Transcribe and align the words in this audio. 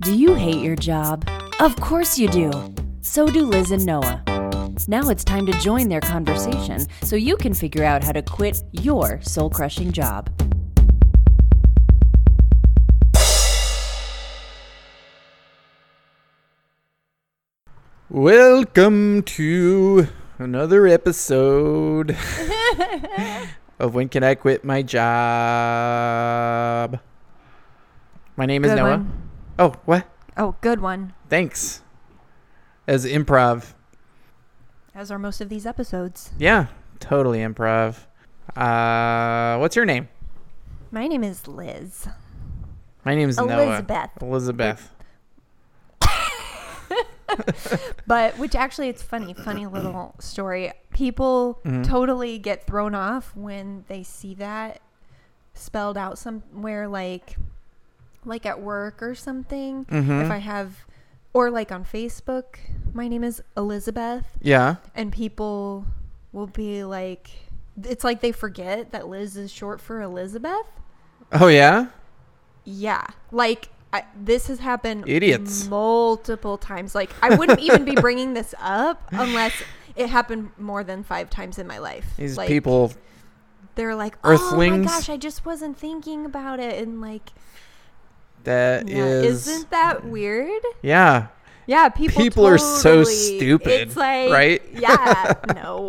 Do 0.00 0.16
you 0.16 0.34
hate 0.34 0.62
your 0.62 0.76
job? 0.76 1.28
Of 1.58 1.74
course 1.76 2.20
you 2.20 2.28
do. 2.28 2.52
So 3.02 3.26
do 3.26 3.44
Liz 3.44 3.72
and 3.72 3.84
Noah. 3.84 4.22
Now 4.86 5.08
it's 5.08 5.24
time 5.24 5.44
to 5.46 5.52
join 5.54 5.88
their 5.88 6.00
conversation 6.00 6.86
so 7.02 7.16
you 7.16 7.36
can 7.36 7.52
figure 7.52 7.82
out 7.82 8.04
how 8.04 8.12
to 8.12 8.22
quit 8.22 8.62
your 8.70 9.20
soul 9.22 9.50
crushing 9.50 9.90
job. 9.90 10.30
Welcome 18.08 19.24
to 19.24 20.06
another 20.38 20.86
episode 20.86 22.16
of 23.80 23.94
When 23.94 24.08
Can 24.08 24.22
I 24.22 24.36
Quit 24.36 24.64
My 24.64 24.82
Job? 24.82 25.00
My 28.36 28.46
name 28.46 28.64
is 28.64 28.70
Good 28.70 28.76
Noah. 28.76 28.98
one. 28.98 29.27
Oh, 29.58 29.74
what? 29.84 30.06
Oh, 30.36 30.54
good 30.60 30.80
one. 30.80 31.14
Thanks. 31.28 31.82
As 32.86 33.04
improv. 33.04 33.72
As 34.94 35.10
are 35.10 35.18
most 35.18 35.40
of 35.40 35.48
these 35.48 35.66
episodes. 35.66 36.30
Yeah, 36.38 36.66
totally 37.00 37.38
improv. 37.40 37.96
Uh, 38.56 39.58
what's 39.58 39.76
your 39.76 39.84
name? 39.84 40.08
My 40.90 41.06
name 41.06 41.22
is 41.22 41.46
Liz. 41.46 42.08
My 43.04 43.14
name 43.14 43.28
is 43.28 43.38
Elizabeth. 43.38 44.10
Noah. 44.20 44.30
Elizabeth. 44.30 44.90
But 48.06 48.38
which 48.38 48.54
actually 48.54 48.88
it's 48.88 49.02
funny, 49.02 49.34
funny 49.34 49.66
little 49.66 50.14
story. 50.18 50.72
People 50.90 51.60
Mhm. 51.64 51.86
totally 51.86 52.38
get 52.38 52.66
thrown 52.66 52.94
off 52.94 53.36
when 53.36 53.84
they 53.88 54.02
see 54.02 54.34
that 54.36 54.80
spelled 55.52 55.98
out 55.98 56.16
somewhere 56.18 56.88
like 56.88 57.36
like 58.28 58.46
at 58.46 58.60
work 58.60 59.02
or 59.02 59.14
something. 59.14 59.84
Mhm. 59.86 60.24
If 60.24 60.30
I 60.30 60.38
have 60.38 60.84
or 61.32 61.50
like 61.50 61.72
on 61.72 61.84
Facebook, 61.84 62.56
my 62.92 63.08
name 63.08 63.24
is 63.24 63.42
Elizabeth 63.56 64.24
Yeah. 64.40 64.76
and 64.94 65.12
people 65.12 65.84
will 66.32 66.46
be 66.46 66.84
like 66.84 67.30
it's 67.84 68.02
like 68.04 68.20
they 68.20 68.32
forget 68.32 68.90
that 68.92 69.08
Liz 69.08 69.36
is 69.36 69.52
short 69.52 69.80
for 69.80 70.00
Elizabeth. 70.02 70.66
Oh, 71.32 71.46
yeah? 71.46 71.86
Yeah, 72.64 73.06
like 73.30 73.68
I, 73.92 74.04
this 74.20 74.48
has 74.48 74.58
happened 74.58 75.04
Idiots. 75.08 75.68
multiple 75.68 76.58
times. 76.58 76.94
Like 76.94 77.10
I 77.22 77.34
wouldn't 77.36 77.60
even 77.60 77.84
be 77.84 77.94
bringing 77.94 78.34
this 78.34 78.54
up 78.60 79.08
unless 79.12 79.52
it 79.96 80.08
happened 80.10 80.50
more 80.58 80.84
than 80.84 81.02
five 81.04 81.30
times 81.30 81.58
in 81.58 81.66
my 81.66 81.78
life. 81.78 82.04
These 82.18 82.36
like, 82.36 82.48
people. 82.48 82.92
they're 83.76 83.94
like, 83.94 84.18
"Oh 84.24 84.56
my 84.56 84.76
gosh, 84.78 85.08
I 85.08 85.16
just 85.16 85.46
wasn't 85.46 85.78
thinking 85.78 86.26
about 86.26 86.60
it," 86.60 86.82
and 86.82 87.00
like, 87.00 87.30
That 88.48 88.88
yeah, 88.88 89.04
is. 89.04 89.46
isn't 89.46 89.70
that 89.70 90.04
weird? 90.06 90.62
Yeah. 90.82 91.26
Yeah, 91.66 91.90
people. 91.90 92.22
People 92.22 92.46
are 92.46 92.56
so 92.56 93.04
stupid, 93.04 93.88
It's 93.88 93.96
like, 93.96 94.30
right? 94.30 94.62
Yeah, 94.72 95.34
no, 95.54 95.86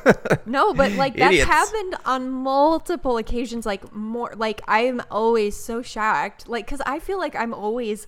no, 0.46 0.72
but 0.72 0.92
like 0.92 1.14
that's 1.16 1.32
Idiots. 1.34 1.50
happened 1.50 1.96
on 2.06 2.30
multiple 2.30 3.18
occasions. 3.18 3.66
Like 3.66 3.94
more, 3.94 4.32
like 4.36 4.62
I'm 4.66 5.02
always 5.10 5.54
so 5.54 5.82
shocked. 5.82 6.48
Like, 6.48 6.66
cause 6.66 6.80
I 6.86 6.98
feel 6.98 7.18
like 7.18 7.36
I'm 7.36 7.52
always 7.52 8.06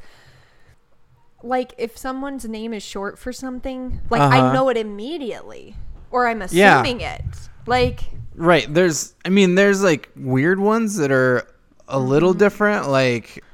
like 1.42 1.74
if 1.76 1.98
someone's 1.98 2.46
name 2.46 2.72
is 2.72 2.82
short 2.82 3.18
for 3.18 3.32
something, 3.34 4.00
like 4.08 4.22
Uh-huh. 4.22 4.36
I 4.48 4.52
know 4.54 4.70
it 4.70 4.78
immediately, 4.78 5.76
or 6.10 6.26
I'm 6.26 6.42
Yeah. 6.50 6.80
assuming 6.80 7.02
it. 7.02 7.22
Like, 7.66 8.00
Right. 8.34 8.66
There's, 8.72 9.14
I 9.24 9.28
mean, 9.28 9.54
there's 9.56 9.82
like 9.82 10.08
weird 10.16 10.58
ones 10.58 10.96
that 10.96 11.12
are 11.12 11.46
a 11.86 11.98
little 11.98 12.30
Mm-hmm. 12.30 12.38
different, 12.38 12.88
like, 12.88 13.44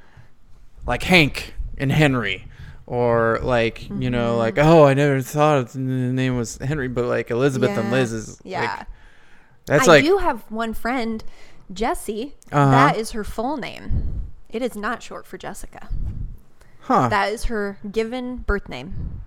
like 0.91 1.03
Hank 1.05 1.55
and 1.79 1.91
Henry, 1.93 2.47
or 2.87 3.39
like 3.43 3.89
you 3.89 4.11
know, 4.11 4.37
like 4.37 4.57
Mm-hmm. 4.57 4.69
oh, 4.69 4.85
I 4.85 4.95
never 4.95 5.23
thought 5.23 5.69
the 5.69 5.79
name 5.79 6.37
was 6.37 6.59
Henry, 6.59 6.89
but 6.89 7.05
like 7.07 7.31
Elizabeth 7.31 7.71
and 7.79 7.91
Liz 7.91 8.13
is 8.13 8.41
Yeah. 8.45 8.61
like 8.79 8.87
that's 9.67 9.89
I 9.89 9.93
like 9.93 10.05
do 10.05 10.19
have 10.19 10.43
one 10.51 10.75
friend, 10.75 11.23
Jessie. 11.73 12.35
Uh-huh. 12.51 12.71
That 12.71 12.97
is 12.97 13.13
her 13.13 13.25
full 13.25 13.57
name. 13.57 14.23
It 14.49 14.63
is 14.63 14.75
not 14.75 15.01
short 15.03 15.27
for 15.27 15.39
Jessica. 15.39 15.89
huh. 16.81 17.09
That 17.09 17.33
is 17.33 17.45
her 17.45 17.79
given 17.91 18.39
birth 18.39 18.69
name. 18.69 19.23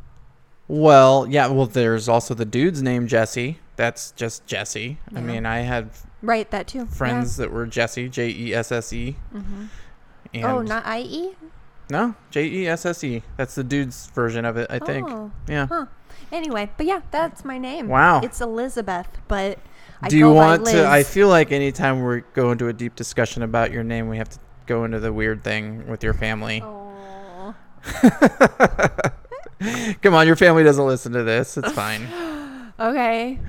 well, 0.68 1.25
yeah. 1.29 1.47
Well, 1.47 1.66
there's 1.66 2.09
also 2.09 2.34
the 2.34 2.46
dude's 2.46 2.81
name 2.81 3.07
Jesse. 3.07 3.59
That's 3.78 4.12
just 4.12 4.46
Jesse. 4.46 4.97
I 5.16 5.22
mean, 5.22 5.46
I 5.46 5.59
had 5.59 5.90
Right, 6.22 6.50
that 6.52 6.68
too. 6.68 6.79
Yeah. 6.79 6.85
friends 6.85 7.38
that 7.38 7.52
were 7.52 7.66
Jesse, 7.66 8.07
J 8.09 8.29
E 8.29 8.53
S 8.53 8.72
S 8.72 8.91
E. 8.94 9.16
Mhm. 10.33 10.35
And 10.35 10.45
Oh, 10.45 10.61
not 10.61 10.85
IE? 10.88 11.35
no, 11.89 12.16
J 12.31 12.45
E 12.45 12.67
S 12.67 12.85
S 12.85 13.03
E. 13.03 13.23
That's 13.38 13.55
the 13.55 13.63
dude's 13.63 14.07
version 14.07 14.45
of 14.45 14.57
it, 14.57 14.67
I 14.69 14.79
think. 14.79 15.09
Oh, 15.09 15.31
Yeah. 15.47 15.67
Huh. 15.67 15.85
Anyway, 16.31 16.69
but 16.77 16.85
yeah, 16.85 17.01
that's 17.11 17.45
my 17.45 17.57
name. 17.57 17.88
Wow. 17.88 18.21
It's 18.21 18.41
Elizabeth, 18.41 19.07
but 19.27 19.59
I 20.01 20.09
Do 20.09 20.17
you 20.17 20.31
want 20.31 20.66
to? 20.67 20.88
I 20.88 21.03
feel 21.03 21.27
like 21.27 21.51
anytime 21.51 22.03
we 22.03 22.23
go 22.33 22.51
into 22.51 22.67
a 22.67 22.73
deep 22.73 22.95
discussion 22.95 23.43
about 23.43 23.72
your 23.72 23.83
name, 23.83 24.09
we 24.09 24.17
have 24.17 24.29
to 24.29 24.39
go 24.66 24.83
into 24.83 24.99
the 24.99 25.13
weird 25.13 25.43
thing 25.43 25.88
with 25.88 26.03
your 26.03 26.13
family. 26.13 26.61
Aw. 26.61 27.53
Come 30.01 30.13
on, 30.13 30.27
your 30.27 30.35
family 30.35 30.63
doesn't 30.63 30.85
listen 30.85 31.13
to 31.13 31.23
this. 31.23 31.57
It's 31.57 31.72
fine. 31.72 32.07
Okay. 32.79 33.39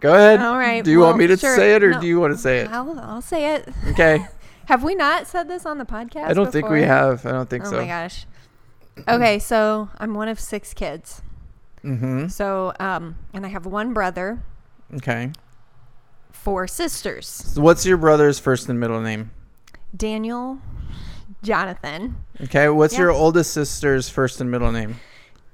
Go 0.00 0.14
ahead. 0.14 0.40
All 0.40 0.56
right, 0.56 0.84
Do 0.84 0.90
you 0.92 1.00
want 1.00 1.18
me 1.18 1.26
to 1.26 1.36
sure. 1.36 1.56
say 1.56 1.74
it 1.74 1.82
or 1.82 1.90
No. 1.92 2.00
do 2.00 2.06
you 2.06 2.20
want 2.20 2.32
to 2.32 2.38
say 2.38 2.58
it? 2.60 2.70
I'll, 2.70 2.98
I'll 3.00 3.22
say 3.22 3.54
it. 3.54 3.68
Okay. 3.90 4.24
Have 4.68 4.84
we 4.84 4.94
not 4.94 5.26
said 5.26 5.48
this 5.48 5.64
on 5.64 5.78
the 5.78 5.86
podcast? 5.86 6.24
I 6.26 6.34
don't 6.34 6.52
think 6.52 6.68
we 6.68 6.82
have. 6.82 7.24
I 7.24 7.32
don't 7.32 7.48
think 7.48 7.64
Oh 7.64 7.70
so. 7.70 7.76
Oh 7.78 7.80
my 7.80 7.86
gosh. 7.86 8.26
Okay, 9.08 9.38
so 9.38 9.88
I'm 9.96 10.12
one 10.12 10.28
of 10.28 10.38
six 10.38 10.74
kids. 10.74 11.22
Mm-hmm. 11.82 12.28
So, 12.28 12.74
um, 12.78 13.16
and 13.32 13.46
I 13.46 13.48
have 13.48 13.64
one 13.64 13.94
brother, 13.94 14.42
Okay. 14.96 15.32
four 16.30 16.66
sisters. 16.66 17.26
So 17.26 17.62
what's 17.62 17.86
your 17.86 17.96
brother's 17.96 18.38
first 18.38 18.68
and 18.68 18.78
middle 18.78 19.00
name? 19.00 19.30
Daniel, 19.96 20.58
Jonathan, 21.42 22.16
Okay. 22.42 22.68
What's 22.68 22.92
Yeah. 22.92 23.00
your 23.00 23.10
oldest 23.12 23.52
sister's 23.54 24.10
first 24.10 24.38
and 24.40 24.50
middle 24.50 24.70
name? 24.70 25.00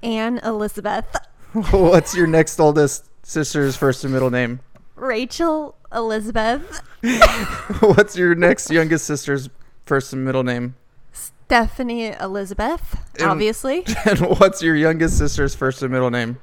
Anne 0.03 0.39
Elizabeth. 0.43 1.05
what's 1.71 2.13
your 2.13 2.27
next 2.27 2.59
oldest 2.59 3.05
sister's 3.23 3.77
first 3.77 4.03
and 4.03 4.11
middle 4.11 4.29
name? 4.29 4.59
Rachel, 4.95 5.75
Elizabeth, 5.95 6.81
what's 7.81 8.17
your 8.17 8.35
next 8.35 8.69
youngest 8.69 9.05
sister's 9.05 9.49
first 9.85 10.11
and 10.13 10.25
middle 10.25 10.43
name? 10.43 10.75
Stephanie, 11.13 12.07
Elizabeth, 12.07 12.97
And- 13.19 13.29
obviously. 13.29 13.85
And 14.05 14.19
what's 14.39 14.61
your 14.61 14.75
youngest 14.75 15.17
sister's 15.17 15.55
first 15.55 15.81
and 15.81 15.91
middle 15.91 16.11
name? 16.11 16.37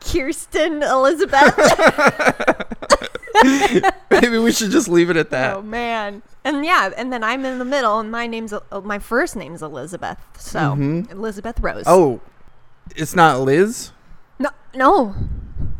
Kirsten, 0.00 0.82
Elizabeth. 0.82 1.54
Maybe 4.10 4.38
we 4.38 4.52
should 4.52 4.70
just 4.70 4.88
leave 4.88 5.10
it 5.10 5.16
at 5.16 5.30
that. 5.30 5.56
oh 5.56 5.62
man. 5.62 6.22
And 6.44 6.64
yeah, 6.64 6.90
and 6.96 7.12
then 7.12 7.22
I'm 7.22 7.44
in 7.44 7.58
the 7.58 7.64
middle, 7.64 7.98
and 8.00 8.10
my 8.10 8.26
name's 8.26 8.52
uh, 8.52 8.60
my 8.82 8.98
first 8.98 9.36
name's 9.36 9.62
Elizabeth. 9.62 10.18
So 10.38 10.58
Mhm. 10.58 11.10
Elizabeth 11.12 11.60
Rose. 11.60 11.84
Oh, 11.86 12.20
it's 12.96 13.14
not 13.14 13.40
Liz? 13.40 13.90
no, 14.38 14.50
no, 14.74 15.14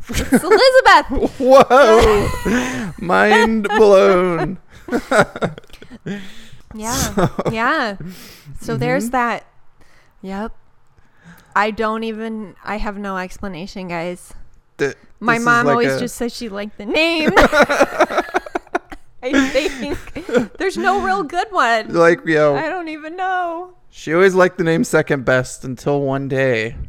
it's 0.08 0.44
Elizabeth. 0.44 1.38
Whoa! 1.40 2.92
Mind 3.06 3.68
blown. 3.68 4.58
Yeah. 6.74 7.28
yeah. 7.50 7.96
So 8.60 8.76
there's 8.76 9.08
Mhm. 9.08 9.12
that. 9.12 9.46
Yep. 10.20 10.52
I 11.56 11.70
don't 11.70 12.04
even 12.04 12.56
I 12.62 12.76
have 12.76 12.98
no 12.98 13.16
explanation, 13.16 13.88
guys. 13.88 14.34
Th- 14.76 14.94
My 15.18 15.38
mom 15.38 15.66
like 15.66 15.72
always 15.72 15.94
a- 15.94 15.98
just 16.00 16.16
says 16.16 16.34
she 16.34 16.48
liked 16.50 16.76
the 16.78 16.84
name. 16.86 17.30
I 19.22 19.48
think 19.48 20.52
there's 20.58 20.76
no 20.76 21.02
real 21.04 21.22
good 21.24 21.48
one. 21.50 21.92
Like, 21.92 22.24
yo, 22.26 22.54
I 22.54 22.68
don't 22.68 22.88
even 22.88 23.16
know. 23.16 23.74
she 23.90 24.14
always 24.14 24.34
liked 24.34 24.58
the 24.58 24.64
name 24.64 24.84
second 24.84 25.24
best 25.24 25.64
until 25.64 26.00
one 26.02 26.28
day. 26.28 26.76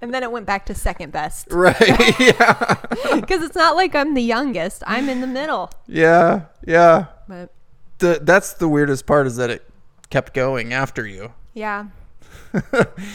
And 0.00 0.12
then 0.12 0.22
it 0.22 0.30
went 0.30 0.46
back 0.46 0.66
to 0.66 0.74
second 0.74 1.12
best. 1.12 1.48
Right. 1.50 1.76
yeah. 2.20 2.76
Because 3.14 3.42
it's 3.42 3.56
not 3.56 3.76
like 3.76 3.94
I'm 3.94 4.14
the 4.14 4.22
youngest. 4.22 4.82
I'm 4.86 5.08
in 5.08 5.20
the 5.20 5.26
middle. 5.26 5.70
Yeah. 5.86 6.42
Yeah. 6.66 7.06
But 7.28 7.50
The, 7.98 8.18
that's 8.22 8.54
the 8.54 8.68
weirdest 8.68 9.06
part 9.06 9.26
is 9.26 9.36
that 9.36 9.50
it 9.50 9.64
kept 10.10 10.34
going 10.34 10.72
after 10.72 11.06
you. 11.06 11.32
yeah. 11.54 11.86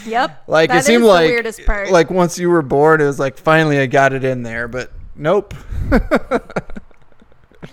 Yep. 0.06 0.42
Like 0.46 0.70
That 0.70 0.78
it 0.80 0.84
seemed 0.84 1.04
the 1.04 1.08
like 1.08 1.28
weirdest 1.28 1.64
part. 1.66 1.90
like 1.90 2.10
once 2.10 2.38
you 2.38 2.48
were 2.50 2.62
born, 2.62 3.00
it 3.00 3.04
was 3.06 3.18
like 3.18 3.36
finally 3.38 3.78
I 3.78 3.86
got 3.86 4.12
it 4.12 4.24
in 4.24 4.42
there, 4.42 4.68
but 4.68 4.92
nope. 5.16 5.54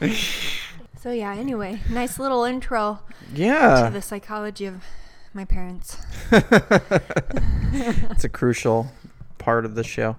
So 1.01 1.11
yeah, 1.11 1.33
anyway, 1.33 1.79
nice 1.89 2.19
little 2.19 2.43
intro 2.43 2.99
Yeah. 3.33 3.85
to 3.85 3.93
the 3.93 4.01
psychology 4.01 4.65
of 4.65 4.83
my 5.33 5.45
parents. 5.45 5.95
it's 6.31 8.25
a 8.25 8.29
crucial 8.29 8.91
part 9.37 9.63
of 9.63 9.75
the 9.75 9.83
show. 9.85 10.17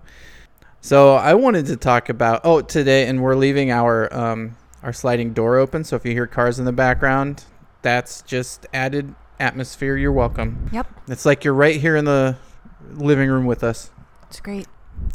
So 0.81 1.15
I 1.17 1.35
wanted 1.35 1.67
to 1.67 1.77
talk 1.77 2.09
about 2.09 2.41
oh 2.45 2.63
today, 2.63 3.07
and 3.09 3.23
we're 3.23 3.35
leaving 3.37 3.71
our 3.71 4.13
um 4.17 4.57
our 4.83 4.95
sliding 4.95 5.35
door 5.35 5.59
open. 5.59 5.85
So 5.85 5.97
if 5.97 6.07
you 6.07 6.13
hear 6.13 6.27
cars 6.27 6.59
in 6.59 6.65
the 6.65 6.73
background, 6.73 7.45
that's 7.83 8.23
just 8.23 8.67
added 8.73 9.15
atmosphere, 9.39 9.99
you're 9.99 10.13
welcome. 10.13 10.71
Yep. 10.73 10.87
It's 11.09 11.27
like 11.27 11.45
you're 11.45 11.53
right 11.53 11.79
here 11.79 11.97
in 11.97 12.07
the 12.07 12.39
living 12.95 13.29
room 13.29 13.45
with 13.45 13.63
us, 13.63 13.91
It's 14.29 14.41
great. 14.41 14.67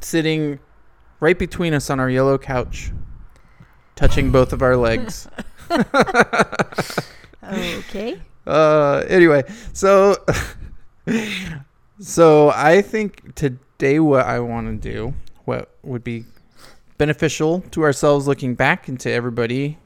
sitting 0.01 0.59
right 1.19 1.37
between 1.39 1.73
us 1.73 1.89
on 1.89 1.99
our 1.99 2.09
yellow 2.09 2.37
couch, 2.37 2.91
touching 3.95 4.31
both 4.31 4.53
of 4.53 4.61
our 4.61 4.77
legs. 4.77 5.27
Okay. 7.43 8.19
Uh, 8.47 9.03
anyway, 9.07 9.43
so 9.73 10.15
so 11.99 12.49
I 12.49 12.81
think 12.81 13.35
today 13.35 13.99
what 13.99 14.25
I 14.25 14.39
want 14.39 14.81
to 14.81 14.91
do, 14.91 15.13
what 15.45 15.69
would 15.83 16.03
be 16.03 16.25
beneficial 16.97 17.61
to 17.71 17.83
ourselves, 17.83 18.27
looking 18.27 18.55
back 18.55 18.89
into 18.89 19.11
everybody 19.11 19.77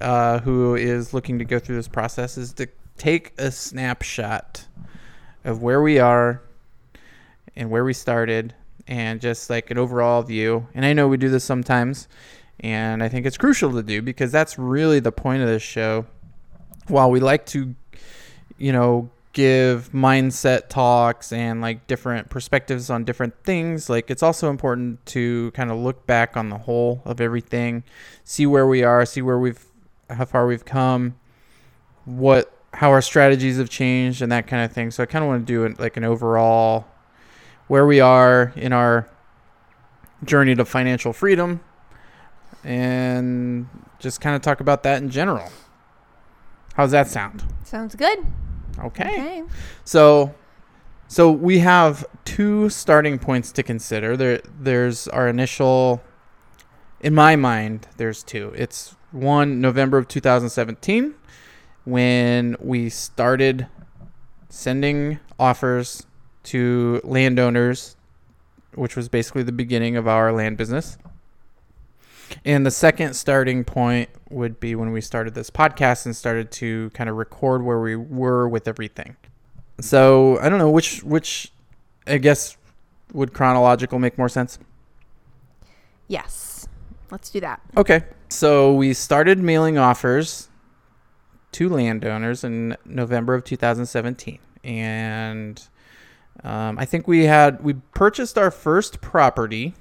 uh, 0.00 0.40
who 0.40 0.74
is 0.74 1.14
looking 1.14 1.38
to 1.38 1.44
go 1.44 1.58
through 1.58 1.76
this 1.76 1.88
process, 1.88 2.36
is 2.36 2.52
to 2.54 2.68
take 2.96 3.32
a 3.38 3.50
snapshot 3.50 4.66
of 5.44 5.62
where 5.62 5.82
we 5.82 5.98
are 5.98 6.42
and 7.56 7.70
where 7.70 7.84
we 7.84 7.92
started, 7.92 8.54
and 8.86 9.20
just 9.20 9.50
like 9.50 9.70
an 9.70 9.78
overall 9.78 10.22
view. 10.22 10.66
And 10.74 10.84
I 10.84 10.92
know 10.92 11.08
we 11.08 11.16
do 11.16 11.28
this 11.28 11.44
sometimes, 11.44 12.08
and 12.60 13.02
I 13.02 13.08
think 13.08 13.26
it's 13.26 13.36
crucial 13.36 13.72
to 13.72 13.82
do 13.82 14.02
because 14.02 14.32
that's 14.32 14.58
really 14.58 15.00
the 15.00 15.12
point 15.12 15.42
of 15.42 15.48
this 15.48 15.62
show 15.62 16.06
while 16.88 17.10
we 17.10 17.20
like 17.20 17.46
to, 17.46 17.74
you 18.56 18.72
know, 18.72 19.10
give 19.32 19.90
mindset 19.92 20.68
talks 20.68 21.32
and 21.32 21.60
like 21.60 21.86
different 21.86 22.28
perspectives 22.28 22.90
on 22.90 23.04
different 23.04 23.34
things, 23.44 23.88
like 23.88 24.10
it's 24.10 24.22
also 24.22 24.50
important 24.50 25.04
to 25.06 25.52
kind 25.52 25.70
of 25.70 25.78
look 25.78 26.06
back 26.06 26.36
on 26.36 26.48
the 26.48 26.58
whole 26.58 27.02
of 27.04 27.20
everything, 27.20 27.84
see 28.24 28.46
where 28.46 28.66
we 28.66 28.82
are, 28.82 29.04
see 29.06 29.22
where 29.22 29.38
we've, 29.38 29.64
how 30.10 30.24
far 30.24 30.46
we've 30.46 30.64
come, 30.64 31.14
what, 32.04 32.52
how 32.74 32.90
our 32.90 33.02
strategies 33.02 33.58
have 33.58 33.70
changed, 33.70 34.22
and 34.22 34.32
that 34.32 34.46
kind 34.46 34.64
of 34.64 34.72
thing. 34.72 34.90
So 34.90 35.02
I 35.02 35.06
kind 35.06 35.22
of 35.22 35.28
want 35.28 35.46
to 35.46 35.52
do 35.52 35.64
it 35.64 35.78
like 35.78 35.96
an 35.96 36.04
overall 36.04 36.86
where 37.68 37.86
we 37.86 38.00
are 38.00 38.52
in 38.56 38.72
our 38.72 39.08
journey 40.24 40.54
to 40.54 40.64
financial 40.64 41.12
freedom 41.12 41.60
and 42.68 43.66
just 43.98 44.20
kind 44.20 44.36
of 44.36 44.42
talk 44.42 44.60
about 44.60 44.82
that 44.82 45.02
in 45.02 45.08
general. 45.08 45.50
How's 46.74 46.90
that 46.90 47.08
sound? 47.08 47.42
Sounds 47.64 47.94
good. 47.94 48.18
Okay. 48.78 49.04
Okay. 49.04 49.42
So 49.84 50.34
so 51.08 51.30
we 51.30 51.60
have 51.60 52.04
two 52.26 52.68
starting 52.68 53.18
points 53.18 53.50
to 53.52 53.62
consider. 53.62 54.16
There 54.18 54.42
there's 54.60 55.08
our 55.08 55.28
initial 55.28 56.02
in 57.00 57.14
my 57.14 57.36
mind 57.36 57.88
there's 57.96 58.22
two. 58.22 58.52
It's 58.54 58.94
one 59.12 59.62
November 59.62 59.96
of 59.96 60.06
2017 60.06 61.14
when 61.84 62.54
we 62.60 62.90
started 62.90 63.66
sending 64.50 65.20
offers 65.38 66.06
to 66.42 67.00
landowners 67.02 67.96
which 68.74 68.94
was 68.94 69.08
basically 69.08 69.42
the 69.42 69.52
beginning 69.52 69.96
of 69.96 70.06
our 70.06 70.30
land 70.32 70.58
business. 70.58 70.98
And 72.44 72.64
the 72.64 72.70
second 72.70 73.14
starting 73.14 73.64
point 73.64 74.08
would 74.30 74.60
be 74.60 74.74
when 74.74 74.92
we 74.92 75.00
started 75.00 75.34
this 75.34 75.50
podcast 75.50 76.06
and 76.06 76.14
started 76.14 76.50
to 76.52 76.90
kind 76.90 77.08
of 77.08 77.16
record 77.16 77.62
where 77.62 77.80
we 77.80 77.96
were 77.96 78.48
with 78.48 78.68
everything. 78.68 79.16
So 79.80 80.38
I 80.40 80.48
don't 80.48 80.58
know 80.58 80.70
which 80.70 81.02
which 81.02 81.52
I 82.06 82.18
guess 82.18 82.56
would 83.12 83.32
chronological 83.32 83.98
make 83.98 84.18
more 84.18 84.28
sense. 84.28 84.58
Yes. 86.08 86.68
Let's 87.10 87.30
do 87.30 87.40
that. 87.40 87.60
Okay. 87.76 88.04
So 88.28 88.74
we 88.74 88.92
started 88.92 89.38
mailing 89.38 89.78
offers 89.78 90.48
to 91.52 91.68
landowners 91.68 92.44
in 92.44 92.76
November 92.84 93.34
of 93.34 93.44
2017, 93.44 94.38
and 94.64 95.66
um, 96.44 96.78
I 96.78 96.84
think 96.84 97.08
we 97.08 97.24
had 97.24 97.62
we 97.64 97.74
purchased 97.94 98.36
our 98.36 98.50
first 98.50 99.00
property 99.00 99.74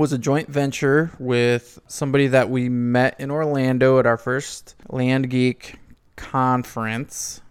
was 0.00 0.14
a 0.14 0.18
joint 0.18 0.48
venture 0.48 1.10
with 1.18 1.78
somebody 1.86 2.26
that 2.26 2.48
we 2.48 2.70
met 2.70 3.20
in 3.20 3.30
Orlando 3.30 3.98
at 3.98 4.06
our 4.06 4.16
first 4.16 4.74
Land 4.88 5.28
Geek 5.28 5.78
conference, 6.16 7.42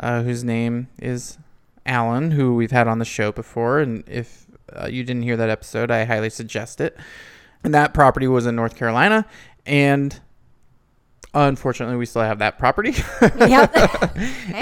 uh, 0.00 0.22
whose 0.22 0.42
name 0.42 0.88
is 0.98 1.36
Alan, 1.84 2.30
who 2.30 2.54
we've 2.54 2.70
had 2.70 2.88
on 2.88 3.00
the 3.00 3.04
show 3.04 3.30
before. 3.32 3.80
And 3.80 4.02
if 4.08 4.46
uh, 4.72 4.86
you 4.86 5.04
didn't 5.04 5.24
hear 5.24 5.36
that 5.36 5.50
episode, 5.50 5.90
I 5.90 6.04
highly 6.04 6.30
suggest 6.30 6.80
it. 6.80 6.96
And 7.62 7.74
that 7.74 7.92
property 7.92 8.28
was 8.28 8.46
in 8.46 8.56
North 8.56 8.76
Carolina, 8.76 9.26
and 9.66 10.18
unfortunately, 11.34 11.96
we 11.96 12.06
still 12.06 12.22
have 12.22 12.38
that 12.38 12.58
property. 12.58 12.94
Yep. 13.20 13.72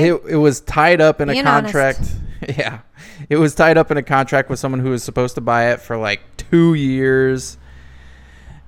It, 0.01 0.23
it 0.29 0.37
was 0.37 0.61
tied 0.61 1.01
up 1.01 1.21
in 1.21 1.29
Being 1.29 1.47
a 1.47 1.49
honest. 1.49 2.17
Yeah. 2.49 2.81
It 3.29 3.37
was 3.37 3.55
tied 3.55 3.79
up 3.79 3.91
in 3.91 3.97
a 3.97 4.03
contract 4.03 4.50
with 4.50 4.59
someone 4.59 4.81
who 4.81 4.91
was 4.91 5.03
supposed 5.05 5.37
to 5.37 5.41
buy 5.41 5.71
it 5.71 5.81
for 5.81 5.97
like 5.97 6.21
two 6.37 6.75
years. 6.75 7.56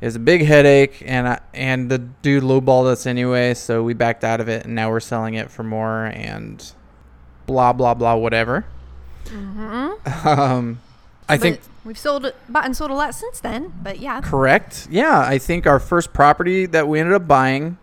It 0.00 0.06
was 0.06 0.16
a 0.16 0.20
big 0.20 0.42
headache, 0.44 1.02
and 1.06 1.26
I, 1.26 1.40
and 1.54 1.90
the 1.90 1.98
dude 1.98 2.42
lowballed 2.42 2.86
us 2.86 3.06
anyway, 3.06 3.54
so 3.54 3.82
we 3.82 3.94
backed 3.94 4.22
out 4.22 4.40
of 4.40 4.48
it, 4.48 4.64
and 4.64 4.74
now 4.74 4.90
we're 4.90 5.00
selling 5.00 5.34
it 5.34 5.50
for 5.50 5.62
more, 5.62 6.06
and 6.06 6.72
blah 7.46 7.72
blah 7.72 7.94
blah 7.94 8.14
whatever. 8.14 8.66
mm-hmm. 9.24 10.28
Um, 10.28 10.80
I 11.28 11.38
think 11.38 11.60
we've 11.84 11.98
sold 11.98 12.30
bought 12.48 12.66
and 12.66 12.76
sold 12.76 12.90
a 12.90 12.94
lot 12.94 13.14
since 13.14 13.40
then, 13.40 13.72
but 13.82 13.98
yeah. 13.98 14.20
Correct. 14.20 14.88
Yeah, 14.90 15.20
I 15.20 15.38
think 15.38 15.66
our 15.66 15.80
first 15.80 16.12
property 16.12 16.66
that 16.66 16.86
we 16.86 17.00
ended 17.00 17.14
up 17.14 17.26
buying, 17.26 17.78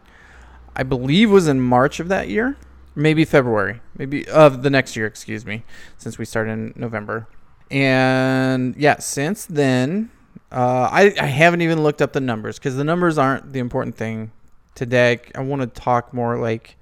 I 0.76 0.84
believe, 0.84 1.32
was 1.32 1.48
in 1.48 1.60
March 1.60 2.00
of 2.00 2.08
that 2.10 2.30
year, 2.30 2.56
maybe 2.96 3.26
February, 3.26 3.82
maybe 3.98 4.28
of 4.28 4.64
the 4.64 4.70
next 4.70 4.96
year. 4.96 5.06
Excuse 5.06 5.46
me, 5.46 5.64
since 5.98 6.18
we 6.18 6.26
started 6.26 6.52
in 6.52 6.74
November, 6.76 7.28
and 7.70 8.76
yeah, 8.76 9.00
since 9.00 9.46
then, 9.46 10.12
uh, 10.52 10.90
I 10.92 11.14
I 11.20 11.28
haven't 11.28 11.62
even 11.62 11.84
looked 11.84 12.02
up 12.02 12.14
the 12.14 12.22
numbers 12.22 12.60
because 12.60 12.76
the 12.76 12.84
numbers 12.84 13.18
aren't 13.18 13.54
the 13.54 13.60
important 13.60 13.96
thing 13.96 14.32
today. 14.76 15.22
I 15.36 15.42
want 15.42 15.62
to 15.62 15.68
talk 15.68 16.14
more 16.14 16.38
like 16.38 16.78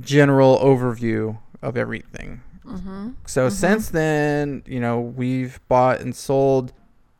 general 0.00 0.58
overview 0.58 1.38
of 1.62 1.76
everything. 1.76 2.42
Mm-hmm. 2.64 3.10
So 3.26 3.48
since 3.48 3.88
then, 3.88 4.62
you 4.66 4.80
know, 4.80 5.00
we've 5.00 5.58
bought 5.68 6.00
and 6.00 6.14
sold 6.14 6.72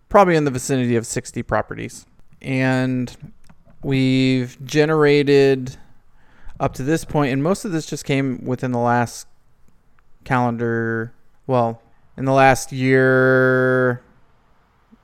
probably 0.09 0.37
in 0.37 0.45
the 0.45 0.51
vicinity 0.51 0.97
of 0.97 1.07
60 1.07 1.43
properties. 1.43 2.07
And 2.41 3.15
we've 3.83 4.63
generated 4.65 5.77
up 6.61 6.75
to 6.75 6.83
this 6.83 7.05
point, 7.05 7.33
and 7.33 7.43
most 7.43 7.65
of 7.65 7.73
this 7.73 7.87
just 7.87 8.05
came 8.05 8.45
within 8.45 8.73
the 8.73 8.79
last 8.79 9.27
calendar, 10.25 11.13
well, 11.47 11.81
in 12.17 12.25
the 12.25 12.33
last 12.33 12.73
year 12.73 14.03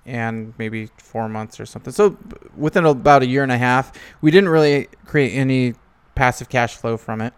and 0.06 0.52
maybe 0.58 0.88
four 0.98 1.28
months 1.28 1.58
or 1.58 1.64
something. 1.64 1.92
So 1.92 2.18
within 2.56 2.84
about 2.84 3.22
a 3.22 3.26
year 3.26 3.42
and 3.42 3.52
a 3.52 3.58
half, 3.58 3.92
we 4.20 4.30
didn't 4.30 4.50
really 4.50 4.88
create 5.06 5.32
any 5.32 5.74
passive 6.14 6.48
cash 6.48 6.76
flow 6.76 6.96
from 6.96 7.20
it 7.20 7.32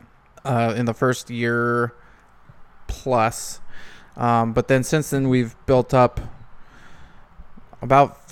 uh, 0.44 0.74
in 0.76 0.86
the 0.86 0.94
first 0.94 1.30
year 1.30 1.94
plus. 2.88 3.60
Um, 4.16 4.52
but 4.52 4.68
then 4.68 4.82
since 4.82 5.10
then, 5.10 5.28
we've 5.28 5.54
built 5.66 5.92
up 5.94 6.20
about 7.82 8.30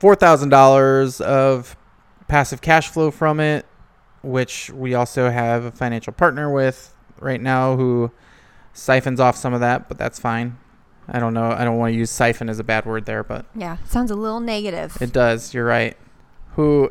four 0.00 0.14
thousand 0.16 0.48
dollars 0.48 1.20
of 1.20 1.76
passive 2.28 2.62
cash 2.62 2.88
flow 2.88 3.10
from 3.10 3.38
it, 3.38 3.66
which 4.22 4.70
we 4.70 4.94
also 4.94 5.30
have 5.30 5.64
a 5.64 5.70
financial 5.72 6.12
partner 6.12 6.50
with 6.50 6.94
right 7.20 7.40
now 7.40 7.76
who 7.76 8.10
siphons 8.72 9.20
off 9.20 9.36
some 9.36 9.52
of 9.54 9.60
that, 9.60 9.88
but 9.88 9.98
that's 9.98 10.18
fine. 10.18 10.56
I 11.08 11.18
don't 11.18 11.34
know. 11.34 11.50
I 11.50 11.64
don't 11.64 11.76
want 11.78 11.92
to 11.92 11.98
use 11.98 12.10
siphon 12.10 12.48
as 12.48 12.58
a 12.58 12.64
bad 12.64 12.86
word 12.86 13.06
there, 13.06 13.24
but 13.24 13.44
Yeah. 13.54 13.76
Sounds 13.86 14.10
a 14.10 14.14
little 14.14 14.40
negative. 14.40 14.96
it 15.00 15.12
does. 15.12 15.52
You're 15.52 15.64
right. 15.66 15.96
Who 16.54 16.90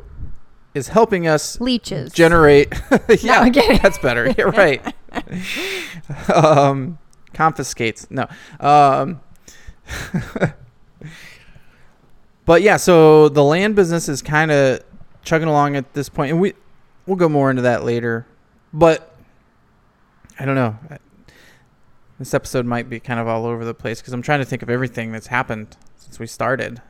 is 0.74 0.88
helping 0.88 1.26
us 1.26 1.60
Leeches. 1.60 2.12
generate? 2.12 2.72
yeah, 3.22 3.48
kidding. 3.48 3.78
that's 3.82 3.98
better. 3.98 4.30
You're 4.36 4.50
right. 4.50 4.94
um, 6.34 6.98
confiscates. 7.32 8.06
No. 8.10 8.26
Um, 8.60 9.20
but 12.44 12.62
yeah, 12.62 12.76
so 12.76 13.28
the 13.28 13.44
land 13.44 13.76
business 13.76 14.08
is 14.08 14.22
kind 14.22 14.50
of 14.50 14.80
chugging 15.24 15.48
along 15.48 15.76
at 15.76 15.92
this 15.94 16.08
point, 16.08 16.32
and 16.32 16.40
we 16.40 16.54
we'll 17.12 17.18
go 17.18 17.28
more 17.28 17.50
into 17.50 17.60
that 17.60 17.84
later. 17.84 18.26
But 18.72 19.14
I 20.38 20.46
don't 20.46 20.54
know. 20.54 20.78
This 22.18 22.32
episode 22.32 22.64
might 22.64 22.88
be 22.88 23.00
kind 23.00 23.20
of 23.20 23.28
all 23.28 23.44
over 23.44 23.66
the 23.66 23.74
place 23.74 24.00
because 24.00 24.14
I'm 24.14 24.22
trying 24.22 24.38
to 24.38 24.46
think 24.46 24.62
of 24.62 24.70
everything 24.70 25.12
that's 25.12 25.26
happened 25.26 25.76
since 25.98 26.18
we 26.18 26.26
started. 26.26 26.80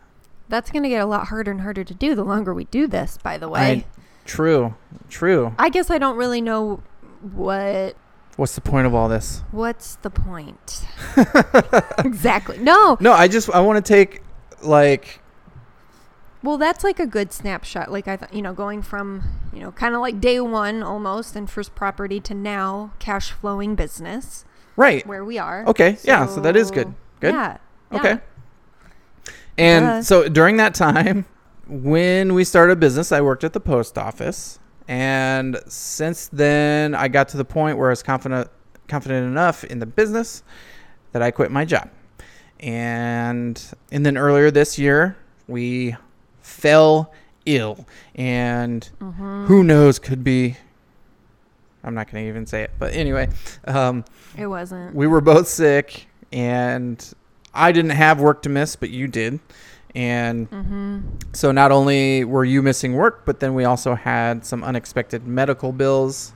That's 0.49 0.71
going 0.71 0.85
to 0.85 0.89
get 0.89 1.03
a 1.03 1.07
lot 1.07 1.27
harder 1.27 1.51
and 1.51 1.63
harder 1.63 1.83
to 1.83 1.95
do 1.95 2.15
the 2.15 2.23
longer 2.23 2.55
we 2.55 2.67
do 2.67 2.87
this, 2.87 3.19
by 3.21 3.37
the 3.37 3.49
way. 3.49 3.85
True, 4.25 4.77
true. 5.09 5.57
I, 5.59 5.71
guess 5.71 5.91
I 5.91 5.99
don't 5.99 6.17
really 6.17 6.41
know 6.41 6.83
what 7.35 7.97
What's 8.37 8.55
the 8.55 8.61
point 8.61 8.87
of 8.87 8.95
all 8.95 9.09
this? 9.09 9.43
what's 9.51 9.97
the 9.97 10.11
point. 10.11 10.87
exactly. 11.99 12.59
No. 12.59 12.97
No, 13.01 13.13
I 13.13 13.27
just 13.27 13.51
I 13.51 13.61
want 13.61 13.85
to 13.85 13.93
take 13.93 14.23
like 14.63 15.21
Well, 16.43 16.59
that's 16.59 16.83
like 16.83 16.99
a 16.99 17.07
good 17.07 17.33
snapshot. 17.33 17.91
Like 17.91 18.09
I 18.09 18.17
thought, 18.17 18.35
you 18.35 18.43
know, 18.43 18.53
going 18.53 18.83
from, 18.83 19.23
you 19.53 19.61
know, 19.61 19.71
kind 19.73 19.95
of 19.95 20.01
like 20.01 20.21
day 20.21 20.41
one 20.41 20.83
almost 20.83 21.37
and 21.37 21.49
first 21.49 21.75
property 21.75 22.21
to 22.21 22.35
now 22.35 22.93
cash 22.99 23.31
flowing 23.31 23.75
business 23.75 24.45
Right. 24.77 25.07
where 25.07 25.25
we 25.25 25.39
are. 25.39 25.65
Okay. 25.67 25.99
yeah. 26.03 26.27
So 26.27 26.41
that 26.41 26.57
is 26.57 26.71
good. 26.71 26.93
Good. 27.21 27.35
Yeah. 27.35 27.59
Okay. 27.93 28.09
yeah. 28.15 29.33
And 29.59 29.85
Duh. 29.85 30.03
so 30.03 30.29
during 30.29 30.57
that 30.57 30.75
time, 30.75 31.27
when 31.69 32.35
we 32.35 32.45
started 32.45 32.81
business, 32.81 33.13
I 33.13 33.21
worked 33.21 33.45
at 33.45 33.53
the 33.53 33.61
post 33.61 33.97
office. 33.97 34.59
And 34.89 35.61
since 35.69 36.29
then, 36.29 36.95
I 36.95 37.09
got 37.09 37.29
to 37.29 37.37
the 37.37 37.45
point 37.45 37.79
where 37.79 37.89
I 37.89 37.93
was 37.93 38.03
confident 38.03 38.51
confident 38.89 39.27
enough 39.27 39.65
in 39.65 39.79
the 39.79 39.87
business 39.87 40.43
that 41.13 41.23
I 41.23 41.31
quit 41.31 41.51
my 41.51 41.65
job. 41.65 41.89
And 42.61 43.63
and 43.91 44.05
then 44.05 44.17
earlier 44.17 44.51
this 44.51 44.79
year, 44.79 45.17
we 45.47 45.97
fell 46.43 47.13
ill, 47.47 47.87
and 48.15 48.89
Mm-hmm. 49.01 49.47
who 49.47 49.65
knows 49.65 49.99
could 49.99 50.23
be. 50.23 50.57
I'm 51.85 51.95
not 51.95 52.11
going 52.11 52.23
to 52.25 52.29
even 52.29 52.47
say 52.47 52.63
it, 52.63 52.71
but 52.79 52.93
anyway, 52.95 53.29
um, 53.67 54.05
It 54.39 54.47
wasn't. 54.47 54.95
we 54.95 55.07
were 55.09 55.21
both 55.21 55.49
sick, 55.49 56.07
and 56.33 57.13
I 57.53 57.73
didn't 57.73 57.91
have 57.91 58.21
work 58.21 58.43
to 58.43 58.49
miss, 58.49 58.77
but 58.77 58.91
you 58.91 59.09
did. 59.09 59.41
And 59.95 60.49
Mm-hmm. 60.51 61.01
so 61.33 61.51
not 61.53 61.73
only 61.73 62.25
were 62.25 62.45
you 62.45 62.63
missing 62.63 62.95
work, 62.95 63.25
but 63.27 63.41
then 63.41 63.55
we 63.55 63.65
also 63.65 63.95
had 63.97 64.47
some 64.47 64.63
unexpected 64.63 65.27
medical 65.27 65.73
bills. 65.73 66.33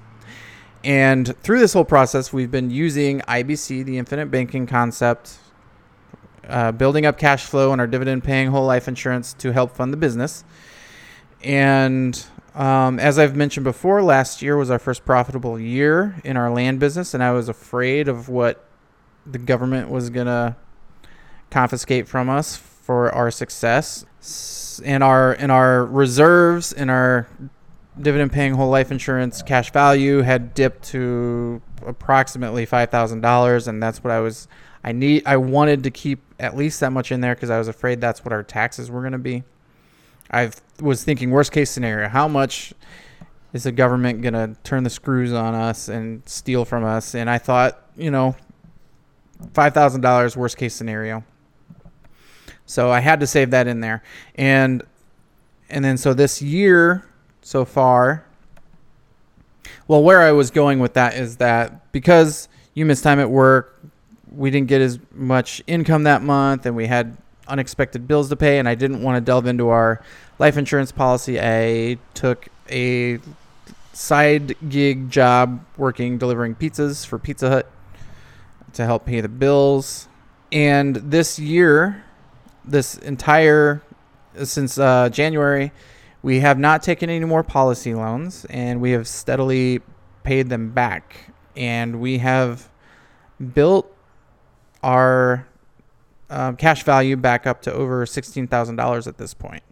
And 0.85 1.37
through 1.43 1.61
this 1.61 1.73
whole 1.73 1.85
process, 1.85 2.33
we've 2.33 2.51
been 2.51 2.71
using 2.71 3.21
IBC, 3.23 3.85
the 3.85 3.99
infinite 3.99 4.31
banking 4.31 4.67
concept, 4.67 5.39
uh, 6.49 6.73
building 6.73 7.07
up 7.07 7.19
cash 7.19 7.45
flow 7.45 7.73
and 7.73 7.81
our 7.81 7.87
dividend 7.87 8.25
paying 8.25 8.49
whole 8.49 8.67
life 8.67 8.89
insurance 8.89 9.33
to 9.35 9.53
help 9.53 9.75
fund 9.77 9.93
the 9.93 9.97
business. 9.97 10.45
And 11.43 12.25
um, 12.55 12.99
as 12.99 13.19
I've 13.19 13.37
mentioned 13.37 13.65
before, 13.65 14.03
last 14.03 14.41
year 14.41 14.57
was 14.57 14.71
our 14.71 14.79
first 14.79 15.05
profitable 15.05 15.61
year 15.61 16.17
in 16.25 16.37
our 16.37 16.51
land 16.51 16.81
business, 16.81 17.13
and 17.15 17.23
I 17.23 17.33
was 17.33 17.49
afraid 17.49 18.09
of 18.09 18.29
what 18.29 18.65
the 19.27 19.39
government 19.39 19.91
was 19.91 20.09
going 20.09 20.27
to 20.27 20.57
confiscate 21.51 22.09
from 22.09 22.31
us 22.31 22.57
for 22.57 23.15
our 23.15 23.31
success. 23.31 24.05
And 24.85 25.03
our 25.03 25.33
and 25.33 25.53
our 25.53 25.85
reserves 25.85 26.73
and 26.73 26.91
our 26.91 27.29
dividend 28.01 28.33
paying 28.33 28.55
whole 28.55 28.69
life 28.69 28.91
insurance 28.91 29.43
cash 29.43 29.73
value 29.73 30.21
had 30.21 30.53
dipped 30.55 30.85
to 30.89 31.63
approximately 31.87 32.67
five 32.67 32.91
thousand 32.91 33.21
dollars, 33.21 33.69
and 33.69 33.83
that's 33.83 34.03
what 34.03 34.11
I 34.11 34.21
was. 34.21 34.49
I 34.87 34.93
need. 34.93 35.25
I 35.27 35.37
wanted 35.37 35.83
to 35.83 35.91
keep 35.91 36.21
at 36.39 36.57
least 36.57 36.79
that 36.79 36.93
much 36.93 37.11
in 37.11 37.21
there 37.21 37.35
because 37.35 37.51
I 37.51 37.59
was 37.59 37.67
afraid 37.67 38.01
that's 38.01 38.25
what 38.25 38.33
our 38.33 38.45
taxes 38.45 38.89
were 38.89 39.01
going 39.01 39.13
to 39.13 39.19
be. 39.19 39.43
I 40.31 40.53
was 40.81 41.03
thinking 41.03 41.31
worst 41.31 41.51
case 41.51 41.71
scenario. 41.71 42.09
How 42.09 42.29
much 42.29 42.73
is 43.53 43.65
the 43.65 43.73
government 43.73 44.23
going 44.23 44.35
to 44.35 44.57
turn 44.63 44.85
the 44.85 44.91
screws 44.91 45.33
on 45.33 45.57
us 45.57 45.89
and 45.89 46.27
steal 46.29 46.65
from 46.65 46.85
us? 46.85 47.17
And 47.17 47.29
I 47.29 47.39
thought, 47.39 47.83
you 47.97 48.13
know, 48.13 48.37
five 49.55 49.75
thousand 49.75 50.03
dollars 50.03 50.37
worst 50.37 50.57
case 50.57 50.73
scenario. 50.73 51.25
So 52.65 52.91
I 52.91 53.01
had 53.01 53.19
to 53.21 53.27
save 53.27 53.51
that 53.51 53.67
in 53.67 53.81
there, 53.81 54.05
and 54.37 54.85
and 55.69 55.85
then 55.85 55.97
so 55.97 56.15
this 56.15 56.41
year 56.41 57.05
so 57.43 57.65
far. 57.65 58.25
Well, 59.89 60.03
where 60.03 60.23
I 60.23 60.31
was 60.31 60.53
going 60.53 60.79
with 60.79 60.95
that 60.95 61.15
is 61.15 61.39
that 61.39 61.91
because 61.91 62.49
you 62.75 62.85
miss 62.85 63.01
time 63.01 63.19
at 63.19 63.31
work, 63.31 63.81
we 64.31 64.51
didn't 64.51 64.69
get 64.69 64.81
as 64.81 64.99
much 65.13 65.63
income 65.67 66.05
that 66.05 66.23
month, 66.23 66.67
and 66.67 66.77
we 66.77 66.87
had 66.87 67.17
unexpected 67.49 68.09
bills 68.09 68.29
to 68.29 68.37
pay, 68.37 68.59
and 68.59 68.69
I 68.69 68.75
didn't 68.75 69.03
want 69.03 69.17
to 69.17 69.21
delve 69.21 69.47
into 69.47 69.69
our 69.69 70.03
life 70.39 70.57
insurance 70.57 70.93
policy. 70.93 71.41
I 71.41 71.99
took 72.15 72.49
a 72.71 73.19
side 73.93 74.57
gig 74.69 75.11
job 75.11 75.65
working 75.77 76.19
delivering 76.19 76.55
pizzas 76.55 77.07
for 77.07 77.19
Pizza 77.19 77.49
Hut 77.49 77.71
to 78.75 78.85
help 78.85 79.07
pay 79.07 79.21
the 79.21 79.29
bills. 79.29 80.09
And 80.53 80.97
this 80.97 81.39
year, 81.39 82.05
this 82.65 82.97
entire 82.99 83.83
since 84.45 84.79
uh, 84.79 85.09
January, 85.09 85.73
we 86.23 86.41
have 86.41 86.59
not 86.59 86.83
taken 86.83 87.09
any 87.09 87.25
more 87.25 87.43
policy 87.43 87.95
loans, 87.95 88.45
and 88.51 88.81
we 88.81 88.91
have 88.91 89.09
steadily 89.09 89.81
paid 90.25 90.49
them 90.49 90.73
back. 90.73 91.33
And 91.57 92.01
we 92.01 92.19
have 92.19 92.69
built 93.55 93.96
our 94.87 95.47
um, 96.31 96.57
cash 96.57 96.83
value 96.85 97.17
back 97.17 97.47
up 97.47 97.63
to 97.63 97.73
over 97.73 98.07
sixteen 98.07 98.47
thousand 98.47 98.77
dollars 98.77 99.07
at 99.07 99.19
this 99.19 99.35
point. 99.35 99.63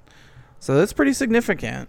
So 0.58 0.74
that's 0.76 0.92
pretty 0.92 1.12
significant. 1.12 1.88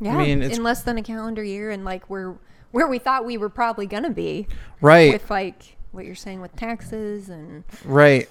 Yeah. 0.00 0.14
I 0.14 0.18
mean, 0.18 0.42
in 0.42 0.62
less 0.62 0.82
than 0.82 0.98
a 0.98 1.02
calendar 1.02 1.42
year 1.42 1.70
and 1.70 1.84
like 1.84 2.08
we're 2.10 2.34
where 2.70 2.86
we 2.86 2.98
thought 2.98 3.24
we 3.24 3.36
were 3.38 3.48
probably 3.48 3.86
gonna 3.86 4.10
be 4.10 4.46
Right. 4.80 5.12
with 5.12 5.30
like 5.30 5.76
what 5.92 6.04
you're 6.04 6.14
saying 6.14 6.40
with 6.40 6.54
taxes 6.56 7.28
and 7.30 7.64
Right. 7.84 8.28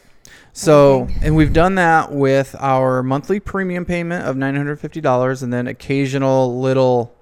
So, 0.54 1.04
Everything. 1.04 1.24
and 1.24 1.36
we've 1.36 1.54
done 1.54 1.76
that 1.76 2.12
with 2.12 2.56
our 2.60 3.02
monthly 3.04 3.40
premium 3.40 3.86
payment 3.86 4.26
of 4.26 4.36
$950 4.36 5.42
and 5.44 5.52
then 5.54 5.68
occasional 5.68 6.60
little 6.60 7.14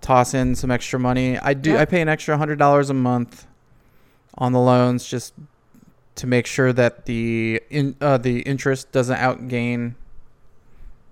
toss 0.00 0.34
in 0.34 0.54
some 0.54 0.70
extra 0.70 0.98
money. 0.98 1.38
I 1.38 1.54
do 1.54 1.70
Yep. 1.70 1.80
I 1.80 1.84
pay 1.86 2.00
an 2.00 2.08
extra 2.08 2.36
$100 2.36 2.90
a 2.90 2.94
month 2.94 3.46
on 4.38 4.52
the 4.52 4.60
loans 4.60 5.06
just 5.06 5.34
to 6.16 6.26
make 6.26 6.46
sure 6.46 6.72
that 6.72 7.06
the 7.06 7.60
in 7.70 7.96
uh, 8.00 8.18
the 8.18 8.40
interest 8.40 8.92
doesn't 8.92 9.16
outgain 9.16 9.94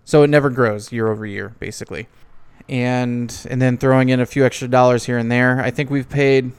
so 0.05 0.23
it 0.23 0.29
never 0.29 0.51
grows 0.51 0.93
year 0.93 1.09
over 1.09 1.27
year 1.27 1.55
basically. 1.59 2.09
And 2.69 3.35
and 3.49 3.63
then 3.63 3.79
throwing 3.79 4.09
in 4.11 4.21
a 4.21 4.27
few 4.27 4.45
extra 4.45 4.69
dollars 4.69 5.07
here 5.07 5.19
and 5.19 5.31
there. 5.31 5.61
I 5.61 5.71
think 5.71 5.91
we've 5.91 6.09
paid 6.09 6.53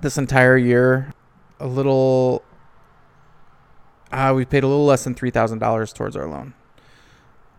this 0.00 0.18
entire 0.18 0.56
year 0.56 1.12
a 1.60 1.66
little 1.66 2.42
uh, 4.10 4.32
we 4.34 4.44
paid 4.44 4.64
a 4.64 4.66
little 4.66 4.86
less 4.86 5.04
than 5.04 5.14
three 5.14 5.30
thousand 5.30 5.58
dollars 5.58 5.92
towards 5.92 6.16
our 6.16 6.26
loan. 6.26 6.54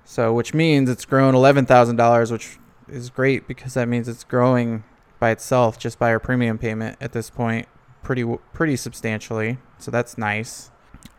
So, 0.03 0.33
which 0.33 0.53
means 0.53 0.89
it's 0.89 1.05
grown 1.05 1.35
eleven 1.35 1.65
thousand 1.65 1.97
dollars, 1.97 2.31
which 2.31 2.57
is 2.87 3.09
great 3.09 3.47
because 3.47 3.75
that 3.75 3.87
means 3.87 4.07
it's 4.07 4.23
growing 4.23 4.83
by 5.19 5.29
itself 5.29 5.77
just 5.77 5.99
by 5.99 6.09
our 6.11 6.19
premium 6.19 6.57
payment 6.57 6.97
at 6.99 7.11
this 7.11 7.29
point, 7.29 7.67
pretty 8.03 8.25
pretty 8.53 8.75
substantially. 8.75 9.57
So 9.77 9.91
that's 9.91 10.17
nice. 10.17 10.71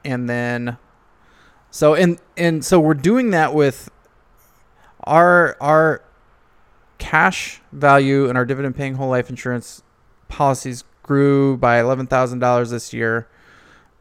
And 0.04 0.28
then, 0.28 0.78
so 1.70 1.94
and 1.94 2.18
and 2.36 2.64
so 2.64 2.80
we're 2.80 2.94
doing 2.94 3.30
that 3.30 3.54
with 3.54 3.90
our 5.04 5.56
our 5.60 6.02
cash 6.98 7.60
value 7.72 8.28
and 8.28 8.36
our 8.36 8.44
dividend 8.44 8.76
paying 8.76 8.94
whole 8.94 9.08
life 9.08 9.30
insurance 9.30 9.82
policies 10.28 10.84
grew 11.02 11.56
by 11.56 11.80
eleven 11.80 12.06
thousand 12.06 12.38
dollars 12.38 12.70
this 12.70 12.92
year 12.92 13.26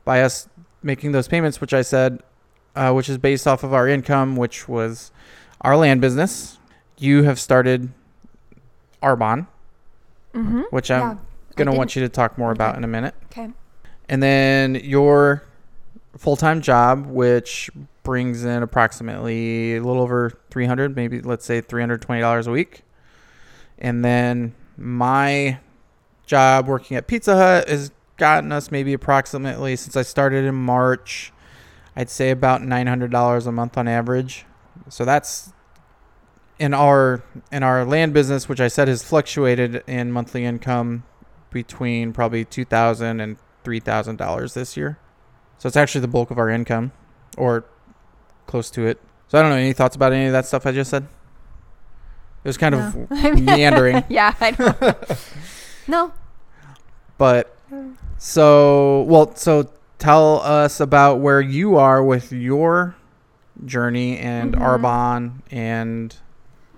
by 0.05 0.21
us 0.21 0.48
making 0.81 1.12
those 1.12 1.27
payments, 1.27 1.62
which 1.62 1.74
I 1.74 1.81
said, 1.81 2.21
uh, 2.75 2.91
which 2.93 3.09
is 3.09 3.17
based 3.17 3.48
off 3.48 3.63
of 3.63 3.74
our 3.74 3.88
income, 3.88 4.36
which 4.36 4.67
was 4.67 5.12
our 5.62 5.75
land 5.75 6.01
business. 6.01 6.57
You 6.98 7.24
have 7.24 7.39
started 7.39 7.91
Arbonne, 9.01 9.48
mm-hmm. 10.33 10.62
which 10.71 10.91
I'm 10.91 11.01
yeah, 11.01 11.17
gonna 11.59 11.77
want 11.77 11.95
you 11.95 12.01
to 12.01 12.09
talk 12.09 12.37
more 12.37 12.51
about 12.51 12.75
in 12.77 12.83
a 12.83 12.87
minute, 12.87 13.13
Okay. 13.31 13.49
and 14.07 14.21
then 14.23 14.75
your 14.75 15.43
full-time 16.17 16.61
job, 16.61 17.05
which 17.05 17.69
brings 18.03 18.43
in 18.43 18.63
approximately 18.63 19.75
a 19.75 19.81
little 19.83 20.01
over 20.01 20.31
300, 20.49 20.95
maybe 20.95 21.21
let's 21.21 21.45
say 21.45 21.61
320 21.61 22.19
dollars 22.21 22.47
a 22.47 22.51
week, 22.51 22.81
and 23.77 24.03
then 24.03 24.53
my 24.77 25.59
job 26.25 26.67
working 26.67 26.95
at 26.97 27.07
Pizza 27.07 27.35
Hut 27.35 27.67
has 27.69 27.91
gotten 28.17 28.51
us 28.51 28.71
maybe 28.71 28.93
approximately 28.93 29.75
since 29.75 29.95
I 29.95 30.01
started 30.01 30.45
in 30.45 30.55
March, 30.55 31.31
I'd 31.95 32.09
say 32.09 32.31
about 32.31 32.61
nine 32.61 32.87
hundred 32.87 33.11
dollars 33.11 33.45
a 33.47 33.51
month 33.51 33.77
on 33.77 33.87
average. 33.87 34.45
So 34.89 35.05
that's 35.05 35.53
in 36.57 36.73
our 36.73 37.23
in 37.51 37.63
our 37.63 37.85
land 37.85 38.13
business, 38.13 38.49
which 38.49 38.59
I 38.59 38.67
said 38.67 38.87
has 38.87 39.03
fluctuated 39.03 39.83
in 39.87 40.11
monthly 40.11 40.45
income 40.45 41.03
between 41.51 42.13
probably 42.13 42.45
two 42.45 42.65
thousand 42.65 43.19
and 43.19 43.37
three 43.63 43.79
thousand 43.79 44.17
dollars 44.17 44.53
this 44.53 44.75
year. 44.77 44.97
So 45.57 45.67
it's 45.67 45.77
actually 45.77 46.01
the 46.01 46.07
bulk 46.07 46.31
of 46.31 46.37
our 46.37 46.49
income, 46.49 46.91
or 47.37 47.65
close 48.47 48.69
to 48.71 48.85
it. 48.87 48.99
So 49.27 49.37
I 49.37 49.41
don't 49.41 49.51
know. 49.51 49.57
Any 49.57 49.73
thoughts 49.73 49.95
about 49.95 50.13
any 50.13 50.25
of 50.27 50.31
that 50.31 50.45
stuff 50.45 50.65
I 50.65 50.71
just 50.71 50.89
said? 50.89 51.03
It 52.43 52.47
was 52.47 52.57
kind 52.57 52.73
No. 52.75 53.07
of 53.09 53.11
meandering. 53.41 54.03
yeah, 54.09 54.33
I 54.39 54.55
know. 54.57 54.95
no. 55.87 56.13
But 57.17 57.55
so 58.17 59.01
well, 59.03 59.35
so 59.35 59.69
tell 59.97 60.39
us 60.41 60.79
about 60.79 61.19
where 61.19 61.41
you 61.41 61.75
are 61.75 62.01
with 62.03 62.31
your 62.31 62.95
journey 63.65 64.17
and 64.17 64.53
Mhm. 64.55 64.61
Arbonne 64.61 65.31
and 65.51 66.15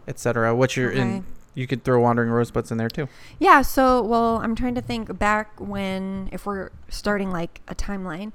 etc. 0.08 0.56
What 0.56 0.76
you're 0.76 0.92
in. 0.92 1.24
You 1.54 1.68
could 1.68 1.84
throw 1.84 2.00
Wandering 2.00 2.30
Rosebuds 2.30 2.72
in 2.72 2.78
there 2.78 2.90
too. 2.90 3.08
Yeah, 3.40 3.62
so 3.62 4.02
well, 4.02 4.38
I'm 4.38 4.56
trying 4.56 4.76
to 4.76 4.82
think 4.82 5.18
back 5.20 5.60
when 5.60 6.30
if 6.32 6.46
we're 6.46 6.70
starting 6.90 7.32
like 7.32 7.62
a 7.68 7.76
timeline. 7.76 8.34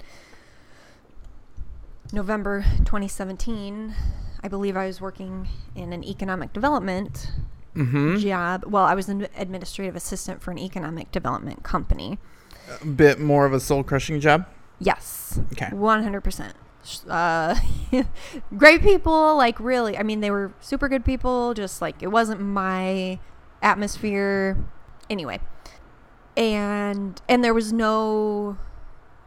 November 2.13 2.63
2017, 2.85 3.93
I 4.41 4.47
believe 4.47 4.77
I 4.77 4.85
was 4.87 5.01
working 5.01 5.47
in 5.75 5.91
an 5.93 6.03
economic 6.03 6.53
development 6.53 7.31
Mm-hmm. 7.75 8.17
job. 8.17 8.63
Well, 8.65 8.85
I 8.85 8.95
was 8.95 9.07
an 9.07 9.27
administrative 9.37 9.95
assistant 9.95 10.41
for 10.41 10.49
an 10.49 10.57
economic 10.57 11.11
development 11.11 11.61
company. 11.61 12.17
A 12.81 12.85
bit 12.87 13.19
more 13.19 13.45
of 13.45 13.53
a 13.53 13.59
soul 13.59 13.83
crushing 13.83 14.19
job. 14.19 14.47
Yes. 14.79 15.39
Okay. 15.51 15.67
100%. 15.67 16.53
Uh, 17.07 17.55
great 18.57 18.81
people, 18.81 19.35
like 19.35 19.59
really. 19.59 19.97
I 19.97 20.03
mean, 20.03 20.21
they 20.21 20.31
were 20.31 20.53
super 20.59 20.87
good 20.89 21.03
people, 21.05 21.53
just 21.53 21.81
like 21.81 22.01
it 22.01 22.07
wasn't 22.07 22.41
my 22.41 23.19
atmosphere. 23.61 24.57
Anyway. 25.09 25.39
And 26.35 27.19
and 27.27 27.43
there 27.43 27.53
was 27.53 27.73
no 27.73 28.57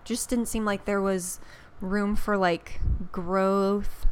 just 0.04 0.28
didn't 0.30 0.46
seem 0.46 0.64
like 0.64 0.84
there 0.84 1.00
was 1.00 1.40
room 1.80 2.14
for 2.14 2.36
like 2.36 2.80
growth 3.10 4.06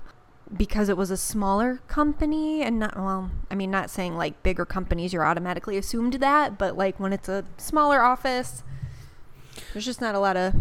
because 0.57 0.89
it 0.89 0.97
was 0.97 1.11
a 1.11 1.17
smaller 1.17 1.81
company 1.87 2.63
and 2.63 2.79
not 2.79 2.97
well, 2.97 3.31
I 3.51 3.55
mean 3.55 3.71
not 3.71 3.91
saying 3.91 4.17
like 4.17 4.43
bigger 4.43 4.65
companies 4.65 5.13
you're 5.13 5.25
automatically 5.25 5.77
assumed 5.77 6.15
that, 6.15 6.59
but 6.59 6.77
like 6.77 6.99
when 6.99 7.13
it's 7.13 7.29
a 7.29 7.45
smaller 7.57 8.03
office 8.03 8.65
there's 9.73 9.85
just 9.85 10.01
not 10.01 10.15
a 10.15 10.19
lot 10.19 10.37
of 10.37 10.55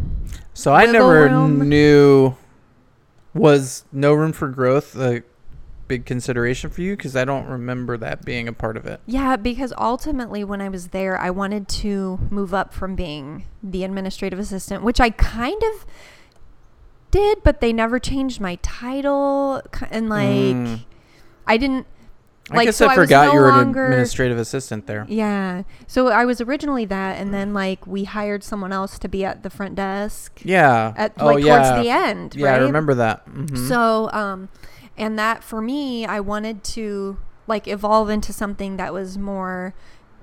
So 0.53 0.73
I 0.73 0.85
never 0.85 1.23
room. 1.29 1.67
knew 1.69 2.35
was 3.37 3.85
no 3.91 4.13
room 4.13 4.33
for 4.33 4.47
growth 4.49 4.95
a 4.95 5.23
big 5.87 6.05
consideration 6.05 6.69
for 6.69 6.81
you 6.81 6.97
because 6.97 7.15
I 7.15 7.23
don't 7.23 7.47
remember 7.47 7.97
that 7.97 8.25
being 8.25 8.47
a 8.47 8.53
part 8.53 8.75
of 8.77 8.85
it. 8.85 8.99
Yeah, 9.05 9.37
because 9.37 9.73
ultimately 9.77 10.43
when 10.43 10.61
I 10.61 10.69
was 10.69 10.89
there, 10.89 11.17
I 11.17 11.29
wanted 11.29 11.67
to 11.69 12.19
move 12.29 12.53
up 12.53 12.73
from 12.73 12.95
being 12.95 13.45
the 13.63 13.83
administrative 13.83 14.37
assistant, 14.39 14.83
which 14.83 14.99
I 14.99 15.09
kind 15.11 15.61
of 15.63 15.85
did, 17.09 17.41
but 17.43 17.61
they 17.61 17.71
never 17.71 17.99
changed 17.99 18.41
my 18.41 18.55
title 18.61 19.61
and 19.89 20.09
like 20.09 20.27
Mm. 20.27 20.85
I 21.47 21.55
didn't 21.55 21.87
I 22.49 22.55
like 22.57 22.65
guess 22.67 22.77
so 22.77 22.87
I 22.87 22.95
forgot 22.95 23.27
no 23.27 23.33
you 23.33 23.39
were 23.39 23.49
an 23.49 23.69
administrative 23.69 24.37
assistant 24.37 24.87
there. 24.87 25.05
Yeah. 25.09 25.63
So 25.85 26.07
I 26.07 26.23
was 26.25 26.39
originally 26.39 26.85
that 26.85 27.19
and 27.19 27.33
then 27.33 27.53
like 27.53 27.85
we 27.85 28.05
hired 28.05 28.43
someone 28.43 28.71
else 28.71 28.97
to 28.99 29.09
be 29.09 29.25
at 29.25 29.43
the 29.43 29.49
front 29.49 29.75
desk 29.75 30.39
Yeah. 30.43 30.93
at 30.95 31.13
oh 31.19 31.25
like 31.25 31.43
yeah. 31.43 31.57
towards 31.71 31.83
the 31.83 31.89
end, 31.89 32.35
yeah, 32.35 32.51
right? 32.51 32.61
I 32.61 32.63
remember 32.63 32.93
that. 32.95 33.27
Mhm. 33.29 33.67
So, 33.67 34.09
um, 34.13 34.47
and 34.97 35.19
that 35.19 35.43
for 35.43 35.61
me, 35.61 36.05
I 36.05 36.19
wanted 36.21 36.63
to 36.75 37.17
like 37.47 37.67
evolve 37.67 38.09
into 38.09 38.31
something 38.31 38.77
that 38.77 38.93
was 38.93 39.17
more 39.17 39.73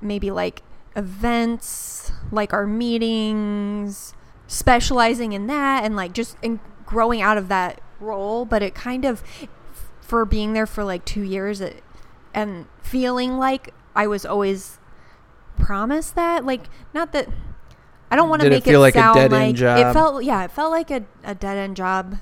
maybe 0.00 0.30
like 0.30 0.62
events, 0.96 2.12
like 2.30 2.52
our 2.52 2.66
meetings, 2.66 4.14
specializing 4.46 5.32
in 5.32 5.46
that 5.46 5.84
and 5.84 5.96
like 5.96 6.12
just 6.12 6.36
in 6.42 6.60
growing 6.86 7.20
out 7.22 7.36
of 7.38 7.48
that 7.48 7.80
role. 8.00 8.44
But 8.44 8.62
it 8.62 8.74
kind 8.74 9.04
of, 9.04 9.22
for 10.00 10.24
being 10.24 10.52
there 10.52 10.66
for 10.66 10.84
like 10.84 11.04
two 11.04 11.22
years 11.22 11.60
it, 11.60 11.82
and 12.34 12.66
feeling 12.82 13.38
like 13.38 13.72
I 13.96 14.06
was 14.06 14.26
always 14.26 14.78
promised 15.58 16.14
that, 16.16 16.44
like, 16.44 16.68
not 16.92 17.12
that. 17.12 17.28
I 18.10 18.16
don't 18.16 18.28
want 18.28 18.42
to 18.42 18.50
make 18.50 18.66
it 18.66 18.70
feel 18.70 18.80
like 18.80 18.94
a 18.94 18.98
sound 18.98 19.14
dead-end 19.16 19.32
like 19.32 19.54
job? 19.56 19.78
it 19.78 19.92
felt 19.92 20.22
yeah 20.24 20.44
it 20.44 20.50
felt 20.52 20.70
like 20.70 20.90
a, 20.90 21.04
a 21.24 21.34
dead 21.34 21.56
end 21.56 21.76
job 21.76 22.18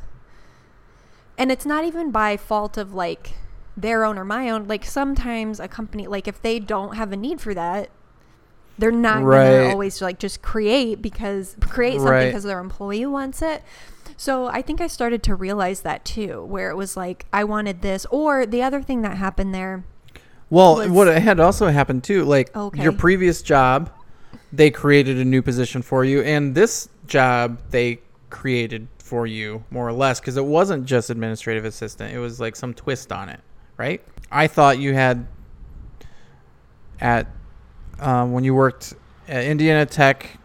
and 1.37 1.51
it's 1.53 1.67
not 1.67 1.85
even 1.85 2.11
by 2.11 2.37
fault 2.37 2.79
of 2.79 2.95
like 2.95 3.35
their 3.77 4.05
own 4.05 4.17
or 4.19 4.25
my 4.25 4.49
own 4.49 4.67
like 4.69 4.85
sometimes 4.87 5.61
a 5.61 5.69
company 5.69 6.07
like 6.07 6.27
if 6.29 6.41
they 6.41 6.59
don't 6.59 6.97
have 6.97 7.13
a 7.13 7.17
need 7.17 7.41
for 7.43 7.53
that 7.53 7.91
they're 8.79 8.91
not 8.91 9.23
Right. 9.23 9.45
gonna 9.59 9.71
always 9.71 10.01
like 10.01 10.19
just 10.19 10.41
create 10.41 11.03
because 11.03 11.57
create 11.61 11.95
something 11.97 12.11
Right. 12.11 12.27
because 12.27 12.45
their 12.45 12.61
employee 12.61 13.05
wants 13.07 13.43
it 13.43 13.63
so 14.17 14.47
i 14.47 14.63
think 14.63 14.81
i 14.81 14.87
started 14.87 15.23
to 15.25 15.35
realize 15.35 15.83
that 15.83 16.05
too 16.07 16.43
where 16.45 16.71
it 16.71 16.77
was 16.77 16.97
like 16.97 17.27
i 17.33 17.45
wanted 17.45 17.83
this 17.83 18.07
or 18.11 18.47
the 18.47 18.63
other 18.63 18.81
thing 18.83 19.03
that 19.03 19.17
happened 19.19 19.55
there 19.55 19.85
Well, 20.53 20.77
was- 20.77 20.89
what 20.91 21.07
had 21.09 21.41
also 21.41 21.69
happened 21.69 22.05
too, 22.05 22.25
like 22.25 22.55
Okay. 22.55 22.83
your 22.83 22.93
previous 22.93 23.41
job, 23.41 23.89
they 24.53 24.71
created 24.71 25.17
a 25.17 25.25
new 25.25 25.41
position 25.41 25.81
for 25.81 26.05
you, 26.05 26.21
and 26.21 26.55
this 26.55 26.91
job 27.07 27.59
they 27.71 28.01
created 28.29 28.87
for 28.99 29.27
you 29.27 29.65
more 29.71 29.89
or 29.89 29.93
less 29.93 30.21
because 30.21 30.37
it 30.37 30.45
wasn't 30.45 30.85
just 30.85 31.09
administrative 31.09 31.65
assistant; 31.65 32.13
it 32.15 32.19
was 32.19 32.39
like 32.39 32.55
some 32.55 32.75
twist 32.75 33.11
on 33.13 33.31
it, 33.31 33.41
right? 33.79 34.03
I 34.31 34.47
thought 34.47 34.79
you 34.79 34.93
had 34.93 35.27
at 37.01 37.29
um, 37.99 38.33
when 38.33 38.45
you 38.45 38.55
worked 38.55 38.93
at 39.29 39.45
Indiana 39.45 39.87
Tech, 39.87 40.37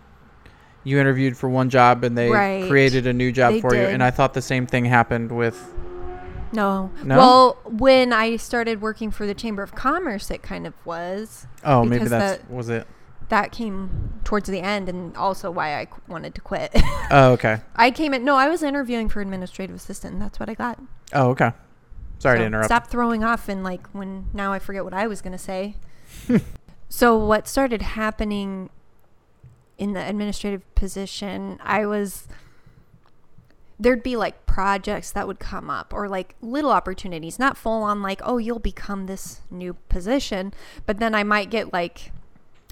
you 0.86 1.00
interviewed 1.00 1.36
for 1.36 1.50
one 1.50 1.70
job 1.70 2.06
and 2.06 2.18
they 2.18 2.30
Right. 2.30 2.66
created 2.70 3.08
a 3.08 3.14
new 3.14 3.34
job 3.34 3.56
They 3.56 3.62
for 3.62 3.76
you, 3.76 3.82
and 3.82 4.02
I 4.02 4.12
thought 4.12 4.34
the 4.34 4.42
same 4.42 4.68
thing 4.68 4.86
happened 4.86 5.34
with. 5.34 5.74
No. 6.54 6.90
No? 7.04 7.18
well 7.18 7.58
when 7.66 8.14
i 8.14 8.36
started 8.38 8.82
working 8.82 9.12
for 9.12 9.26
the 9.28 9.34
chamber 9.34 9.64
of 9.64 9.74
commerce 9.76 10.30
it 10.32 10.42
kind 10.42 10.66
of 10.68 10.74
was 10.86 11.46
Oh, 11.64 11.84
maybe 11.84 12.06
that's 12.06 12.40
that- 12.42 12.50
was 12.52 12.70
it. 12.70 12.88
that 13.30 13.52
came 13.52 14.20
towards 14.24 14.48
the 14.50 14.60
end 14.62 14.88
and 14.90 15.16
also 15.18 15.52
why 15.52 15.80
I 15.82 15.86
qu- 15.86 16.02
wanted 16.08 16.34
to 16.36 16.42
quit. 16.42 16.72
Oh, 17.12 17.32
okay. 17.34 17.60
I 17.76 17.92
came 17.92 18.14
in, 18.14 18.24
no, 18.26 18.36
I 18.36 18.48
was 18.50 18.62
interviewing 18.64 19.08
for 19.10 19.20
administrative 19.22 19.76
assistant 19.76 20.14
and 20.14 20.22
that's 20.22 20.40
what 20.40 20.50
I 20.50 20.54
got. 20.54 20.80
Oh, 21.14 21.30
okay. 21.32 21.52
Sorry 22.20 22.38
to 22.38 22.44
So 22.44 22.48
interrupt. 22.48 22.66
Stop 22.66 22.88
throwing 22.88 23.24
off 23.24 23.48
and 23.50 23.64
like 23.64 23.88
when 23.92 24.28
now 24.34 24.52
I 24.54 24.60
forget 24.60 24.84
what 24.84 24.94
I 24.94 25.08
was 25.08 25.22
going 25.22 25.32
to 25.34 25.38
say. 25.38 25.76
so 26.90 27.18
what 27.18 27.48
started 27.48 27.82
happening 27.82 28.70
in 29.78 29.94
the 29.94 30.06
administrative 30.08 30.64
position, 30.76 31.60
I 31.64 31.86
was 31.86 32.28
there'd 33.80 34.04
be 34.04 34.16
like 34.16 34.46
projects 34.46 35.12
that 35.12 35.28
would 35.28 35.40
come 35.40 35.70
up 35.70 35.94
or 35.94 36.10
like 36.10 36.36
little 36.42 36.72
opportunities, 36.72 37.38
not 37.38 37.58
full 37.58 37.84
on 37.84 38.02
like, 38.02 38.22
oh, 38.24 38.38
you'll 38.38 38.60
become 38.60 39.06
this 39.06 39.42
new 39.52 39.76
position, 39.90 40.54
but 40.86 41.00
then 41.00 41.14
I 41.14 41.24
might 41.24 41.50
get 41.50 41.72
like 41.72 42.12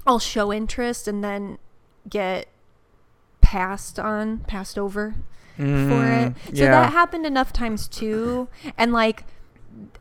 I'll 0.06 0.18
show 0.18 0.52
interest 0.52 1.06
and 1.08 1.22
then 1.22 1.58
get 2.08 2.48
passed 3.40 3.98
on, 3.98 4.38
passed 4.40 4.78
over 4.78 5.14
for 5.56 5.62
it. 5.62 5.66
Mm, 5.66 6.34
So 6.48 6.64
that 6.70 6.92
happened 6.92 7.24
enough 7.26 7.52
times 7.52 7.88
too. 7.88 8.48
And 8.76 8.92
like, 8.92 9.24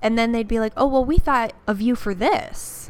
and 0.02 0.18
then 0.18 0.32
they'd 0.32 0.48
be 0.48 0.60
like, 0.60 0.74
oh, 0.78 0.88
well, 0.88 1.06
we 1.06 1.18
thought 1.18 1.54
of 1.68 1.82
you 1.82 1.96
for 1.96 2.14
this. 2.14 2.90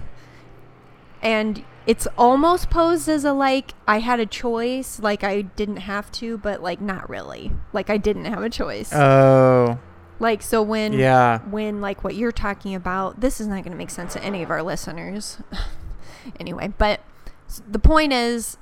And 1.22 1.64
it's 1.88 2.08
almost 2.18 2.70
posed 2.70 3.08
as 3.08 3.26
a 3.26 3.34
like, 3.34 3.74
I 3.88 4.00
had 4.00 4.20
a 4.20 4.26
choice, 4.26 5.00
like 5.00 5.24
I 5.24 5.42
didn't 5.42 5.78
have 5.78 6.12
to, 6.14 6.38
but 6.38 6.62
like 6.62 6.82
not 6.82 7.10
really. 7.10 7.52
Like 7.74 7.90
I 7.90 7.98
didn't 7.98 8.26
have 8.26 8.44
a 8.44 8.50
choice. 8.50 8.94
Oh, 8.94 9.80
like, 10.20 10.42
so 10.42 10.62
when, 10.62 10.94
yeah. 10.94 11.40
when 11.50 11.82
like 11.82 12.04
what 12.04 12.16
you're 12.16 12.32
talking 12.32 12.74
about, 12.74 13.20
this 13.20 13.42
is 13.42 13.48
not 13.48 13.64
going 13.64 13.72
to 13.72 13.78
make 13.78 13.90
sense 13.90 14.14
to 14.14 14.24
any 14.24 14.42
of 14.42 14.50
our 14.50 14.64
listeners. 14.64 15.40
anyway, 16.40 16.74
but 16.78 17.02
the 17.68 17.80
point 17.80 18.14
is, 18.14 18.58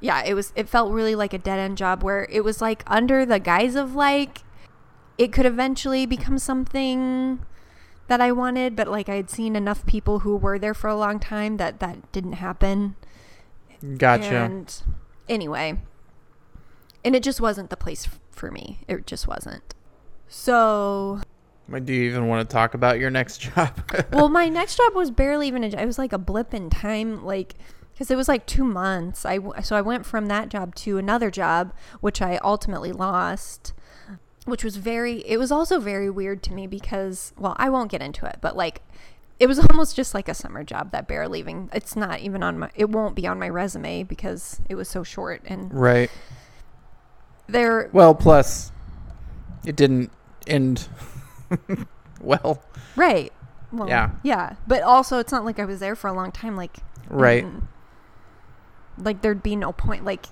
yeah, 0.00 0.22
it 0.24 0.34
was 0.34 0.52
it 0.54 0.68
felt 0.68 0.92
really 0.92 1.14
like 1.14 1.32
a 1.32 1.38
dead 1.38 1.58
end 1.58 1.78
job 1.78 2.02
where 2.02 2.26
it 2.30 2.44
was 2.44 2.60
like 2.60 2.82
under 2.86 3.24
the 3.24 3.40
guise 3.40 3.74
of 3.74 3.94
like 3.94 4.42
it 5.16 5.32
could 5.32 5.46
eventually 5.46 6.04
become 6.04 6.38
something 6.38 7.40
that 8.08 8.20
I 8.20 8.32
wanted, 8.32 8.76
but 8.76 8.88
like 8.88 9.08
I 9.08 9.16
had 9.16 9.30
seen 9.30 9.56
enough 9.56 9.84
people 9.86 10.20
who 10.20 10.36
were 10.36 10.58
there 10.58 10.74
for 10.74 10.88
a 10.88 10.96
long 10.96 11.18
time 11.18 11.56
that 11.56 11.80
that 11.80 12.10
didn't 12.12 12.34
happen. 12.34 12.96
Gotcha. 13.98 14.34
And 14.36 14.82
anyway, 15.28 15.78
and 17.04 17.14
it 17.16 17.22
just 17.22 17.40
wasn't 17.40 17.70
the 17.70 17.76
place 17.76 18.06
f- 18.06 18.20
for 18.30 18.50
me. 18.50 18.80
It 18.88 19.06
just 19.06 19.26
wasn't. 19.28 19.74
So 20.28 21.20
Do 21.84 21.92
you 21.92 22.08
even 22.08 22.28
want 22.28 22.48
to 22.48 22.52
talk 22.52 22.74
about 22.74 22.98
your 22.98 23.10
next 23.10 23.38
job? 23.40 23.78
well, 24.12 24.28
my 24.28 24.48
next 24.48 24.76
job 24.76 24.94
was 24.94 25.10
barely 25.10 25.48
even 25.48 25.64
a 25.64 25.70
job. 25.70 25.80
It 25.80 25.86
was 25.86 25.98
like 25.98 26.12
a 26.12 26.18
blip 26.18 26.54
in 26.54 26.70
time, 26.70 27.24
like 27.24 27.54
because 27.92 28.10
it 28.10 28.16
was 28.16 28.28
like 28.28 28.46
two 28.46 28.64
months. 28.64 29.24
I 29.24 29.36
w- 29.36 29.62
so 29.62 29.74
I 29.76 29.80
went 29.80 30.04
from 30.04 30.26
that 30.26 30.48
job 30.48 30.74
to 30.76 30.98
another 30.98 31.30
job, 31.30 31.72
which 32.00 32.20
I 32.20 32.38
ultimately 32.44 32.92
lost, 32.92 33.72
which 34.46 34.64
was 34.64 34.76
very. 34.78 35.18
It 35.28 35.36
was 35.36 35.52
also 35.52 35.78
very 35.78 36.08
weird 36.08 36.42
to 36.44 36.54
me 36.54 36.66
because, 36.66 37.34
well, 37.38 37.54
I 37.58 37.68
won't 37.68 37.90
get 37.90 38.00
into 38.02 38.24
it, 38.26 38.38
but 38.40 38.56
like. 38.56 38.80
It 39.38 39.48
was 39.48 39.58
almost 39.58 39.94
just 39.94 40.14
like 40.14 40.30
a 40.30 40.34
summer 40.34 40.64
job 40.64 40.92
that 40.92 41.06
bear 41.06 41.28
leaving. 41.28 41.68
It's 41.74 41.94
not 41.94 42.20
even 42.20 42.42
on 42.42 42.58
my. 42.58 42.70
It 42.74 42.88
won't 42.88 43.14
be 43.14 43.26
on 43.26 43.38
my 43.38 43.50
resume 43.50 44.02
because 44.02 44.62
it 44.70 44.76
was 44.76 44.88
so 44.88 45.02
short. 45.04 45.42
And 45.44 45.74
right. 45.74 46.10
there, 47.46 47.90
Well, 47.92 48.14
plus, 48.14 48.72
it 49.66 49.76
didn't 49.76 50.10
end 50.46 50.88
well. 52.22 52.62
right? 52.96 53.30
Well, 53.72 53.90
Yeah. 53.90 54.12
yeah. 54.22 54.54
But 54.66 54.82
also, 54.82 55.18
it's 55.18 55.32
not 55.32 55.44
like 55.44 55.58
I 55.58 55.66
was 55.66 55.80
there 55.80 55.94
for 55.96 56.08
a 56.08 56.14
long 56.14 56.32
time. 56.32 56.56
Like 56.56 56.78
Right. 57.10 57.44
like 58.96 59.20
there'd 59.20 59.42
be 59.42 59.54
no 59.54 59.70
point 59.72 60.04
like 60.06 60.26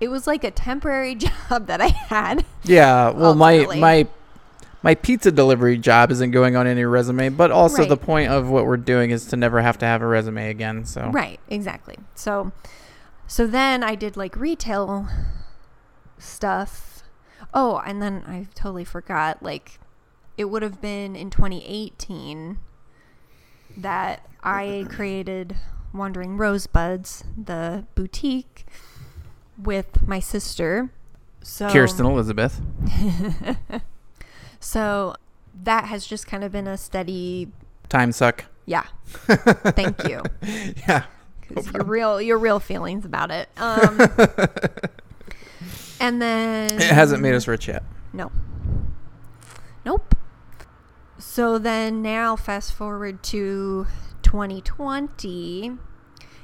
it 0.00 0.08
was 0.08 0.26
like 0.26 0.44
a 0.44 0.50
temporary 0.50 1.14
job 1.48 1.66
that 1.66 1.80
I 1.80 1.88
had. 1.88 2.44
Yeah. 2.64 3.10
Well, 3.10 3.34
my 3.34 3.54
Ultimately. 3.54 3.80
my 3.80 4.06
my 4.82 4.94
pizza 4.94 5.30
delivery 5.30 5.76
job 5.76 6.10
isn't 6.10 6.30
going 6.30 6.56
on 6.56 6.66
any 6.66 6.84
resume, 6.84 7.28
but 7.28 7.50
also 7.50 7.84
the 7.84 7.96
point 7.96 8.30
of 8.30 8.48
what 8.48 8.64
we're 8.66 8.78
doing 8.78 9.10
is 9.10 9.26
to 9.26 9.36
never 9.36 9.60
have 9.60 9.76
to 9.78 9.86
have 9.86 10.00
a 10.00 10.06
resume 10.06 10.48
again. 10.48 10.84
So 10.84 11.10
Right, 11.10 11.38
exactly. 11.48 11.96
So 12.14 12.52
so 13.26 13.46
then 13.46 13.82
I 13.82 13.94
did 13.94 14.16
like 14.16 14.36
retail 14.36 15.06
stuff. 16.18 17.02
Oh, 17.52 17.82
and 17.84 18.00
then 18.00 18.24
I 18.26 18.46
totally 18.54 18.84
forgot 18.84 19.42
like 19.42 19.78
it 20.38 20.44
would 20.46 20.62
have 20.62 20.80
been 20.80 21.14
in 21.14 21.28
2018 21.28 22.58
that 23.76 24.26
I 24.42 24.86
created 24.88 25.56
Wandering 25.92 26.36
Rosebuds, 26.38 27.24
the 27.36 27.84
boutique, 27.94 28.64
with 29.64 30.06
my 30.06 30.20
sister. 30.20 30.90
So 31.42 31.68
Kirsten 31.70 32.06
Elizabeth. 32.06 32.60
So 34.62 35.14
that 35.62 35.86
has 35.86 36.06
just 36.06 36.26
kind 36.26 36.44
of 36.44 36.52
been 36.52 36.66
a 36.66 36.76
steady. 36.76 37.48
Time 37.88 38.12
suck. 38.12 38.44
Yeah. 38.66 38.84
Thank 39.06 40.04
you. 40.06 40.22
Yeah. 40.86 41.04
'Cause 41.48 41.72
your 41.72 41.82
real 41.84 42.20
your 42.20 42.36
real 42.38 42.60
feelings 42.60 43.04
about 43.06 43.30
it. 43.30 43.48
Um, 43.56 43.98
and 45.98 46.20
then 46.22 46.70
It 46.74 46.82
hasn't 46.82 47.22
made 47.22 47.34
us 47.34 47.48
rich 47.48 47.68
yet. 47.68 47.82
No. 48.12 48.30
Nope. 49.84 50.14
So 51.18 51.58
then 51.58 52.02
now 52.02 52.36
fast 52.36 52.72
forward 52.74 53.22
to 53.24 53.86
2020. 54.22 55.72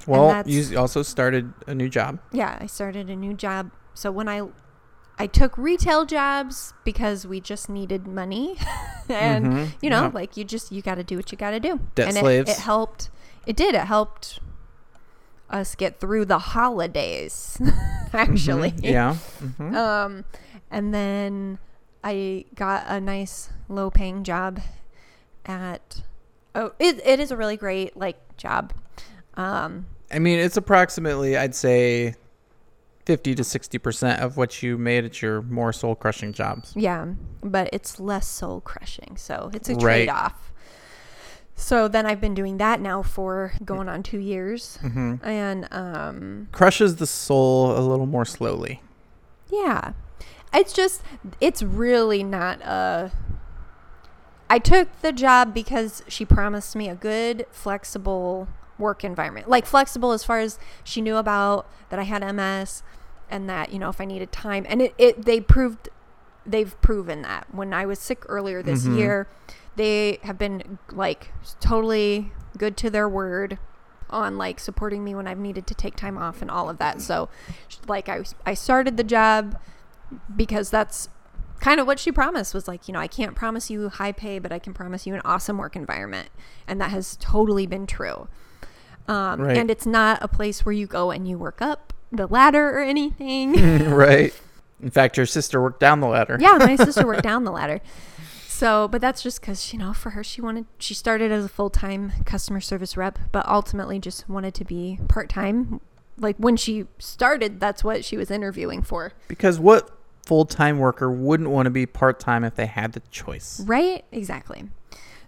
Well, 0.06 0.42
you 0.46 0.78
also 0.78 1.02
started 1.02 1.52
a 1.66 1.74
new 1.74 1.88
job. 1.88 2.18
Yeah, 2.32 2.58
I 2.60 2.66
started 2.66 3.10
a 3.10 3.16
new 3.16 3.34
job. 3.34 3.70
So 3.94 4.10
when 4.10 4.28
I 4.28 4.42
I 5.18 5.26
took 5.26 5.56
retail 5.56 6.04
jobs 6.04 6.74
because 6.84 7.26
we 7.26 7.40
just 7.40 7.68
needed 7.68 8.06
money. 8.06 8.56
and 9.08 9.46
Mhm, 9.46 9.72
you 9.80 9.88
know, 9.90 10.02
yeah. 10.02 10.10
like 10.12 10.36
you 10.36 10.44
just 10.44 10.70
you 10.72 10.82
got 10.82 10.96
to 10.96 11.04
do 11.04 11.16
what 11.16 11.32
you 11.32 11.38
got 11.38 11.50
to 11.52 11.60
do. 11.60 11.80
Debt 11.94 12.08
and 12.08 12.16
slaves. 12.16 12.50
It, 12.50 12.58
it 12.58 12.58
helped. 12.60 13.10
It 13.46 13.56
did. 13.56 13.74
It 13.74 13.82
helped 13.86 14.40
us 15.48 15.74
get 15.76 16.00
through 16.00 16.24
the 16.26 16.38
holidays 16.40 17.60
actually. 18.12 18.72
Mhm, 18.72 18.82
Yeah. 18.82 19.16
mhm. 19.40 19.74
Um, 19.74 20.24
and 20.70 20.92
then 20.92 21.58
I 22.02 22.44
got 22.54 22.84
a 22.88 23.00
nice 23.00 23.50
low 23.68 23.90
paying 23.90 24.24
job 24.24 24.60
at 25.44 26.02
oh 26.54 26.72
it, 26.78 27.00
it 27.06 27.20
is 27.20 27.30
a 27.30 27.36
really 27.36 27.56
great 27.56 27.96
like 27.96 28.18
job. 28.36 28.72
Um, 29.34 29.86
I 30.10 30.18
mean, 30.18 30.38
it's 30.38 30.56
approximately, 30.56 31.36
I'd 31.36 31.54
say, 31.54 32.14
50 33.06 33.34
to 33.36 33.42
60% 33.42 34.20
of 34.20 34.36
what 34.36 34.62
you 34.62 34.76
made 34.78 35.04
at 35.04 35.20
your 35.22 35.42
more 35.42 35.72
soul 35.72 35.94
crushing 35.94 36.32
jobs. 36.32 36.72
yeah, 36.76 37.06
but 37.42 37.68
it's 37.72 37.98
less 38.00 38.26
soul 38.26 38.60
crushing, 38.60 39.16
so 39.16 39.50
it's 39.52 39.68
a 39.68 39.72
Right. 39.74 39.80
trade 39.80 40.08
off. 40.08 40.52
So 41.54 41.88
then 41.88 42.04
I've 42.04 42.20
been 42.20 42.34
doing 42.34 42.58
that 42.58 42.80
now 42.80 43.02
for 43.02 43.52
going 43.64 43.88
on 43.88 44.02
two 44.02 44.18
years, 44.18 44.76
hmm 44.82 45.14
and 45.22 45.66
um, 45.72 46.48
Crushes 46.52 46.96
the 46.96 47.06
soul 47.06 47.76
a 47.76 47.80
little 47.80 48.04
more 48.06 48.24
slowly. 48.26 48.82
Yeah. 49.50 49.92
It's 50.52 50.72
just 50.72 51.02
it's 51.40 51.62
really 51.62 52.22
not 52.22 52.60
a 52.62 53.10
I 54.50 54.58
took 54.58 54.88
the 55.00 55.12
job 55.12 55.54
because 55.54 56.02
she 56.08 56.24
promised 56.24 56.76
me 56.76 56.88
a 56.88 56.94
good 56.94 57.46
flexible 57.50 58.48
work 58.78 59.04
environment. 59.04 59.48
Like 59.48 59.66
flexible 59.66 60.12
as 60.12 60.24
far 60.24 60.38
as 60.40 60.58
she 60.84 61.00
knew 61.00 61.16
about 61.16 61.68
that 61.88 61.98
I 61.98 62.02
had 62.04 62.22
MS 62.34 62.82
and 63.30 63.48
that, 63.48 63.72
you 63.72 63.78
know, 63.78 63.88
if 63.88 64.00
I 64.00 64.04
needed 64.04 64.32
time 64.32 64.66
and 64.68 64.80
it, 64.82 64.94
it 64.98 65.24
they 65.24 65.40
proved 65.40 65.88
they've 66.44 66.80
proven 66.80 67.22
that. 67.22 67.46
When 67.52 67.72
I 67.74 67.86
was 67.86 67.98
sick 67.98 68.22
earlier 68.28 68.62
this 68.62 68.84
Mhm. 68.86 68.96
year, 68.96 69.28
they 69.74 70.18
have 70.22 70.38
been 70.38 70.78
like 70.92 71.32
totally 71.60 72.32
good 72.56 72.76
to 72.78 72.90
their 72.90 73.08
word 73.08 73.58
on 74.08 74.38
like 74.38 74.60
supporting 74.60 75.02
me 75.02 75.14
when 75.14 75.26
I've 75.26 75.38
needed 75.38 75.66
to 75.66 75.74
take 75.74 75.96
time 75.96 76.16
off 76.16 76.40
and 76.40 76.50
all 76.50 76.70
of 76.70 76.78
that. 76.78 77.00
So 77.00 77.28
like 77.88 78.08
I 78.08 78.22
I 78.44 78.54
started 78.54 78.96
the 78.96 79.04
job 79.04 79.58
because 80.36 80.70
that's 80.70 81.08
kind 81.58 81.80
of 81.80 81.86
what 81.86 81.98
she 81.98 82.12
promised 82.12 82.54
was 82.54 82.68
like, 82.68 82.86
you 82.86 82.92
know, 82.94 83.00
I 83.00 83.08
can't 83.08 83.34
promise 83.34 83.70
you 83.70 83.88
high 83.88 84.12
pay, 84.12 84.38
but 84.38 84.52
I 84.52 84.58
can 84.58 84.72
promise 84.74 85.06
you 85.06 85.14
an 85.14 85.22
awesome 85.24 85.58
work 85.58 85.74
environment. 85.74 86.28
And 86.68 86.80
that 86.80 86.90
has 86.90 87.16
totally 87.16 87.66
been 87.66 87.86
true. 87.86 88.28
Um, 89.08 89.40
Right. 89.40 89.56
And 89.56 89.70
it's 89.70 89.86
not 89.86 90.18
a 90.22 90.28
place 90.28 90.64
where 90.66 90.72
you 90.72 90.86
go 90.86 91.10
and 91.10 91.28
you 91.28 91.38
work 91.38 91.60
up 91.62 91.92
the 92.12 92.26
ladder 92.26 92.70
or 92.70 92.80
anything. 92.80 93.54
right. 93.90 94.34
In 94.82 94.90
fact, 94.90 95.16
your 95.16 95.26
sister 95.26 95.60
worked 95.62 95.80
down 95.80 96.00
the 96.00 96.06
ladder. 96.08 96.36
yeah, 96.40 96.56
my 96.58 96.76
sister 96.76 97.06
worked 97.06 97.22
down 97.30 97.44
the 97.44 97.50
ladder. 97.52 97.80
So, 98.48 98.88
but 98.88 99.00
that's 99.00 99.22
just 99.22 99.40
because, 99.40 99.72
you 99.72 99.78
know, 99.78 99.92
for 99.92 100.10
her, 100.10 100.24
she 100.24 100.40
wanted, 100.40 100.64
she 100.78 100.94
started 100.94 101.30
as 101.30 101.44
a 101.44 101.48
full 101.48 101.68
time 101.70 102.12
customer 102.24 102.60
service 102.60 102.96
rep, 102.96 103.18
but 103.32 103.46
ultimately 103.46 103.98
just 103.98 104.28
wanted 104.28 104.54
to 104.54 104.64
be 104.64 104.98
part 105.08 105.28
time. 105.28 105.80
Like 106.18 106.36
when 106.38 106.56
she 106.56 106.86
started, 106.98 107.60
that's 107.60 107.84
what 107.84 108.04
she 108.04 108.16
was 108.16 108.30
interviewing 108.30 108.82
for. 108.82 109.12
Because 109.28 109.58
what 109.60 109.90
full 110.24 110.46
time 110.46 110.78
worker 110.78 111.10
wouldn't 111.10 111.50
want 111.50 111.66
to 111.66 111.70
be 111.70 111.84
part 111.86 112.18
time 112.18 112.44
if 112.44 112.54
they 112.54 112.66
had 112.66 112.92
the 112.92 113.00
choice? 113.10 113.60
Right? 113.60 114.04
Exactly. 114.10 114.64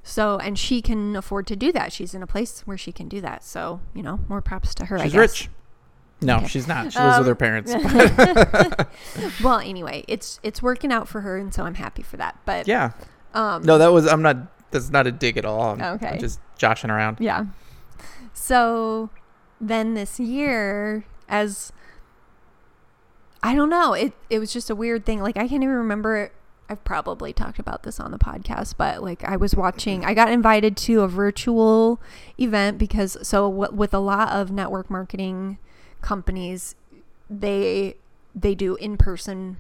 So, 0.03 0.39
and 0.39 0.59
she 0.59 0.81
can 0.81 1.15
afford 1.17 1.47
to 1.49 1.57
do 1.57 1.71
that. 1.73 1.93
She's 1.93 2.15
in 2.15 2.23
a 2.23 2.27
place 2.27 2.61
where 2.67 2.79
she 2.79 2.93
can 2.93 3.09
do 3.09 3.21
that. 3.21 3.45
So, 3.45 3.81
you 3.95 4.03
know, 4.03 4.21
more 4.29 4.41
props 4.41 4.75
to 4.77 4.87
her. 4.87 4.99
I 4.99 5.05
She's 5.05 5.13
guess. 5.13 5.19
rich. 5.21 5.49
No, 6.21 6.37
Okay. 6.39 6.49
she's 6.49 6.67
not. 6.67 6.93
She 6.93 6.99
lives 6.99 7.19
with 7.19 7.29
Um, 7.29 7.33
her 7.33 7.35
parents. 7.35 7.73
Well, 9.43 9.59
anyway, 9.61 10.05
it's 10.09 10.41
it's 10.43 10.61
working 10.63 10.93
out 10.93 11.07
for 11.09 11.21
her, 11.21 11.37
and 11.37 11.53
so 11.55 11.63
I'm 11.65 11.75
happy 11.75 12.03
for 12.03 12.17
that. 12.17 12.39
But 12.45 12.67
yeah. 12.67 12.93
um, 13.35 13.63
No, 13.63 13.79
that 13.79 13.93
was, 13.93 14.07
I'm 14.07 14.23
not, 14.23 14.37
that's 14.73 14.91
not 14.91 15.07
a 15.07 15.13
dig 15.13 15.37
at 15.37 15.45
all. 15.45 15.73
I'm, 15.73 15.81
Okay. 15.97 16.09
I'm 16.09 16.19
just 16.19 16.41
joshing 16.57 16.91
around. 16.91 17.19
Yeah. 17.21 17.47
So 18.33 19.11
then 19.61 19.95
this 19.95 20.19
year, 20.19 21.05
as 21.29 21.73
I 23.43 23.55
don't 23.55 23.71
know, 23.71 23.93
it 23.95 24.13
it 24.31 24.39
was 24.39 24.53
just 24.53 24.71
a 24.71 24.75
weird 24.75 25.05
thing. 25.07 25.21
Like 25.23 25.37
I 25.37 25.47
can't 25.49 25.63
even 25.63 25.71
remember. 25.77 26.33
I've 26.71 26.85
probably 26.85 27.33
talked 27.33 27.59
about 27.59 27.83
this 27.83 27.99
on 27.99 28.11
the 28.11 28.19
podcast, 28.19 28.75
but 28.77 29.03
like 29.03 29.25
I 29.25 29.37
was 29.37 29.55
watching, 29.55 30.05
I 30.05 30.13
got 30.15 30.31
invited 30.31 30.77
to 30.79 31.01
a 31.01 31.09
virtual 31.09 32.01
event 32.39 32.77
because 32.79 33.17
so 33.27 33.51
w- 33.51 33.73
with 33.75 33.95
a 33.95 33.99
lot 33.99 34.31
of 34.33 34.51
network 34.51 34.91
marketing 34.91 35.59
companies, 36.03 36.75
they 37.31 37.97
they 38.35 38.55
do 38.55 38.77
in 38.77 38.97
person 38.97 39.57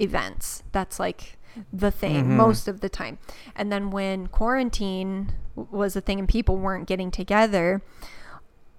events. 0.00 0.62
That's 0.72 1.00
like 1.00 1.36
the 1.72 1.90
thing 1.90 2.24
Mhm. 2.26 2.36
most 2.36 2.68
of 2.68 2.80
the 2.80 2.88
time. 2.88 3.18
And 3.56 3.72
then 3.72 3.90
when 3.90 4.28
quarantine 4.28 5.32
was 5.56 5.96
a 5.96 6.00
thing 6.00 6.20
and 6.20 6.28
people 6.28 6.56
weren't 6.56 6.86
getting 6.86 7.10
together, 7.10 7.82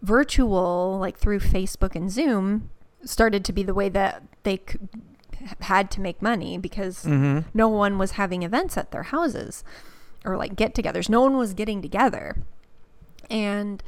virtual, 0.02 0.98
like 1.00 1.17
through 1.17 1.39
Facebook 1.39 1.95
and 1.95 2.10
Zoom, 2.10 2.69
started 3.04 3.43
to 3.45 3.54
be 3.54 3.63
the 3.63 3.74
way 3.74 3.89
that 3.89 4.24
they 4.43 4.62
had 5.62 5.89
to 5.91 6.02
make 6.02 6.21
money 6.21 6.58
because 6.58 7.04
Mm-hmm. 7.06 7.49
no 7.54 7.67
one 7.67 7.97
was 7.97 8.12
having 8.12 8.43
events 8.43 8.78
at 8.78 8.91
their 8.91 9.04
houses 9.04 9.63
or 10.25 10.36
like 10.38 10.56
get 10.56 10.73
togethers. 10.75 11.10
No 11.10 11.21
one 11.21 11.38
was 11.38 11.54
getting 11.54 11.82
together. 11.82 12.38
And 13.30 13.82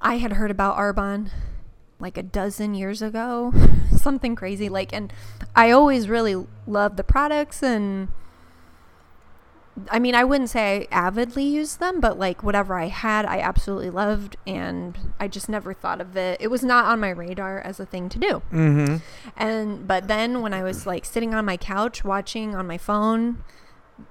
I 0.00 0.18
had 0.18 0.34
heard 0.34 0.50
about 0.50 0.76
Arbonne 0.76 1.30
like 2.00 2.16
a 2.16 2.22
dozen 2.22 2.74
years 2.74 3.02
ago, 3.02 3.52
something 3.96 4.36
crazy. 4.36 4.68
Like, 4.68 4.92
and 4.92 5.12
I 5.56 5.70
always 5.72 6.08
really 6.08 6.46
loved 6.66 6.96
the 6.96 7.02
products 7.04 7.62
and 7.62 8.08
I 9.90 9.98
mean, 9.98 10.14
I 10.14 10.24
wouldn't 10.24 10.50
say 10.50 10.86
I 10.90 10.94
avidly 10.94 11.44
used 11.44 11.80
them, 11.80 12.00
but 12.00 12.18
like 12.18 12.42
whatever 12.42 12.78
I 12.78 12.86
had, 12.86 13.24
I 13.24 13.40
absolutely 13.40 13.90
loved, 13.90 14.36
and 14.46 14.98
I 15.20 15.28
just 15.28 15.48
never 15.48 15.74
thought 15.74 16.00
of 16.00 16.16
it. 16.16 16.40
It 16.40 16.48
was 16.48 16.62
not 16.62 16.86
on 16.86 17.00
my 17.00 17.10
radar 17.10 17.60
as 17.60 17.78
a 17.80 17.86
thing 17.86 18.08
to 18.10 18.18
do. 18.18 18.42
Mm-hmm. 18.52 18.96
And 19.36 19.86
but 19.86 20.08
then 20.08 20.40
when 20.42 20.54
I 20.54 20.62
was 20.62 20.86
like 20.86 21.04
sitting 21.04 21.34
on 21.34 21.44
my 21.44 21.56
couch 21.56 22.04
watching 22.04 22.54
on 22.54 22.66
my 22.66 22.78
phone 22.78 23.44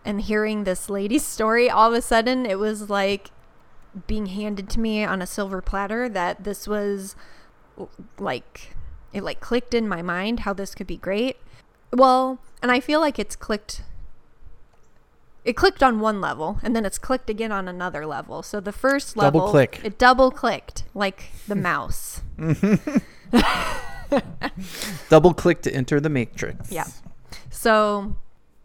and 0.06 0.22
hearing 0.22 0.64
this 0.64 0.90
lady's 0.90 1.26
story, 1.36 1.70
all 1.70 1.90
of 1.90 1.98
a 1.98 2.02
sudden 2.02 2.46
it 2.46 2.60
was 2.60 2.90
like 2.90 3.32
being 4.06 4.28
handed 4.28 4.70
to 4.70 4.80
me 4.80 5.04
on 5.04 5.22
a 5.22 5.28
silver 5.28 5.62
platter 5.62 6.08
that 6.10 6.44
this 6.44 6.68
was 6.68 7.16
like 8.20 8.76
it 9.14 9.24
like 9.24 9.40
clicked 9.40 9.74
in 9.74 9.88
my 9.88 10.02
mind 10.02 10.42
how 10.42 10.54
this 10.54 10.76
could 10.76 10.88
be 10.88 10.98
great. 10.98 11.38
Well, 11.92 12.40
and 12.62 12.72
I 12.72 12.80
feel 12.80 13.00
like 13.00 13.18
it's 13.18 13.36
clicked 13.36 13.82
it 15.48 15.56
clicked 15.56 15.82
on 15.82 16.02
one 16.02 16.20
level 16.20 16.60
and 16.62 16.76
then 16.76 16.86
it's 16.86 16.98
clicked 16.98 17.30
again 17.30 17.54
on 17.54 17.70
another 17.70 18.06
level. 18.06 18.44
So 18.44 18.60
the 18.60 18.74
first 18.74 19.16
Double 19.16 19.40
level 19.40 19.52
click. 19.52 19.80
it 19.84 19.98
double 19.98 20.30
clicked 20.30 20.84
like 20.94 21.30
the 21.48 21.56
mouse. 21.70 22.22
Double 25.10 25.34
click 25.34 25.62
to 25.64 25.74
enter 25.74 26.00
the 26.00 26.10
matrix. 26.10 26.72
Yeah. 26.72 26.86
So 27.50 28.16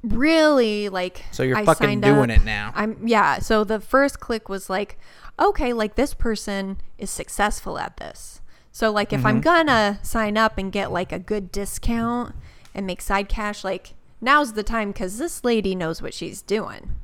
really 0.03 0.89
like 0.89 1.25
So 1.31 1.43
you're 1.45 1.57
I 1.57 1.65
fucking 1.65 2.01
doing 2.01 2.31
up. 2.31 2.39
it 2.39 2.45
now. 2.45 2.73
I'm 2.75 3.07
yeah, 3.07 3.39
so 3.39 3.65
the 3.65 3.81
first 3.81 4.21
click 4.21 4.49
was 4.49 4.69
like 4.69 4.99
okay, 5.39 5.73
like 5.73 5.95
this 5.95 6.15
person 6.15 6.77
is 6.99 7.11
successful 7.11 7.79
at 7.79 7.97
this. 7.97 8.41
So 8.73 8.91
like 8.91 9.13
if 9.13 9.25
I'm 9.25 9.41
Mhm. 9.41 9.45
gonna 9.45 9.99
sign 10.03 10.37
up 10.37 10.59
and 10.59 10.73
get 10.73 10.91
like 10.93 11.13
a 11.13 11.19
good 11.19 11.53
discount 11.53 12.35
and 12.75 12.87
make 12.87 13.01
side 13.01 13.29
cash 13.29 13.65
like 13.65 13.95
now's 14.23 14.55
the 14.55 14.63
time 14.63 14.95
cuz 14.95 15.19
this 15.19 15.45
lady 15.45 15.75
knows 15.75 16.01
what 16.01 16.15
she's 16.15 16.41
doing 16.41 16.97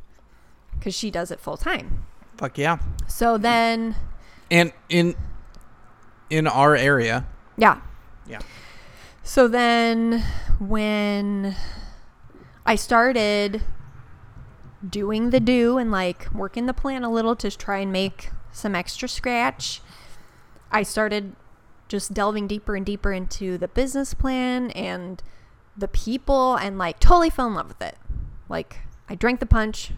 cuz 0.80 0.94
she 0.94 1.10
does 1.10 1.30
it 1.30 1.40
full 1.40 1.58
time. 1.58 2.06
Fuck 2.38 2.56
yeah. 2.56 2.78
So 3.06 3.36
then 3.36 3.96
And 4.50 4.72
in 4.88 5.14
in 6.30 6.46
our 6.46 6.74
area, 6.74 7.26
Yeah. 7.56 7.80
Yeah. 8.26 8.40
So 9.22 9.48
then 9.48 10.22
when 10.58 11.54
I 12.64 12.76
started 12.76 13.62
doing 14.88 15.30
the 15.30 15.40
do 15.40 15.76
and 15.78 15.90
like 15.90 16.32
working 16.32 16.66
the 16.66 16.74
plan 16.74 17.02
a 17.02 17.10
little 17.10 17.34
to 17.36 17.50
try 17.50 17.78
and 17.78 17.92
make 17.92 18.30
some 18.52 18.74
extra 18.74 19.08
scratch, 19.08 19.82
I 20.70 20.82
started 20.82 21.34
just 21.88 22.12
delving 22.14 22.46
deeper 22.46 22.76
and 22.76 22.84
deeper 22.84 23.12
into 23.12 23.58
the 23.58 23.68
business 23.68 24.14
plan 24.14 24.70
and 24.72 25.22
the 25.78 25.88
people 25.88 26.56
and 26.56 26.76
like 26.76 26.98
totally 27.00 27.30
fell 27.30 27.46
in 27.46 27.54
love 27.54 27.68
with 27.68 27.80
it. 27.82 27.96
Like 28.48 28.78
I 29.08 29.14
drank 29.14 29.40
the 29.40 29.46
punch, 29.46 29.92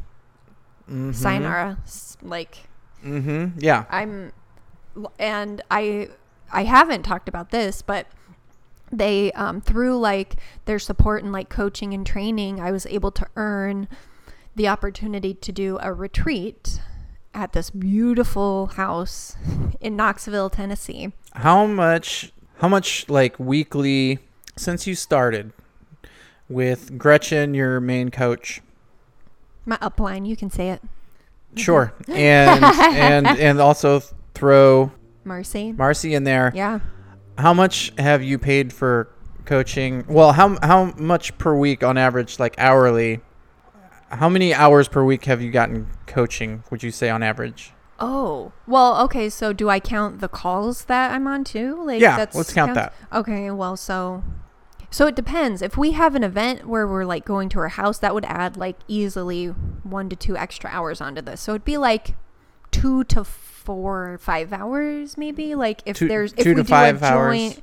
Mhm. 0.91 1.15
sayonara. 1.15 1.79
Like 2.23 2.67
Mm-hmm. 3.05 3.59
Yeah. 3.59 3.85
I'm 3.91 4.33
and 5.19 5.63
I 5.71 6.11
I 6.53 6.65
haven't 6.65 7.03
talked 7.05 7.29
about 7.29 7.51
this, 7.51 7.81
but 7.81 8.07
they 8.93 9.33
um, 9.33 9.61
through 9.61 9.99
like 9.99 10.37
their 10.67 10.79
support 10.79 11.23
and 11.23 11.33
like 11.33 11.49
coaching 11.49 11.95
and 11.95 12.07
training, 12.07 12.61
I 12.61 12.71
was 12.73 12.85
able 12.87 13.11
to 13.13 13.27
earn 13.37 13.89
the 14.57 14.69
opportunity 14.69 15.33
to 15.33 15.53
do 15.53 15.79
a 15.81 15.93
retreat 15.95 16.81
at 17.33 17.53
this 17.53 17.71
beautiful 17.71 18.67
house 18.75 19.37
in 19.81 19.95
Knoxville, 19.97 20.51
Tennessee. 20.51 21.13
How 21.35 21.65
much? 21.67 22.33
How 22.59 22.69
much 22.69 23.09
like 23.09 23.39
weekly 23.39 24.19
since 24.57 24.87
you 24.89 24.95
started 24.95 25.53
with 26.51 26.99
Gretchen, 26.99 27.55
your 27.55 27.81
main 27.81 28.11
coach? 28.11 28.61
My 29.65 29.77
upline, 29.77 30.27
you 30.27 30.37
can 30.37 30.51
say 30.51 30.71
it. 30.71 30.83
Sure, 31.57 31.95
and 32.09 32.65
and 32.65 33.27
and 33.27 33.61
also 33.61 34.01
throw 34.35 34.93
Marcy. 35.25 35.73
Marcy 35.73 36.15
in 36.15 36.25
there. 36.25 36.53
Yeah. 36.55 36.81
How 37.39 37.55
much 37.55 37.93
have 37.99 38.23
you 38.23 38.39
paid 38.39 38.73
for 38.73 39.09
coaching? 39.47 40.05
Well, 40.09 40.33
how 40.33 40.59
how 40.63 40.93
much 40.99 41.37
per 41.39 41.57
week 41.57 41.83
on 41.83 41.97
average, 41.97 42.39
like 42.39 42.55
hourly? 42.59 43.21
How 44.11 44.29
many 44.29 44.53
hours 44.53 44.89
per 44.89 45.05
week 45.05 45.25
have 45.27 45.41
you 45.41 45.51
gotten 45.51 45.87
coaching? 46.07 46.65
Would 46.71 46.83
you 46.83 46.91
say 46.91 47.09
on 47.11 47.23
average? 47.23 47.73
Oh. 48.01 48.53
Well, 48.67 49.01
okay, 49.05 49.29
so 49.29 49.53
do 49.53 49.69
I 49.69 49.79
count 49.79 50.21
the 50.21 50.29
calls 50.29 50.87
that 50.87 51.13
I'm 51.13 51.27
on 51.27 51.45
too? 51.45 51.83
Like 51.85 52.01
Yeah, 52.01 52.17
that's 52.17 52.35
let's 52.35 52.53
count 52.53 52.75
count- 52.75 52.93
Okay, 53.13 53.51
well, 53.51 53.77
so 53.77 54.25
so 54.91 55.07
it 55.07 55.15
depends. 55.15 55.63
If 55.63 55.77
we 55.77 55.93
have 55.93 56.15
an 56.15 56.25
event 56.25 56.67
where 56.67 56.87
we're 56.87 57.05
like 57.05 57.25
going 57.25 57.49
to 57.51 57.59
her 57.61 57.69
house, 57.69 57.99
that 57.99 58.13
would 58.15 58.25
add 58.25 58.57
like 58.57 58.77
easily 58.89 59.47
1 59.47 60.09
to 60.09 60.17
2 60.17 60.37
extra 60.37 60.69
hours 60.71 61.01
onto 61.01 61.23
this. 61.23 61.41
So 61.41 61.53
it'd 61.53 61.65
be 61.65 61.77
like 61.79 62.15
2 62.73 63.05
to 63.05 63.25
4 63.25 64.19
5 64.19 64.53
hours 64.53 65.19
maybe 65.19 65.55
like 65.55 65.83
if 65.85 65.97
Two- 65.99 66.09
there's 66.09 66.33
if 66.33 66.45
two 66.45 66.51
we 66.51 66.55
to 66.57 66.63
do 66.63 66.69
five 66.69 67.03
a 67.03 67.07
hours. 67.07 67.37
joint 67.37 67.63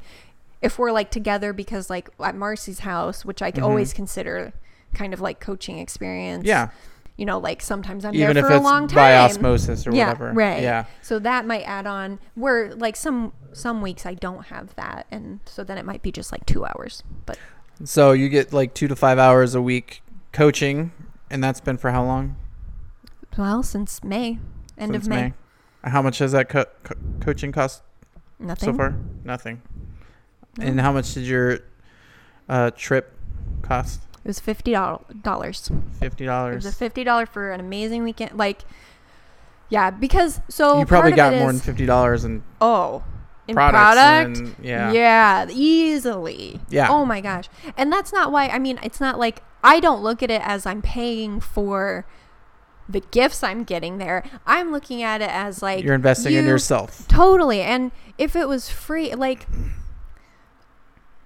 if 0.61 0.77
we're 0.77 0.91
like 0.91 1.09
together 1.11 1.53
because 1.53 1.89
like 1.89 2.09
at 2.23 2.35
Marcy's 2.35 2.79
house, 2.79 3.25
which 3.25 3.41
I 3.41 3.51
Mhm. 3.51 3.63
always 3.63 3.93
consider 3.93 4.53
kind 4.93 5.13
of 5.13 5.19
like 5.21 5.39
coaching 5.39 5.79
experience. 5.79 6.45
Yeah, 6.45 6.69
You 7.17 7.25
know, 7.25 7.39
like 7.39 7.62
sometimes 7.63 8.06
I'm 8.06 8.13
even 8.13 8.36
there 8.36 8.45
for 8.45 8.53
a 8.53 8.60
long 8.62 8.88
time 8.88 8.95
by 8.95 9.17
osmosis 9.17 9.86
or 9.88 9.91
yeah, 9.93 10.10
whatever. 10.10 10.34
Right. 10.34 10.62
Yeah. 10.62 10.86
So 11.01 11.17
that 11.19 11.45
might 11.47 11.63
add 11.63 11.88
on 11.88 12.19
where 12.36 12.75
like 12.75 12.95
some 12.95 13.34
some 13.53 13.82
weeks 13.82 14.06
I 14.06 14.13
don't 14.13 14.45
have 14.47 14.75
that 14.75 15.08
and 15.10 15.39
so 15.45 15.63
then 15.63 15.80
it 15.80 15.86
might 15.86 16.03
be 16.03 16.12
just 16.12 16.32
like 16.32 16.45
2 16.45 16.63
hours. 16.65 17.01
But 17.25 17.39
So 17.84 18.12
you 18.12 18.30
get 18.30 18.53
like 18.53 18.75
two 18.75 18.88
to 18.88 18.95
five 18.95 19.17
hours 19.17 19.56
a 19.56 19.62
week 19.62 20.03
coaching, 20.32 20.91
and 21.32 21.43
that's 21.43 21.60
been 21.60 21.77
for 21.77 21.89
how 21.91 22.03
long? 22.03 22.36
well, 23.38 23.62
since 23.63 24.03
May, 24.03 24.38
end 24.77 24.93
Since 24.93 25.06
of 25.06 25.10
May, 25.10 25.34
How 25.84 26.01
much 26.03 26.19
has 26.19 26.32
that 26.34 26.49
co- 26.49 26.65
co- 26.84 26.95
coaching 27.19 27.51
cost 27.51 27.82
nothing. 28.39 28.73
so 28.73 28.77
far? 28.77 28.95
Nothing. 29.23 29.62
No. 30.58 30.65
And 30.65 30.80
how 30.82 30.91
much 30.91 31.13
did 31.13 31.23
your 31.23 31.60
uh, 32.49 32.71
trip 32.75 33.13
cost? 33.62 34.01
It 34.27 34.31
was 34.31 34.41
$50. 34.41 35.99
Fifty 35.99 36.25
dollars. 36.25 36.65
It 36.65 36.67
was 36.67 36.81
a 36.81 36.89
$50 36.89 37.29
for 37.29 37.51
an 37.53 37.61
amazing 37.61 38.03
weekend 38.03 38.37
like 38.37 38.63
yeah, 39.69 39.89
because 39.89 40.41
so 40.49 40.79
you 40.79 40.85
probably 40.85 41.11
got 41.13 41.33
more 41.33 41.49
is- 41.49 41.61
than 41.61 41.73
fifty 41.73 41.85
dollars 41.85 42.23
in 42.25 42.43
Oh, 42.59 43.03
in 43.47 43.55
products. 43.55 43.95
product? 43.95 44.37
and, 44.39 44.55
yeah. 44.65 44.91
Yeah, 44.91 45.45
easily. 45.49 46.59
Yeah. 46.69 46.87
Oh 46.89 47.05
my 47.05 47.21
gosh. 47.21 47.49
And 47.77 47.91
that's 47.91 48.11
not 48.11 48.31
why 48.33 48.47
I 48.47 48.59
mean 48.59 48.79
it's 48.83 48.99
not 48.99 49.17
like 49.17 49.43
I 49.63 49.79
don't 49.79 50.03
look 50.03 50.21
at 50.21 50.29
it 50.29 50.41
as 50.45 50.65
I'm 50.65 50.81
paying 50.81 51.39
for 51.39 52.05
the 52.89 52.99
gifts 53.11 53.43
I'm 53.43 53.63
getting 53.63 53.97
there. 53.97 54.23
I'm 54.45 54.71
looking 54.73 55.03
at 55.03 55.21
it 55.21 55.29
as 55.29 55.61
like 55.61 55.83
You're 55.83 55.95
investing 55.95 56.33
in 56.33 56.45
yourself. 56.45 57.05
Totally. 57.07 57.61
And 57.61 57.91
if 58.17 58.35
it 58.35 58.47
was 58.47 58.69
free 58.69 59.13
like 59.15 59.47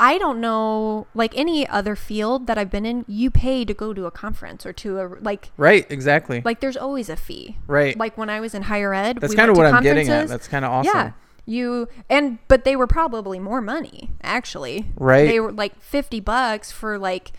I 0.04 0.18
don't 0.18 0.42
know 0.42 1.06
like 1.14 1.38
any 1.38 1.68
other 1.68 1.96
field 1.96 2.48
that 2.48 2.58
I've 2.58 2.72
been 2.72 2.88
in, 2.88 3.06
you 3.08 3.30
pay 3.30 3.64
to 3.66 3.74
go 3.74 3.94
to 3.94 4.08
a 4.08 4.12
conference 4.12 4.66
or 4.66 4.74
to 4.74 5.00
a 5.00 5.06
like 5.22 5.52
Right. 5.58 5.86
Exactly. 5.92 6.42
like 6.44 6.60
there's 6.60 6.76
always 6.76 7.08
a 7.08 7.16
fee. 7.16 7.58
right. 7.68 7.96
Like 7.96 8.18
when 8.18 8.28
I 8.28 8.40
was 8.40 8.56
in 8.56 8.64
higher 8.64 8.96
ed, 8.96 9.20
that's 9.22 9.30
we 9.32 9.38
kind 9.38 9.52
of 9.52 9.58
what 9.58 9.68
I'm 9.68 9.84
getting 9.84 10.10
at. 10.10 10.28
That's 10.28 10.48
kind 10.48 10.66
of 10.66 10.72
awesome. 10.72 10.92
Yeah. 10.96 11.12
You 11.46 11.88
and 12.10 12.40
but 12.48 12.64
they 12.64 12.76
were 12.76 12.88
probably 12.88 13.38
more 13.38 13.62
money 13.62 14.10
actually. 14.24 14.88
Right. 14.98 15.28
They 15.28 15.40
were 15.40 15.52
like 15.52 15.80
50 15.80 16.20
bucks 16.20 16.72
for 16.72 16.98
like 16.98 17.32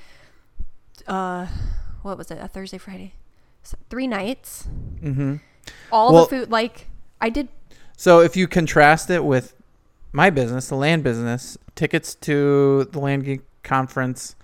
uh 1.09 1.49
what 2.03 2.17
was 2.17 2.31
it? 2.31 2.39
A 2.41 2.47
Thursday, 2.49 2.79
Friday. 2.79 3.15
So, 3.65 3.77
3 3.91 4.07
nights. 4.07 4.69
Mm-hmm. 5.03 5.37
All 5.91 6.13
Well- 6.13 6.25
the 6.27 6.31
food 6.31 6.51
like 6.51 6.87
I 7.21 7.29
did 7.29 7.49
So 7.97 8.21
if 8.21 8.37
you 8.37 8.47
contrast 8.47 9.11
it 9.11 9.25
with 9.25 9.55
my 10.13 10.31
business, 10.31 10.69
the 10.69 10.77
land 10.77 11.03
business, 11.03 11.57
tickets 11.75 12.15
to 12.17 12.85
the 12.93 13.01
Land 13.01 13.25
Geek 13.25 13.41
conference 13.63 14.37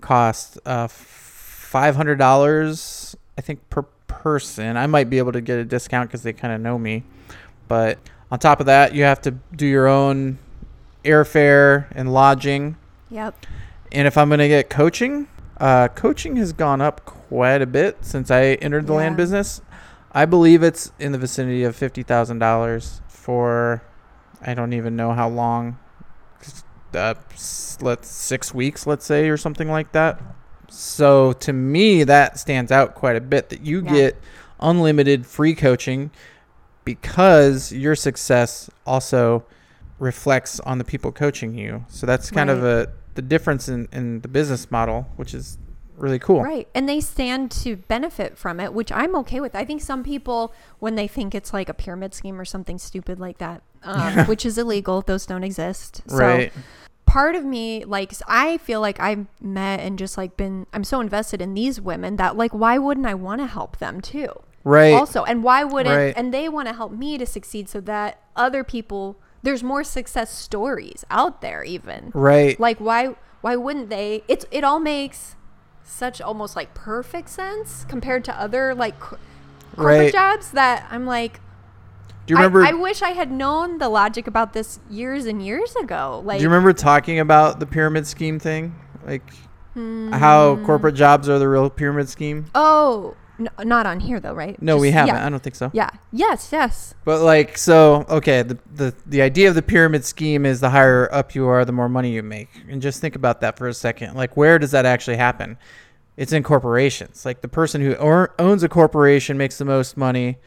cost 0.00 0.58
uh, 0.64 0.86
five 0.88 1.96
hundred 1.96 2.18
dollars, 2.18 3.16
I 3.36 3.40
think 3.40 3.68
per 3.70 3.82
person. 4.06 4.76
I 4.76 4.86
might 4.86 5.10
be 5.10 5.18
able 5.18 5.32
to 5.32 5.40
get 5.40 5.58
a 5.58 5.64
discount 5.64 6.08
because 6.08 6.22
they 6.22 6.32
kind 6.32 6.54
of 6.54 6.60
know 6.60 6.78
me, 6.78 7.02
but 7.68 7.98
on 8.30 8.38
top 8.38 8.60
of 8.60 8.66
that, 8.66 8.94
you 8.94 9.02
have 9.02 9.20
to 9.22 9.32
do 9.54 9.66
your 9.66 9.86
own 9.86 10.38
airfare 11.04 11.86
and 11.92 12.12
lodging. 12.12 12.76
Yep. 13.10 13.46
And 13.92 14.06
if 14.06 14.16
I'm 14.16 14.30
gonna 14.30 14.48
get 14.48 14.70
coaching, 14.70 15.28
uh, 15.58 15.88
coaching 15.88 16.36
has 16.36 16.52
gone 16.52 16.80
up 16.80 17.04
quite 17.04 17.62
a 17.62 17.66
bit 17.66 17.98
since 18.00 18.30
I 18.30 18.54
entered 18.54 18.86
the 18.86 18.94
land 18.94 19.16
business. 19.16 19.60
I 20.12 20.24
believe 20.24 20.62
it's 20.62 20.92
in 21.00 21.12
the 21.12 21.18
vicinity 21.18 21.64
of 21.64 21.74
fifty 21.74 22.04
thousand 22.04 22.38
dollars 22.38 23.02
for 23.08 23.82
I 24.44 24.54
don't 24.54 24.72
even 24.72 24.96
know 24.96 25.12
how 25.12 25.28
long. 25.28 25.78
Uh, 26.94 27.14
let's 27.80 28.08
six 28.08 28.54
weeks, 28.54 28.86
let's 28.86 29.04
say, 29.04 29.28
or 29.28 29.36
something 29.36 29.68
like 29.68 29.92
that. 29.92 30.20
So 30.68 31.32
to 31.34 31.52
me, 31.52 32.04
that 32.04 32.38
stands 32.38 32.70
out 32.70 32.94
quite 32.94 33.16
a 33.16 33.20
bit. 33.20 33.48
That 33.48 33.62
you 33.62 33.82
Yeah. 33.82 33.92
get 33.92 34.22
unlimited 34.60 35.26
free 35.26 35.54
coaching 35.54 36.10
because 36.84 37.72
your 37.72 37.94
success 37.96 38.70
also 38.86 39.44
reflects 39.98 40.60
on 40.60 40.78
the 40.78 40.84
people 40.84 41.10
coaching 41.12 41.54
you. 41.54 41.84
So 41.88 42.06
that's 42.06 42.30
kind 42.30 42.50
of 42.50 42.62
a 42.64 42.92
the 43.14 43.22
difference 43.22 43.68
in, 43.68 43.88
in 43.92 44.20
the 44.20 44.28
business 44.28 44.70
model, 44.72 45.06
which 45.16 45.34
is 45.34 45.56
really 45.96 46.18
cool. 46.18 46.42
Right. 46.42 46.68
And 46.74 46.88
they 46.88 47.00
stand 47.00 47.52
to 47.62 47.76
benefit 47.76 48.36
from 48.36 48.58
it, 48.58 48.74
which 48.74 48.90
I'm 48.90 49.14
okay 49.16 49.40
with. 49.40 49.54
I 49.54 49.64
think 49.64 49.80
some 49.80 50.02
people, 50.02 50.52
when 50.80 50.96
they 50.96 51.06
think 51.06 51.32
it's 51.34 51.52
like 51.52 51.68
a 51.68 51.74
pyramid 51.74 52.12
scheme 52.14 52.40
or 52.40 52.44
something 52.44 52.78
stupid 52.78 53.20
like 53.20 53.38
that, 53.38 53.62
um, 53.84 54.26
which 54.26 54.44
is 54.46 54.58
illegal, 54.58 55.00
those 55.02 55.26
don't 55.26 55.44
exist. 55.44 56.02
So 56.06 56.16
Right. 56.18 56.52
part 57.06 57.34
of 57.34 57.44
me, 57.44 57.84
like, 57.84 58.12
I 58.26 58.58
feel 58.58 58.80
like 58.80 58.98
I've 59.00 59.26
met 59.40 59.80
and 59.80 59.98
just 59.98 60.16
like 60.18 60.36
been, 60.36 60.66
I'm 60.72 60.84
so 60.84 61.00
invested 61.00 61.40
in 61.40 61.54
these 61.54 61.80
women 61.80 62.16
that, 62.16 62.36
like, 62.36 62.52
why 62.52 62.78
wouldn't 62.78 63.06
I 63.06 63.14
want 63.14 63.40
to 63.40 63.46
help 63.46 63.78
them 63.78 64.00
too? 64.00 64.28
Right. 64.64 64.94
Also, 64.94 65.24
and 65.24 65.42
why 65.42 65.62
wouldn't, 65.64 65.94
Right. 65.94 66.14
and 66.16 66.32
they 66.32 66.48
want 66.48 66.68
to 66.68 66.74
help 66.74 66.90
me 66.92 67.18
to 67.18 67.26
succeed 67.26 67.68
so 67.68 67.80
that 67.82 68.18
other 68.34 68.64
people, 68.64 69.16
there's 69.42 69.62
more 69.62 69.84
success 69.84 70.30
stories 70.36 71.04
out 71.10 71.42
there, 71.42 71.62
even 71.64 72.10
right. 72.14 72.58
like 72.58 72.78
why 72.78 73.14
why 73.42 73.54
wouldn't 73.56 73.90
they 73.90 74.22
it's 74.26 74.46
it 74.50 74.64
all 74.64 74.80
makes 74.80 75.36
such 75.82 76.18
almost 76.22 76.56
like 76.56 76.72
perfect 76.72 77.28
sense 77.28 77.84
compared 77.86 78.24
to 78.24 78.32
other 78.40 78.74
like 78.74 78.98
cor- 78.98 79.18
corporate 79.76 79.98
Right. 80.04 80.12
jobs 80.14 80.52
that 80.52 80.86
i'm 80.90 81.04
like 81.04 81.40
Do 82.26 82.32
you 82.32 82.36
remember 82.36 82.64
I, 82.64 82.70
I 82.70 82.72
wish 82.72 83.02
i 83.02 83.10
had 83.10 83.30
known 83.30 83.78
the 83.78 83.88
logic 83.88 84.26
about 84.26 84.52
this 84.52 84.80
years 84.88 85.26
and 85.26 85.44
years 85.44 85.74
ago 85.76 86.22
like 86.24 86.38
Do 86.38 86.42
you 86.42 86.48
remember 86.48 86.72
talking 86.72 87.18
about 87.18 87.60
the 87.60 87.66
pyramid 87.66 88.06
scheme 88.06 88.38
thing? 88.38 88.74
Like 89.04 89.22
how 89.76 90.56
hmm. 90.56 90.64
corporate 90.64 90.94
jobs 90.94 91.28
are 91.28 91.38
the 91.38 91.48
real 91.48 91.68
pyramid 91.68 92.08
scheme? 92.08 92.46
oh 92.54 93.14
not 93.38 93.84
on 93.86 93.98
here 94.00 94.20
though 94.20 94.32
right 94.32 94.60
No, 94.62 94.76
we 94.76 94.90
haven't. 94.92 95.14
yeah. 95.14 95.26
I 95.26 95.28
don't 95.28 95.42
think 95.42 95.56
so. 95.56 95.70
yeah 95.72 95.90
yes 96.12 96.50
yes 96.52 96.94
But 97.04 97.20
like 97.22 97.58
so 97.58 98.06
okay, 98.08 98.42
the, 98.42 98.58
the 98.72 98.94
the 99.06 99.22
idea 99.22 99.48
of 99.48 99.54
the 99.54 99.62
pyramid 99.62 100.04
scheme 100.04 100.46
is 100.46 100.60
the 100.60 100.70
higher 100.70 101.12
up 101.12 101.34
you 101.34 101.46
are, 101.48 101.64
the 101.64 101.72
more 101.72 101.88
money 101.88 102.12
you 102.12 102.22
make. 102.22 102.48
And 102.68 102.80
just 102.80 103.00
think 103.00 103.16
about 103.16 103.40
that 103.40 103.58
for 103.58 103.66
a 103.66 103.74
second. 103.74 104.14
Like 104.14 104.36
where 104.36 104.58
does 104.58 104.70
that 104.70 104.86
actually 104.86 105.16
happen? 105.16 105.58
It's 106.16 106.32
in 106.32 106.44
corporations. 106.44 107.24
Like 107.24 107.40
the 107.40 107.48
person 107.48 107.80
who 107.80 107.94
or, 107.94 108.34
owns 108.38 108.62
a 108.62 108.68
corporation 108.68 109.36
makes 109.36 109.58
the 109.58 109.64
most 109.64 109.96
money 109.96 110.38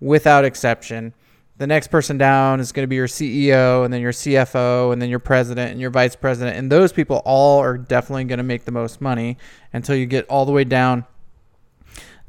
without 0.00 0.44
exception. 0.44 1.14
The 1.58 1.66
next 1.66 1.88
person 1.88 2.16
down 2.16 2.58
is 2.58 2.72
going 2.72 2.84
to 2.84 2.88
be 2.88 2.96
your 2.96 3.06
CEO 3.06 3.84
and 3.84 3.92
then 3.92 4.00
your 4.00 4.12
CFO 4.12 4.92
and 4.94 5.02
then 5.02 5.10
your 5.10 5.18
president 5.18 5.72
and 5.72 5.80
your 5.80 5.90
vice 5.90 6.16
president 6.16 6.56
and 6.56 6.72
those 6.72 6.90
people 6.90 7.20
all 7.26 7.60
are 7.60 7.76
definitely 7.76 8.24
going 8.24 8.38
to 8.38 8.42
make 8.44 8.64
the 8.64 8.72
most 8.72 9.00
money 9.02 9.36
until 9.72 9.94
you 9.94 10.06
get 10.06 10.26
all 10.28 10.46
the 10.46 10.52
way 10.52 10.64
down 10.64 11.04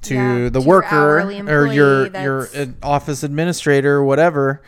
to 0.02 0.16
Yeah, 0.16 0.50
the 0.50 0.60
to 0.60 0.68
worker 0.68 1.20
or 1.20 1.32
your 1.32 1.40
employee 1.40 1.76
your 1.76 2.10
that's- 2.50 2.68
uh, 2.68 2.72
office 2.84 3.24
administrator 3.24 3.96
or 3.98 4.04
whatever 4.04 4.62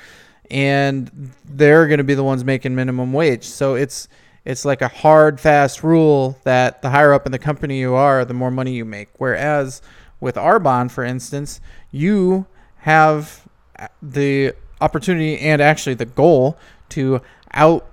and 0.52 1.32
they're 1.44 1.88
going 1.88 1.98
to 1.98 2.04
be 2.04 2.14
the 2.14 2.24
ones 2.24 2.46
making 2.46 2.74
minimum 2.76 3.12
wage 3.12 3.44
so 3.44 3.76
it's 3.76 4.08
it's 4.46 4.64
like 4.64 4.82
a 4.82 4.88
hard 4.88 5.40
fast 5.42 5.84
rule 5.84 6.38
that 6.44 6.82
the 6.82 6.90
higher 6.90 7.14
up 7.14 7.26
in 7.26 7.32
the 7.34 7.40
company 7.40 7.80
you 7.80 7.96
are 7.96 8.24
the 8.24 8.34
more 8.34 8.52
money 8.52 8.72
you 8.74 8.86
make 8.86 9.10
whereas 9.18 9.82
with 10.20 10.36
Arbonne 10.36 10.90
for 10.92 11.04
instance 11.04 11.60
you 11.92 12.46
have 12.84 13.44
uh, 13.80 13.88
the 14.02 14.54
opportunity 14.82 15.40
and 15.40 15.62
actually 15.62 15.96
the 15.96 16.06
goal 16.06 16.58
to 16.90 17.22
out 17.54 17.86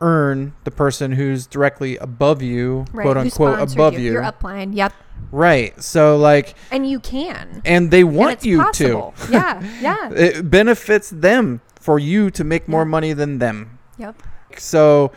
earn 0.00 0.52
the 0.64 0.70
person 0.70 1.12
who's 1.12 1.46
directly 1.46 1.96
above 1.98 2.42
you 2.42 2.84
Right. 2.92 3.04
quote 3.04 3.16
unquote 3.16 3.72
above 3.72 3.94
you. 3.94 4.00
you 4.00 4.12
Your 4.12 4.22
upline. 4.22 4.76
Yep. 4.76 4.92
right 5.32 5.82
so 5.82 6.16
like 6.18 6.54
And 6.70 6.88
you 6.88 7.00
can. 7.00 7.62
and 7.64 7.90
they 7.90 8.00
and 8.02 8.14
want 8.14 8.32
it's 8.34 8.44
you 8.44 8.58
possible. 8.62 9.14
Yeah. 9.30 9.62
Yeah. 9.80 10.10
it 10.12 10.50
benefits 10.50 11.08
them 11.10 11.60
for 11.80 11.98
you 11.98 12.30
to 12.32 12.44
make 12.44 12.68
more 12.68 12.82
Yeah. 12.82 12.88
money 12.96 13.12
than 13.14 13.38
them 13.38 13.78
yep. 13.98 14.22
so 14.58 15.12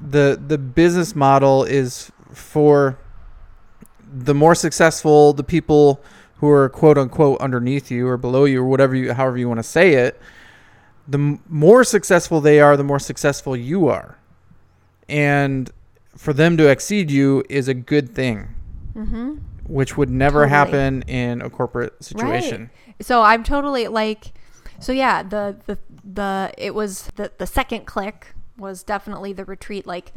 the 0.00 0.38
the 0.46 0.58
business 0.58 1.14
model 1.16 1.64
is 1.64 2.12
for 2.32 2.98
the 4.12 4.34
more 4.34 4.54
successful 4.54 5.32
the 5.32 5.44
people 5.44 6.00
who 6.38 6.48
are 6.50 6.68
quote 6.68 6.96
unquote 6.98 7.40
underneath 7.40 7.90
you 7.90 8.06
or 8.08 8.16
below 8.16 8.44
you 8.44 8.62
or 8.62 8.66
whatever 8.68 8.94
you 8.96 9.12
however 9.12 9.36
you 9.38 9.48
want 9.48 9.58
to 9.58 9.62
say 9.62 9.94
it 9.94 10.20
the 11.06 11.18
m- 11.18 11.40
more 11.48 11.84
successful 11.84 12.40
they 12.40 12.60
are 12.60 12.76
the 12.76 12.84
more 12.84 12.98
successful 12.98 13.56
you 13.56 13.88
are 13.88 14.18
and 15.08 15.70
for 16.16 16.32
them 16.32 16.56
to 16.56 16.68
exceed 16.68 17.10
you 17.10 17.42
is 17.48 17.68
a 17.68 17.74
good 17.74 18.14
thing 18.14 18.48
Mm-hmm. 18.94 19.34
which 19.68 19.96
would 19.96 20.10
never 20.10 20.40
Totally. 20.40 20.50
happen 20.50 21.02
in 21.02 21.40
a 21.40 21.48
corporate 21.50 22.02
situation 22.02 22.68
So 23.00 23.22
I'm 23.22 23.44
totally 23.44 23.86
like, 23.86 24.32
so 24.80 24.90
yeah, 24.90 25.22
the 25.22 25.56
the 25.66 25.78
the 26.02 26.52
it 26.58 26.74
was 26.74 27.08
the 27.14 27.30
the 27.38 27.46
second 27.46 27.86
click 27.86 28.34
was 28.56 28.82
definitely 28.82 29.32
the 29.32 29.44
retreat. 29.44 29.86
Like 29.86 30.12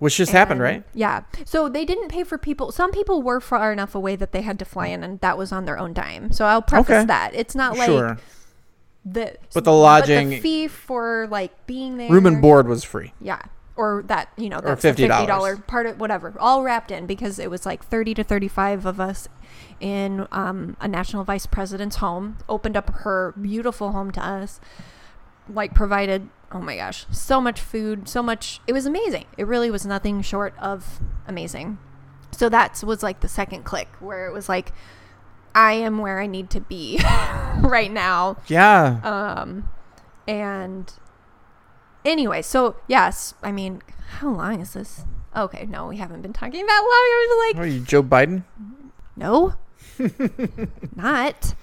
which 0.00 0.16
just 0.16 0.32
happened 0.32 0.60
right 0.60 0.82
Yeah. 0.92 1.22
So 1.44 1.68
they 1.68 1.84
didn't 1.84 2.08
pay 2.08 2.24
for 2.24 2.36
people. 2.38 2.72
Some 2.72 2.90
people 2.90 3.22
were 3.22 3.40
far 3.40 3.70
enough 3.72 3.94
away 3.94 4.16
that 4.16 4.32
they 4.32 4.42
had 4.42 4.58
to 4.58 4.64
fly 4.64 4.88
in, 4.88 5.04
and 5.04 5.20
that 5.20 5.38
was 5.38 5.52
on 5.52 5.64
their 5.66 5.78
own 5.78 5.92
dime. 5.92 6.32
So 6.32 6.44
I'll 6.46 6.62
preface 6.62 6.96
Okay. 6.96 7.04
that 7.06 7.34
it's 7.34 7.54
not 7.54 7.76
like 7.78 7.86
sure 7.86 8.18
the 9.04 9.36
But 9.54 9.64
the 9.64 9.72
lodging- 9.72 10.28
the 10.30 10.40
fee 10.40 10.68
for 10.68 11.26
like 11.30 11.52
being 11.66 11.96
there, 11.96 12.10
room 12.10 12.26
and 12.26 12.42
board 12.42 12.66
was 12.68 12.82
free 12.84 13.12
Yeah. 13.20 13.40
Or 13.76 14.02
that, 14.08 14.28
you 14.36 14.50
know, 14.50 14.58
Or 14.58 14.74
that's 14.76 14.82
the 14.82 14.88
$50. 14.92 15.08
$50 15.08 15.66
part 15.66 15.86
of 15.86 15.98
whatever, 15.98 16.34
all 16.38 16.62
wrapped 16.62 16.90
in 16.90 17.06
because 17.06 17.38
it 17.38 17.50
was 17.50 17.64
like 17.64 17.82
30 17.82 18.12
to 18.14 18.22
35 18.24 18.84
of 18.84 19.00
us 19.00 19.26
in 19.80 20.26
um, 20.32 20.76
a 20.82 20.88
national 20.88 21.24
vice 21.24 21.46
president's 21.46 21.96
home, 21.96 22.36
opened 22.46 22.76
up 22.76 22.90
her 22.90 23.32
beautiful 23.40 23.92
home 23.92 24.10
to 24.10 24.20
us, 24.22 24.60
like 25.48 25.72
provided, 25.72 26.28
oh 26.52 26.60
my 26.60 26.76
gosh, 26.76 27.06
so 27.10 27.40
much 27.40 27.60
food, 27.60 28.08
so 28.08 28.22
much. 28.22 28.60
It 28.66 28.72
was 28.72 28.86
amazing. 28.86 29.26
It 29.36 29.46
really 29.46 29.70
was 29.70 29.86
nothing 29.86 30.22
short 30.22 30.54
of 30.58 31.00
amazing. 31.26 31.78
So 32.32 32.48
that 32.48 32.82
was 32.84 33.02
like 33.02 33.20
the 33.20 33.28
second 33.28 33.64
click 33.64 33.88
where 34.00 34.26
it 34.26 34.32
was 34.32 34.48
like, 34.48 34.72
I 35.54 35.72
am 35.72 35.98
where 35.98 36.20
I 36.20 36.26
need 36.26 36.50
to 36.50 36.60
be 36.60 37.00
right 37.60 37.90
now. 37.90 38.36
Yeah. 38.46 39.00
Um 39.02 39.68
and 40.28 40.92
anyway 42.04 42.40
so 42.40 42.76
yes 42.86 43.34
i 43.42 43.50
mean 43.50 43.82
how 44.18 44.28
long 44.30 44.60
is 44.60 44.74
this? 44.74 45.04
Okay 45.36 45.66
no 45.66 45.88
we 45.88 45.96
haven't 45.96 46.22
been 46.22 46.32
talking 46.32 46.64
that 46.64 46.80
long. 46.80 46.88
I 46.90 47.26
was 47.26 47.54
like 47.54 47.62
are 47.64 47.66
you 47.66 47.80
joe 47.80 48.02
biden? 48.02 48.44
No. 49.16 49.54
Not. 50.94 51.54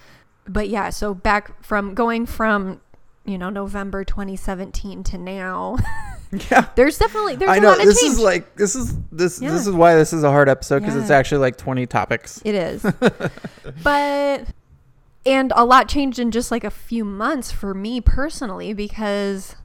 But 0.46 0.68
yeah 0.68 0.90
so 0.90 1.14
back 1.14 1.62
from 1.62 1.94
going 1.94 2.26
from 2.26 2.80
you 3.28 3.36
know 3.38 3.50
november 3.50 4.04
2017 4.04 5.04
to 5.04 5.18
now 5.18 5.76
yeah 6.50 6.66
there's 6.76 6.98
definitely 6.98 7.36
there's 7.36 7.50
i 7.50 7.56
a 7.56 7.60
know 7.60 7.68
lot 7.68 7.78
of 7.80 7.84
this 7.86 8.00
change 8.00 8.14
is 8.14 8.18
like 8.20 8.56
this 8.56 8.74
is 8.74 8.96
this 9.12 9.40
Yeah. 9.40 9.50
this 9.50 9.66
is 9.66 9.74
why 9.74 9.94
this 9.96 10.12
is 10.12 10.24
a 10.24 10.30
hard 10.30 10.48
episode 10.48 10.80
because 10.80 10.96
it's 10.96 11.10
actually 11.10 11.38
like 11.38 11.56
20 11.56 11.86
topics 11.86 12.40
It 12.44 12.54
is. 12.54 12.82
but 13.82 14.46
and 15.26 15.52
a 15.54 15.64
lot 15.64 15.88
changed 15.88 16.18
in 16.18 16.30
just 16.30 16.50
like 16.50 16.64
a 16.64 16.70
few 16.70 17.04
months 17.04 17.52
for 17.52 17.74
me 17.74 18.00
personally 18.00 18.72
because 18.72 19.56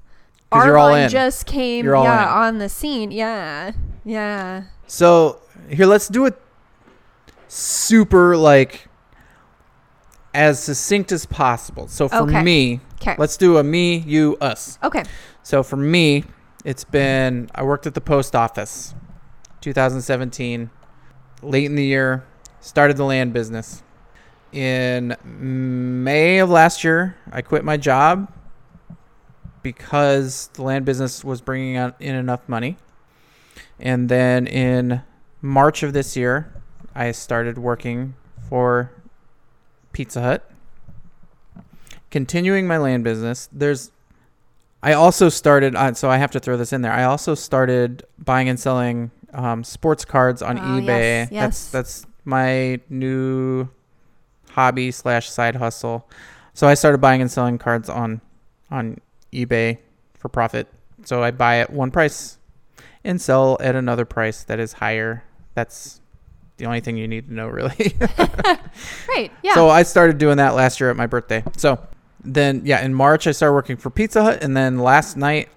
Arbonne 0.52 1.10
just 1.10 1.45
came 1.47 1.86
yeah, 1.86 2.32
on 2.32 2.58
the 2.60 2.69
scene. 2.69 3.12
Yeah. 3.12 3.71
Yeah. 4.06 4.63
so 4.88 5.39
here 5.69 5.86
let's 5.86 6.08
do 6.10 6.26
it 6.26 6.38
super 7.47 8.36
like 8.36 8.88
as 10.34 10.62
succinct 10.62 11.12
as 11.12 11.26
possible 11.26 11.88
so 11.88 12.08
for 12.10 12.23
Okay. 12.23 12.41
me 12.43 12.80
Okay. 13.04 13.16
let's 13.20 13.36
do 13.36 13.58
a 13.58 13.63
me 13.63 13.98
you 13.98 14.38
us 14.39 14.80
Okay. 14.82 15.04
So 15.44 15.62
for 15.62 15.76
me, 15.76 16.24
it's 16.63 16.86
been 16.86 17.50
I 17.54 17.63
worked 17.63 17.86
at 17.86 17.94
the 17.94 18.02
post 18.02 18.34
office, 18.34 18.96
2017, 19.60 20.70
late 21.42 21.66
in 21.66 21.76
the 21.76 21.84
year, 21.84 22.26
started 22.62 22.96
the 22.96 23.04
land 23.04 23.34
business. 23.34 23.84
In 24.54 25.18
May 25.24 26.39
of 26.39 26.50
last 26.50 26.84
year, 26.84 27.18
I 27.32 27.42
quit 27.42 27.66
my 27.66 27.76
job 27.76 28.32
because 29.62 30.50
the 30.54 30.63
land 30.63 30.86
business 30.86 31.24
was 31.24 31.42
bringing 31.42 31.76
in 32.00 32.16
enough 32.16 32.48
money. 32.48 32.78
And 33.80 34.08
then 34.08 34.48
in 34.48 35.02
March 35.42 35.84
of 35.84 35.92
this 35.92 36.16
year, 36.16 36.54
I 36.96 37.12
started 37.12 37.58
working 37.58 38.13
for 38.48 38.92
Pizza 39.92 40.22
Hut. 40.22 40.50
Continuing 42.13 42.67
my 42.67 42.78
land 42.78 43.04
business, 43.04 43.49
there's 43.52 43.89
I 44.84 44.93
also 44.93 45.30
started, 45.30 45.76
uh, 45.76 45.95
so 45.95 46.12
I 46.12 46.17
have 46.17 46.30
to 46.30 46.39
throw 46.39 46.58
this 46.58 46.71
in 46.71 46.84
there. 46.84 46.91
I 46.91 47.06
also 47.06 47.34
started 47.34 48.04
buying 48.19 48.47
and 48.49 48.60
selling 48.60 49.10
um, 49.34 49.63
sports 49.63 50.06
cards 50.06 50.43
on 50.43 50.60
Oh, 50.60 50.62
eBay. 50.62 50.86
yes, 50.86 51.30
yes. 51.32 51.41
That's 51.41 51.71
that's 51.71 52.06
my 52.23 52.80
new 52.88 53.67
hobby 54.52 54.91
slash 54.91 55.28
side 55.28 55.56
hustle. 55.56 56.08
So 56.54 56.67
I 56.67 56.76
started 56.76 56.99
buying 56.99 57.19
and 57.19 57.32
selling 57.32 57.58
cards 57.58 57.89
on 57.89 58.21
on 58.69 58.99
eBay 59.32 59.80
for 60.13 60.30
profit. 60.30 60.67
So 61.06 61.23
I 61.23 61.32
buy 61.32 61.62
at 61.62 61.73
one 61.73 61.89
price 61.89 62.38
and 63.04 63.19
sell 63.19 63.58
at 63.60 63.76
another 63.76 64.06
price 64.06 64.43
that 64.43 64.60
is 64.60 64.73
higher. 64.73 65.23
That's 65.56 65.99
the 66.58 66.67
only 66.67 66.80
thing 66.80 66.95
you 66.95 67.08
need 67.08 67.30
to 67.30 67.34
know, 67.34 67.47
really. 67.47 67.95
Right. 69.10 69.32
Yeah. 69.41 69.56
So 69.56 69.69
I 69.69 69.82
started 69.82 70.19
doing 70.19 70.38
that 70.38 70.54
last 70.54 70.80
year 70.80 70.91
at 70.91 70.95
my 70.95 71.08
birthday. 71.08 71.43
So 71.58 71.80
then, 72.24 72.62
yeah, 72.66 72.84
in 72.84 72.94
March 72.94 73.28
I 73.28 73.32
started 73.32 73.54
working 73.54 73.78
for 73.78 73.90
Pizza 73.90 74.24
Hut, 74.24 74.44
and 74.44 74.56
then 74.56 74.80
last 74.80 75.18
night, 75.18 75.50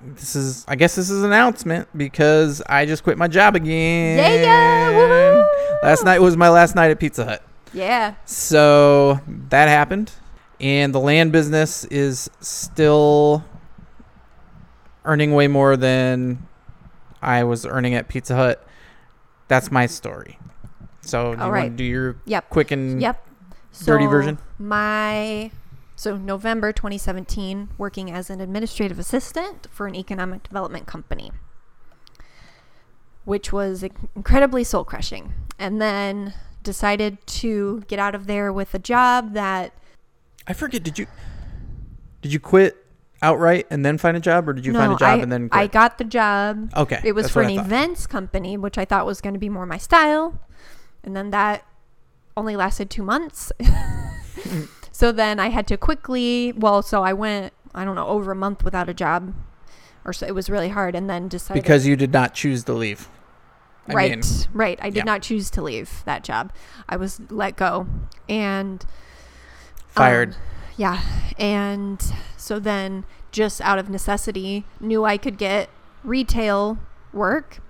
this 0.00 0.36
is 0.36 0.64
I 0.68 0.76
guess 0.76 0.94
this 0.94 1.10
is 1.10 1.20
an 1.24 1.26
announcement 1.32 1.88
because 1.96 2.62
I 2.68 2.86
just 2.86 3.02
quit 3.02 3.18
my 3.18 3.26
job 3.28 3.56
again. 3.56 4.18
Yeah, 4.18 4.34
yeah, 4.34 4.92
woohoo! 4.92 5.82
Last 5.82 6.04
night 6.04 6.20
was 6.20 6.36
my 6.36 6.48
last 6.50 6.74
night 6.76 6.90
at 6.90 7.00
Pizza 7.00 7.24
Hut. 7.24 7.42
yeah. 7.72 8.14
So 8.24 9.20
that 9.48 9.68
happened, 9.68 10.12
and 10.60 10.94
the 10.94 11.00
land 11.00 11.32
business 11.32 11.84
is 11.86 12.30
still 12.40 13.44
earning 15.04 15.32
way 15.34 15.48
more 15.48 15.76
than 15.76 16.46
I 17.22 17.44
was 17.44 17.64
earning 17.66 17.94
at 17.94 18.08
Pizza 18.08 18.36
Hut. 18.36 18.64
That's 19.48 19.70
my 19.72 19.86
story. 19.86 20.38
So 21.00 21.34
do 21.34 21.40
All 21.40 21.46
you 21.48 21.52
right. 21.52 21.60
want 21.64 21.72
to 21.72 21.76
do 21.76 21.84
your 21.84 22.16
Yep. 22.26 22.50
quick 22.50 22.70
and 22.70 23.00
Yep. 23.00 23.26
dirty 23.84 24.04
So 24.04 24.10
version? 24.10 24.38
My 24.58 25.50
so 25.98 26.16
November 26.16 26.70
2017, 26.70 27.70
working 27.76 28.08
as 28.08 28.30
an 28.30 28.40
administrative 28.40 29.00
assistant 29.00 29.66
for 29.68 29.88
an 29.88 29.96
economic 29.96 30.44
development 30.44 30.86
company, 30.86 31.32
which 33.24 33.52
was 33.52 33.82
incredibly 34.14 34.62
soul 34.62 34.84
crushing, 34.84 35.34
and 35.58 35.82
then 35.82 36.34
decided 36.62 37.18
to 37.26 37.82
get 37.88 37.98
out 37.98 38.14
of 38.14 38.28
there 38.28 38.52
with 38.52 38.74
a 38.74 38.78
job 38.78 39.32
that 39.32 39.72
I 40.46 40.52
forget. 40.52 40.84
Did 40.84 41.00
you 41.00 41.08
did 42.22 42.32
you 42.32 42.38
quit 42.38 42.76
outright 43.20 43.66
and 43.68 43.84
then 43.84 43.98
find 43.98 44.16
a 44.16 44.20
job, 44.20 44.48
or 44.48 44.52
did 44.52 44.64
you 44.64 44.74
find 44.74 44.92
a 44.92 44.96
job 44.96 45.18
I, 45.18 45.22
and 45.22 45.32
then 45.32 45.48
I 45.50 45.66
got 45.66 45.98
the 45.98 46.04
job. 46.04 46.70
okay, 46.76 47.00
It 47.02 47.16
was 47.16 47.28
for 47.28 47.42
an 47.42 47.50
events 47.50 48.06
company, 48.06 48.56
which 48.56 48.78
I 48.78 48.84
thought 48.84 49.04
was 49.04 49.20
going 49.20 49.34
to 49.34 49.40
be 49.40 49.48
more 49.48 49.66
my 49.66 49.78
style. 49.78 50.40
And 51.02 51.16
then 51.16 51.30
that 51.30 51.66
only 52.36 52.54
lasted 52.54 52.88
two 52.88 53.02
months. 53.02 53.50
so 54.98 55.12
then 55.12 55.38
I 55.38 55.50
had 55.50 55.68
to 55.68 55.76
quickly, 55.76 56.52
well, 56.56 56.82
so 56.82 57.04
I 57.04 57.12
went, 57.12 57.52
I 57.72 57.84
don't 57.84 57.94
know, 57.94 58.08
over 58.08 58.32
a 58.32 58.34
month 58.34 58.64
without 58.64 58.88
a 58.88 58.92
job. 58.92 59.32
Or 60.04 60.12
so 60.12 60.26
it 60.26 60.34
was 60.34 60.50
really 60.50 60.70
hard. 60.70 60.96
And 60.96 61.08
then 61.08 61.28
decided. 61.28 61.62
because 61.62 61.86
you 61.86 61.94
did 61.94 62.12
not 62.12 62.34
choose 62.34 62.64
to 62.64 62.72
leave. 62.72 63.08
I 63.86 63.92
right, 63.92 64.10
mean, 64.10 64.22
right. 64.52 64.76
I 64.82 64.90
did 64.90 64.96
yeah. 64.96 65.04
not 65.04 65.22
choose 65.22 65.50
to 65.50 65.62
leave 65.62 66.02
that 66.04 66.24
job. 66.24 66.52
I 66.88 66.96
was 66.96 67.20
let 67.30 67.54
go. 67.54 67.86
And 68.28 68.84
fired. 69.86 70.30
um, 70.34 70.40
yeah. 70.76 71.00
And 71.38 72.04
so 72.36 72.58
then, 72.58 73.04
just 73.30 73.60
out 73.60 73.78
of 73.78 73.88
necessity, 73.88 74.64
knew 74.80 75.04
I 75.04 75.16
could 75.16 75.38
get 75.38 75.70
retail 76.02 76.76
work 77.12 77.60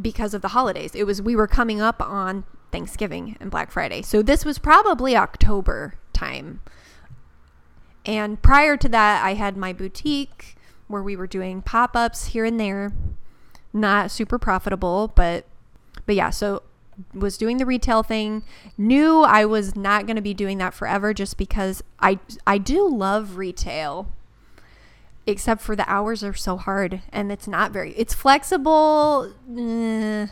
because 0.00 0.34
of 0.34 0.40
the 0.40 0.48
holidays. 0.48 0.94
It 0.94 1.02
was, 1.02 1.20
we 1.20 1.34
were 1.34 1.48
coming 1.48 1.80
up 1.80 2.00
on 2.00 2.44
Thanksgiving 2.70 3.36
and 3.40 3.50
Black 3.50 3.72
Friday. 3.72 4.02
So 4.02 4.22
this 4.22 4.44
was 4.44 4.60
probably 4.60 5.16
October 5.16 5.94
time. 6.16 6.60
And 8.04 8.40
prior 8.40 8.76
to 8.76 8.88
that, 8.88 9.24
I 9.24 9.34
had 9.34 9.56
my 9.56 9.72
boutique 9.72 10.56
where 10.88 11.02
we 11.02 11.16
were 11.16 11.26
doing 11.26 11.62
pop-ups 11.62 12.26
here 12.26 12.44
and 12.44 12.58
there. 12.58 12.92
Not 13.72 14.10
super 14.10 14.38
profitable, 14.38 15.12
but 15.14 15.44
but 16.06 16.14
yeah, 16.14 16.30
so 16.30 16.62
was 17.12 17.36
doing 17.36 17.58
the 17.58 17.66
retail 17.66 18.02
thing. 18.02 18.42
Knew 18.78 19.22
I 19.22 19.44
was 19.44 19.76
not 19.76 20.06
going 20.06 20.16
to 20.16 20.22
be 20.22 20.34
doing 20.34 20.58
that 20.58 20.72
forever 20.72 21.12
just 21.12 21.36
because 21.36 21.82
I 22.00 22.18
I 22.46 22.58
do 22.58 22.88
love 22.88 23.36
retail. 23.36 24.10
Except 25.26 25.60
for 25.60 25.74
the 25.74 25.88
hours 25.90 26.22
are 26.22 26.34
so 26.34 26.56
hard 26.56 27.02
and 27.12 27.32
it's 27.32 27.48
not 27.48 27.72
very 27.72 27.92
it's 27.94 28.14
flexible 28.14 29.32
eh, 29.58 30.28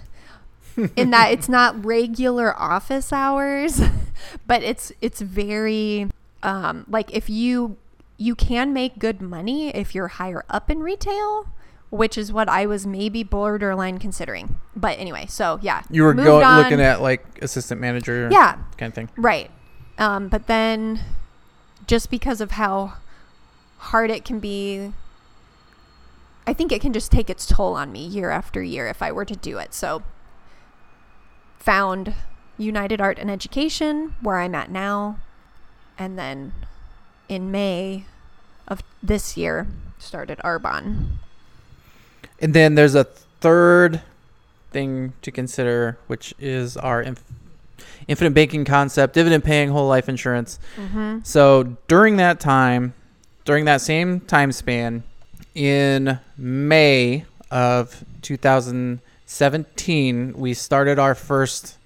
in 0.97 1.11
that 1.11 1.31
it's 1.33 1.49
not 1.49 1.85
regular 1.85 2.55
office 2.59 3.13
hours, 3.13 3.81
but 4.47 4.63
it's 4.63 4.93
it's 5.01 5.21
very 5.21 6.09
um, 6.43 6.85
like 6.89 7.13
if 7.15 7.29
you 7.31 7.77
you 8.17 8.35
can 8.35 8.73
make 8.73 8.99
good 8.99 9.21
money 9.21 9.69
if 9.75 9.95
you're 9.95 10.09
higher 10.09 10.45
up 10.49 10.71
in 10.71 10.81
retail, 10.81 11.49
which 11.91 12.17
is 12.17 12.33
what 12.33 12.49
I 12.49 12.67
was 12.67 12.87
maybe 12.87 13.23
borderline 13.23 13.99
considering. 13.99 14.57
But 14.77 14.99
anyway, 14.99 15.27
so 15.29 15.59
yeah, 15.63 15.83
You 15.91 16.03
were 16.05 16.11
on. 16.13 16.63
looking 16.63 16.81
at 16.81 17.01
like 17.03 17.25
assistant 17.43 17.81
manager 17.81 18.29
yeah, 18.31 18.57
kind 18.79 18.91
of 18.91 18.95
thing. 18.95 19.11
right. 19.17 19.51
Um, 19.99 20.29
but 20.29 20.47
then 20.49 21.01
just 21.87 22.11
because 22.11 22.41
of 22.41 22.53
how 22.53 22.95
hard 23.79 24.11
it 24.11 24.25
can 24.25 24.41
be, 24.41 24.93
I 26.47 26.53
think 26.53 26.73
it 26.73 26.81
can 26.81 26.93
just 26.93 27.11
take 27.13 27.31
its 27.31 27.47
toll 27.47 27.75
on 27.75 27.93
me 27.93 28.05
year 28.07 28.31
after 28.31 28.63
year 28.63 28.87
if 28.89 29.03
I 29.03 29.13
were 29.13 29.25
to 29.25 29.37
do 29.37 29.59
it. 29.59 29.73
So 29.75 30.03
found 31.65 32.15
United 32.59 33.01
Art 33.01 33.19
and 33.19 33.31
Education 33.31 34.15
where 34.21 34.39
I'm 34.39 34.55
at 34.55 34.71
now, 34.71 35.19
and 35.99 36.19
then 36.19 36.53
in 37.29 37.51
May 37.51 38.05
of 38.69 38.83
this 39.03 39.37
year 39.37 39.67
started 39.99 40.39
Arbonne. 40.45 41.07
And 42.39 42.53
then 42.53 42.75
there's 42.75 42.95
a 42.95 43.05
third 43.05 44.03
thing 44.71 45.15
to 45.23 45.31
consider, 45.31 45.99
which 46.07 46.35
is 46.39 46.77
our 46.77 47.01
inf- 47.01 47.25
infinite 48.09 48.35
banking 48.35 48.67
concept, 48.67 49.15
dividend 49.15 49.45
paying 49.45 49.71
whole 49.71 49.89
life 49.89 50.09
insurance. 50.09 50.59
Mm-hmm. 50.77 51.21
So 51.23 51.77
during 51.89 52.19
that 52.19 52.41
time, 52.41 52.93
during 53.47 53.65
that 53.65 53.81
same 53.81 54.21
time 54.21 54.53
span, 54.53 55.03
in 55.55 56.19
May 56.37 57.25
of 57.51 58.05
2017, 59.27 60.35
we 60.35 60.53
started 60.53 60.99
our 60.99 61.15
first 61.15 61.79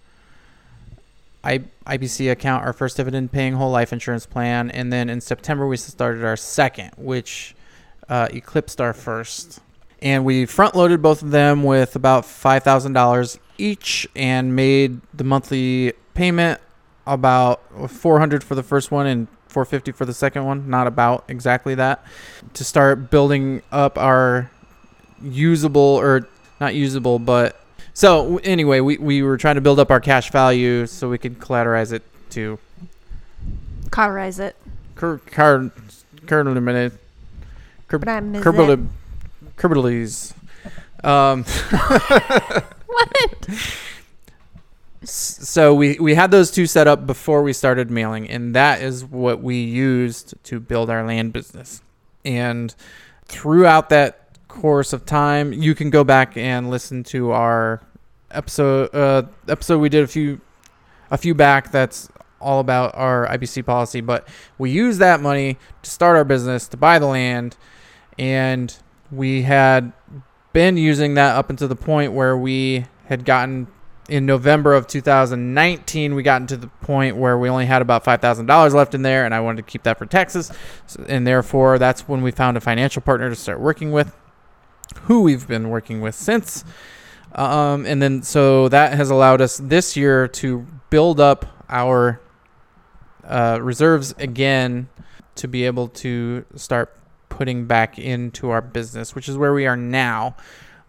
I- 1.44 1.64
IBC 1.86 2.30
account, 2.30 2.64
our 2.64 2.72
first 2.72 2.96
dividend 2.96 3.30
paying 3.30 3.54
whole 3.54 3.70
life 3.70 3.92
insurance 3.92 4.26
plan. 4.26 4.70
And 4.70 4.92
then 4.92 5.08
in 5.08 5.20
September, 5.20 5.66
we 5.66 5.76
started 5.76 6.24
our 6.24 6.36
second, 6.36 6.90
which 6.96 7.54
uh, 8.08 8.28
eclipsed 8.30 8.80
our 8.80 8.92
first. 8.92 9.60
And 10.02 10.24
we 10.24 10.46
front 10.46 10.74
loaded 10.74 11.00
both 11.00 11.22
of 11.22 11.30
them 11.30 11.62
with 11.62 11.94
about 11.96 12.24
$5,000 12.24 13.38
each 13.56 14.08
and 14.16 14.54
made 14.54 15.00
the 15.14 15.24
monthly 15.24 15.92
payment 16.14 16.60
about 17.06 17.62
400 17.90 18.44
for 18.44 18.54
the 18.54 18.62
first 18.62 18.90
one 18.90 19.06
and 19.06 19.28
450 19.46 19.92
for 19.92 20.04
the 20.04 20.12
second 20.12 20.44
one 20.44 20.68
not 20.68 20.86
about 20.86 21.24
exactly 21.28 21.74
that 21.74 22.04
to 22.52 22.62
start 22.64 23.10
building 23.10 23.62
up 23.72 23.96
our 23.96 24.50
usable 25.22 25.80
or 25.80 26.28
not 26.60 26.74
usable 26.74 27.18
but 27.18 27.60
so 27.94 28.38
anyway 28.44 28.80
we, 28.80 28.96
we 28.98 29.22
were 29.22 29.36
trying 29.36 29.54
to 29.56 29.60
build 29.60 29.78
up 29.78 29.90
our 29.90 30.00
cash 30.00 30.30
value 30.30 30.86
so 30.86 31.08
we 31.08 31.18
could 31.18 31.38
collateralize 31.38 31.92
it 31.92 32.02
to 32.30 32.58
Cauterize 33.90 34.38
it. 34.38 34.54
cur- 34.94 35.18
car 35.18 35.70
currently 36.26 36.60
But 37.88 38.08
I'm 38.08 38.34
Kerbal- 38.34 38.86
Kerbalese. 39.56 40.34
Um, 41.02 41.44
What? 42.86 43.48
so 45.04 45.74
we, 45.74 45.98
we 45.98 46.14
had 46.14 46.30
those 46.30 46.50
two 46.50 46.66
set 46.66 46.86
up 46.86 47.06
before 47.06 47.42
we 47.42 47.52
started 47.52 47.90
mailing, 47.90 48.28
and 48.28 48.54
that 48.54 48.82
is 48.82 49.04
what 49.04 49.40
we 49.42 49.62
used 49.62 50.34
to 50.44 50.60
build 50.60 50.90
our 50.90 51.06
land 51.06 51.32
business. 51.32 51.80
And 52.24 52.74
throughout 53.26 53.88
that 53.90 54.27
course 54.58 54.92
of 54.92 55.06
time, 55.06 55.52
you 55.52 55.72
can 55.72 55.88
go 55.88 56.02
back 56.02 56.36
and 56.36 56.68
listen 56.68 57.04
to 57.04 57.30
our 57.30 57.80
episode 58.32 58.92
uh, 58.92 59.22
episode 59.48 59.78
we 59.78 59.88
did 59.88 60.02
a 60.02 60.06
few 60.08 60.40
a 61.12 61.16
few 61.16 61.32
back. 61.32 61.70
That's 61.70 62.08
all 62.40 62.58
about 62.58 62.94
our 62.96 63.26
IBC 63.28 63.64
policy, 63.64 64.00
but 64.00 64.28
we 64.58 64.70
used 64.70 64.98
that 64.98 65.20
money 65.20 65.58
to 65.82 65.90
start 65.90 66.16
our 66.16 66.24
business 66.24 66.66
to 66.68 66.76
buy 66.76 66.98
the 66.98 67.06
land, 67.06 67.56
and 68.18 68.76
we 69.12 69.42
had 69.42 69.92
been 70.52 70.76
using 70.76 71.14
that 71.14 71.36
up 71.36 71.50
until 71.50 71.68
the 71.68 71.76
point 71.76 72.12
where 72.12 72.36
we 72.36 72.86
had 73.06 73.24
gotten 73.24 73.68
in 74.08 74.24
November 74.24 74.72
of 74.72 74.86
2019 74.86 76.14
we 76.14 76.22
got 76.22 76.40
into 76.40 76.56
the 76.56 76.66
point 76.66 77.14
where 77.14 77.36
we 77.36 77.46
only 77.46 77.66
had 77.66 77.82
about 77.82 78.02
$5,000 78.02 78.72
left 78.72 78.94
in 78.94 79.02
there 79.02 79.26
and 79.26 79.34
I 79.34 79.40
wanted 79.40 79.58
to 79.58 79.70
keep 79.70 79.82
that 79.82 79.98
for 79.98 80.06
Texas 80.06 80.50
so, 80.86 81.04
and 81.06 81.26
therefore 81.26 81.78
that's 81.78 82.08
when 82.08 82.22
we 82.22 82.30
found 82.30 82.56
a 82.56 82.60
financial 82.60 83.02
partner 83.02 83.28
to 83.28 83.36
start 83.36 83.60
working 83.60 83.92
with 83.92 84.16
who 85.02 85.22
we've 85.22 85.46
been 85.46 85.70
working 85.70 86.00
with 86.00 86.14
since. 86.14 86.64
Um, 87.32 87.86
and 87.86 88.00
then 88.00 88.22
so 88.22 88.68
that 88.68 88.94
has 88.94 89.10
allowed 89.10 89.40
us 89.40 89.58
this 89.58 89.96
year 89.96 90.28
to 90.28 90.66
build 90.90 91.20
up 91.20 91.46
our 91.68 92.20
uh, 93.24 93.58
reserves 93.60 94.14
again 94.18 94.88
to 95.36 95.46
be 95.46 95.64
able 95.64 95.88
to 95.88 96.44
start 96.56 96.96
putting 97.28 97.66
back 97.66 97.98
into 97.98 98.50
our 98.50 98.60
business, 98.60 99.14
which 99.14 99.28
is 99.28 99.36
where 99.36 99.52
we 99.52 99.66
are 99.66 99.76
now, 99.76 100.34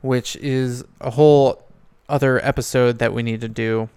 which 0.02 0.36
is 0.38 0.84
a 1.02 1.12
whole 1.12 1.64
other 2.08 2.44
episode 2.44 3.00
that 3.00 3.14
we 3.14 3.22
need 3.22 3.42
to 3.42 3.50
do, 3.50 3.90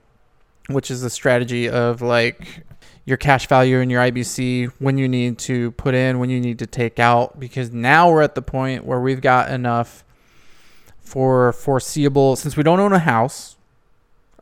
which 0.68 0.90
is 0.90 1.00
the 1.00 1.10
strategy 1.10 1.68
of 1.68 2.02
like 2.02 2.64
your 3.04 3.16
cash 3.16 3.48
value 3.48 3.80
and 3.80 3.90
your 3.90 4.00
IBC 4.02 4.72
when 4.78 4.96
you 4.96 5.08
need 5.08 5.38
to 5.38 5.72
put 5.72 5.94
in, 5.94 6.18
when 6.18 6.30
you 6.30 6.40
need 6.40 6.58
to 6.60 6.66
take 6.66 6.98
out, 6.98 7.38
because 7.40 7.72
now 7.72 8.10
we're 8.10 8.22
at 8.22 8.34
the 8.34 8.42
point 8.42 8.84
where 8.84 9.00
we've 9.00 9.20
got 9.20 9.50
enough 9.50 10.04
for 11.00 11.52
foreseeable, 11.52 12.36
since 12.36 12.56
we 12.56 12.62
don't 12.62 12.80
own 12.80 12.92
a 12.92 12.98
house, 12.98 13.56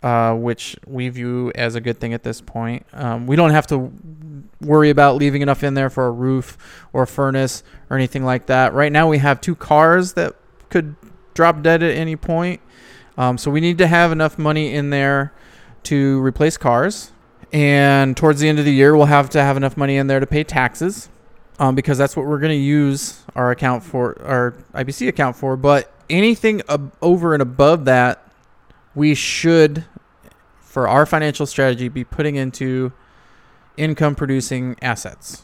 uh, 0.02 0.34
which 0.34 0.76
we 0.86 1.08
view 1.08 1.50
as 1.54 1.74
a 1.74 1.80
good 1.80 1.98
thing 1.98 2.12
at 2.12 2.22
this 2.22 2.40
point. 2.40 2.86
Um, 2.92 3.26
we 3.26 3.34
don't 3.34 3.50
have 3.50 3.66
to 3.68 3.92
worry 4.61 4.90
about 4.90 5.16
leaving 5.16 5.42
enough 5.42 5.64
in 5.64 5.74
there 5.74 5.90
for 5.90 6.06
a 6.06 6.11
roof 6.11 6.58
or 6.92 7.02
a 7.02 7.06
furnace 7.06 7.62
or 7.88 7.96
anything 7.96 8.24
like 8.24 8.46
that. 8.46 8.74
Right 8.74 8.92
now, 8.92 9.08
we 9.08 9.18
have 9.18 9.40
two 9.40 9.54
cars 9.54 10.12
that 10.14 10.36
could 10.68 10.96
drop 11.34 11.62
dead 11.62 11.82
at 11.82 11.96
any 11.96 12.16
point. 12.16 12.61
Um, 13.16 13.36
so 13.36 13.50
we 13.50 13.61
need 13.61 13.78
to 13.78 13.86
have 13.86 14.12
enough 14.12 14.38
money 14.38 14.74
in 14.74 14.90
there 14.90 15.32
to 15.84 16.20
replace 16.22 16.56
cars. 16.56 17.12
And 17.53 18.16
towards 18.16 18.40
the 18.40 18.48
end 18.48 18.59
of 18.59 18.64
the 18.64 18.72
year, 18.72 18.96
we'll 18.96 19.07
have 19.07 19.30
to 19.30 19.42
have 19.42 19.57
enough 19.57 19.76
money 19.76 19.96
in 19.96 20.07
there 20.07 20.20
to 20.20 20.26
pay 20.26 20.44
taxes 20.44 21.09
um, 21.59 21.74
because 21.74 21.98
that's 21.98 22.16
what 22.16 22.26
we're 22.26 22.38
going 22.38 22.53
to 22.53 22.57
use 22.57 23.22
our 23.34 23.51
account 23.51 23.82
for, 23.82 24.20
our 24.22 24.55
IBC 24.74 25.09
account 25.09 25.36
for. 25.36 25.57
But 25.57 25.92
anything 26.09 26.62
ab- 26.68 26.92
over 27.03 27.34
and 27.34 27.42
above 27.42 27.84
that, 27.86 28.26
we 28.94 29.14
should, 29.14 29.84
for 30.61 30.88
our 30.88 31.07
financial 31.07 31.46
strategy, 31.46 31.88
be 31.88 32.05
putting 32.05 32.36
into 32.36 32.92
income 33.76 34.14
producing 34.14 34.76
assets. 34.80 35.42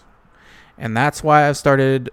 And 0.79 0.97
that's 0.97 1.23
why 1.23 1.49
I've 1.49 1.57
started 1.57 2.11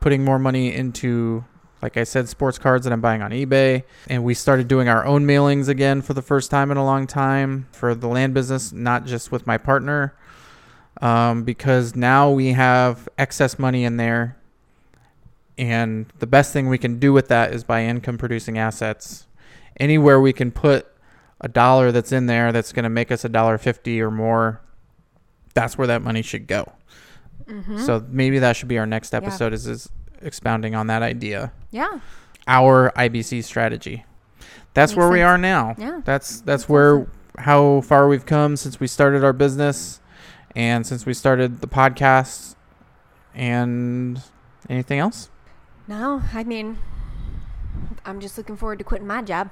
putting 0.00 0.24
more 0.24 0.38
money 0.38 0.74
into, 0.74 1.44
like 1.82 1.96
I 1.96 2.04
said, 2.04 2.28
sports 2.28 2.58
cards 2.58 2.84
that 2.84 2.92
I'm 2.92 3.00
buying 3.00 3.22
on 3.22 3.32
eBay. 3.32 3.82
And 4.08 4.22
we 4.24 4.34
started 4.34 4.68
doing 4.68 4.88
our 4.88 5.04
own 5.04 5.26
mailings 5.26 5.68
again 5.68 6.00
for 6.00 6.14
the 6.14 6.22
first 6.22 6.50
time 6.50 6.70
in 6.70 6.76
a 6.76 6.84
long 6.84 7.06
time 7.08 7.66
for 7.72 7.94
the 7.94 8.06
land 8.06 8.34
business, 8.34 8.72
not 8.72 9.04
just 9.04 9.32
with 9.32 9.46
my 9.46 9.58
partner. 9.58 10.14
Um, 11.00 11.42
because 11.42 11.96
now 11.96 12.30
we 12.30 12.52
have 12.52 13.08
excess 13.18 13.58
money 13.58 13.84
in 13.84 13.96
there. 13.96 14.36
And 15.58 16.06
the 16.20 16.26
best 16.26 16.52
thing 16.52 16.68
we 16.68 16.78
can 16.78 16.98
do 16.98 17.12
with 17.12 17.28
that 17.28 17.52
is 17.52 17.64
buy 17.64 17.84
income 17.84 18.16
producing 18.16 18.56
assets. 18.58 19.26
Anywhere 19.80 20.20
we 20.20 20.32
can 20.32 20.52
put 20.52 20.86
a 21.40 21.48
dollar 21.48 21.90
that's 21.90 22.12
in 22.12 22.26
there 22.26 22.52
that's 22.52 22.72
going 22.72 22.84
to 22.84 22.90
make 22.90 23.10
us 23.10 23.24
a 23.24 23.28
dollar 23.28 23.58
fifty 23.58 24.00
or 24.00 24.10
more, 24.10 24.60
that's 25.54 25.76
where 25.76 25.88
that 25.88 26.02
money 26.02 26.22
should 26.22 26.46
go. 26.46 26.72
So 27.78 28.06
maybe 28.08 28.38
that 28.38 28.56
should 28.56 28.68
be 28.68 28.78
our 28.78 28.86
next 28.86 29.10
Mm-hmm. 29.12 29.24
Yeah. 29.24 29.28
episode 29.28 29.52
is, 29.52 29.66
is 29.66 29.90
expounding 30.22 30.74
on 30.74 30.86
that 30.88 31.02
idea. 31.02 31.52
Yeah. 31.70 32.00
Our 32.46 32.92
IBC 32.96 33.44
strategy. 33.44 34.04
That's 34.74 34.92
Makes 34.92 34.96
where 34.98 35.10
we 35.10 35.22
are 35.22 35.38
now. 35.38 35.74
Yeah. 35.78 36.00
That's 36.04 36.40
that's 36.40 36.68
where 36.68 37.06
how 37.38 37.80
far 37.82 38.08
we've 38.08 38.26
come 38.26 38.56
since 38.56 38.80
we 38.80 38.86
started 38.86 39.24
our 39.24 39.32
business 39.32 40.00
and 40.54 40.86
since 40.86 41.06
we 41.06 41.14
started 41.14 41.60
the 41.60 41.66
podcast 41.66 42.54
and 43.34 44.20
anything 44.68 44.98
else? 44.98 45.30
No, 45.88 46.22
I 46.32 46.44
mean, 46.44 46.78
I'm 48.04 48.20
just 48.20 48.38
looking 48.38 48.56
forward 48.56 48.78
to 48.78 48.84
quitting 48.84 49.06
my 49.06 49.22
job. 49.22 49.50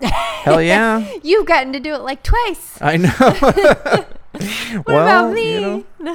Hell 0.00 0.62
yeah. 0.62 1.10
You've 1.22 1.46
gotten 1.46 1.72
to 1.72 1.80
do 1.80 1.94
it 1.94 2.00
like 2.00 2.22
twice. 2.22 2.78
I 2.80 2.96
know. 2.96 4.06
What 4.84 4.86
well, 4.86 5.26
about 5.26 5.34
me? 5.34 5.54
you 5.54 5.60
know, 5.60 5.84
no, 5.98 6.14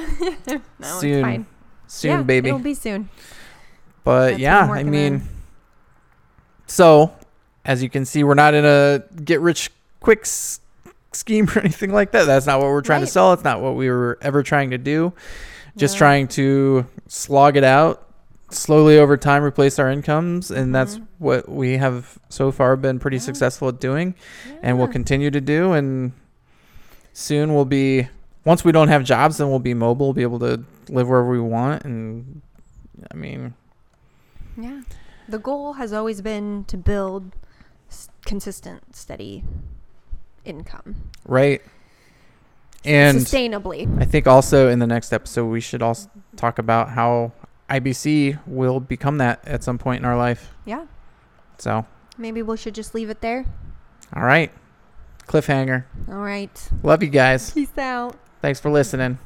soon, 1.00 1.10
it's 1.10 1.22
fine. 1.22 1.46
soon, 1.86 2.10
yeah, 2.10 2.22
baby. 2.22 2.48
It'll 2.48 2.58
be 2.58 2.72
soon. 2.72 3.10
But 4.06 4.28
That's 4.30 4.38
yeah, 4.40 4.60
I 4.70 4.84
mean, 4.84 5.14
on. 5.14 5.28
so 6.66 7.12
as 7.64 7.82
you 7.82 7.90
can 7.90 8.04
see, 8.04 8.22
we're 8.22 8.34
not 8.34 8.54
in 8.54 8.64
a 8.64 9.02
get 9.24 9.40
rich 9.40 9.70
quick 9.98 10.20
s- 10.20 10.60
scheme 11.12 11.48
or 11.56 11.58
anything 11.58 11.92
like 11.92 12.12
that. 12.12 12.24
That's 12.24 12.46
not 12.46 12.60
what 12.60 12.68
we're 12.68 12.82
trying 12.82 13.00
to 13.00 13.06
sell. 13.08 13.32
It's 13.32 13.42
not 13.42 13.60
what 13.60 13.74
we 13.74 13.90
were 13.90 14.16
ever 14.22 14.44
trying 14.44 14.70
to 14.70 14.78
do. 14.78 15.12
Just 15.76 15.96
Yeah. 15.96 15.98
trying 15.98 16.28
to 16.28 16.86
slog 17.08 17.56
it 17.56 17.64
out 17.64 18.04
slowly 18.50 18.96
over 18.96 19.16
time, 19.16 19.42
replace 19.42 19.76
our 19.80 19.90
incomes, 19.90 20.52
and 20.52 20.72
that's 20.72 20.98
Mhm. 20.98 21.06
what 21.18 21.48
we 21.48 21.78
have 21.78 22.16
so 22.28 22.52
far 22.52 22.76
been 22.76 23.00
pretty 23.00 23.16
Yeah. 23.16 23.22
successful 23.24 23.68
at 23.70 23.80
doing, 23.80 24.14
and 24.62 24.78
we'll 24.78 24.86
continue 24.86 25.32
to 25.32 25.40
do. 25.40 25.72
And 25.72 26.12
soon 27.12 27.54
we'll 27.54 27.64
be. 27.64 28.06
Once 28.44 28.64
we 28.64 28.70
don't 28.70 28.86
have 28.86 29.02
jobs, 29.02 29.38
then 29.38 29.50
we'll 29.50 29.58
be 29.58 29.74
mobile, 29.74 30.12
be 30.12 30.22
able 30.22 30.38
to 30.38 30.62
live 30.88 31.08
wherever 31.08 31.28
we 31.28 31.40
want, 31.40 31.82
and 31.84 32.40
I 33.10 33.14
mean, 33.16 33.54
Yeah. 34.56 34.82
The 35.28 35.38
goal 35.38 35.74
has 35.74 35.92
always 35.92 36.20
been 36.22 36.64
to 36.68 36.76
build 36.76 37.32
s- 37.90 38.08
consistent, 38.24 38.94
steady 38.96 39.44
income. 40.44 41.10
right. 41.26 41.60
And 42.84 43.18
sustainably. 43.18 44.00
I 44.00 44.04
think 44.04 44.28
also 44.28 44.68
in 44.68 44.78
the 44.78 44.86
next 44.86 45.12
episode 45.12 45.46
we 45.46 45.60
should 45.60 45.82
also 45.82 46.08
talk 46.36 46.60
about 46.60 46.90
how 46.90 47.32
IBC 47.68 48.38
will 48.46 48.78
become 48.78 49.18
that 49.18 49.40
at 49.46 49.64
some 49.64 49.76
point 49.76 49.98
in 50.00 50.04
our 50.04 50.16
life. 50.16 50.54
Yeah. 50.64 50.86
So, 51.58 51.84
Maybe 52.16 52.42
we 52.42 52.56
should 52.56 52.74
just 52.76 52.94
leave 52.94 53.10
it 53.10 53.20
there. 53.22 53.44
all 54.14 54.22
right. 54.22 54.52
Cliffhanger. 55.26 55.84
All 56.08 56.18
right. 56.18 56.68
Love 56.84 57.02
you 57.02 57.08
guys. 57.08 57.50
Peace 57.50 57.76
out. 57.76 58.14
Thanks 58.40 58.60
for 58.60 58.70
listening. 58.70 59.18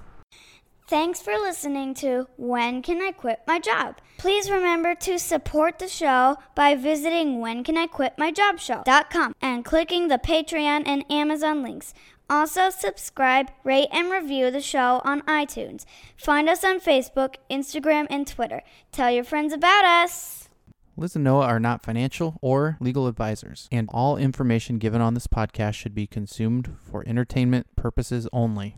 Thanks 0.91 1.23
for 1.23 1.35
listening 1.35 1.95
to 1.95 2.27
When 2.37 2.83
Can 2.83 3.01
I 3.01 3.13
Quit 3.13 3.43
My 3.47 3.61
Job? 3.61 3.99
Please 4.19 4.51
remember 4.51 4.97
to 4.97 5.21
support 5.21 5.79
the 5.79 5.87
show 5.87 6.37
by 6.57 6.75
visiting 6.75 7.39
whencaniquitmyjobshow.com 7.39 9.37
and 9.41 9.65
clicking 9.65 10.09
the 10.09 10.19
Patreon 10.19 10.83
and 10.87 11.05
Amazon 11.09 11.63
links. 11.63 11.95
Also, 12.29 12.71
subscribe, 12.71 13.53
rate, 13.63 13.87
and 13.93 14.11
review 14.11 14.51
the 14.51 14.61
show 14.61 15.01
on 15.05 15.21
iTunes. 15.29 15.85
Find 16.17 16.49
us 16.49 16.65
on 16.65 16.81
Facebook, 16.81 17.37
Instagram, 17.49 18.09
and 18.11 18.27
Twitter. 18.27 18.63
Tell 18.91 19.13
your 19.13 19.23
friends 19.23 19.53
about 19.53 19.85
us. 19.85 20.49
Liz 20.97 21.15
and 21.15 21.23
Noah 21.23 21.47
are 21.47 21.61
not 21.61 21.85
financial 21.85 22.37
or 22.43 22.77
legal 22.81 23.07
advisors, 23.07 23.69
and 23.71 23.89
all 23.93 24.17
information 24.17 24.79
given 24.79 25.01
on 25.01 25.15
this 25.15 25.29
podcast 25.29 25.75
should 25.75 25.95
be 25.95 26.09
consumed 26.09 26.75
for 26.83 27.07
entertainment 27.07 27.69
purposes 27.77 28.27
only. 28.33 28.75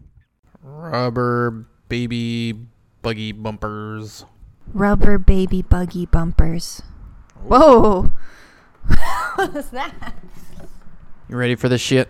Rubber 0.62 1.68
baby 1.92 2.56
buggy 3.02 3.32
bumpers. 3.32 4.24
Rubber 4.72 5.18
baby 5.18 5.60
buggy 5.60 6.06
bumpers. 6.06 6.80
Whoa. 7.44 8.14
what 9.34 9.52
was 9.52 9.68
that? 9.72 10.14
You 11.28 11.36
ready 11.36 11.54
for 11.54 11.68
this 11.68 11.82
shit? 11.82 12.08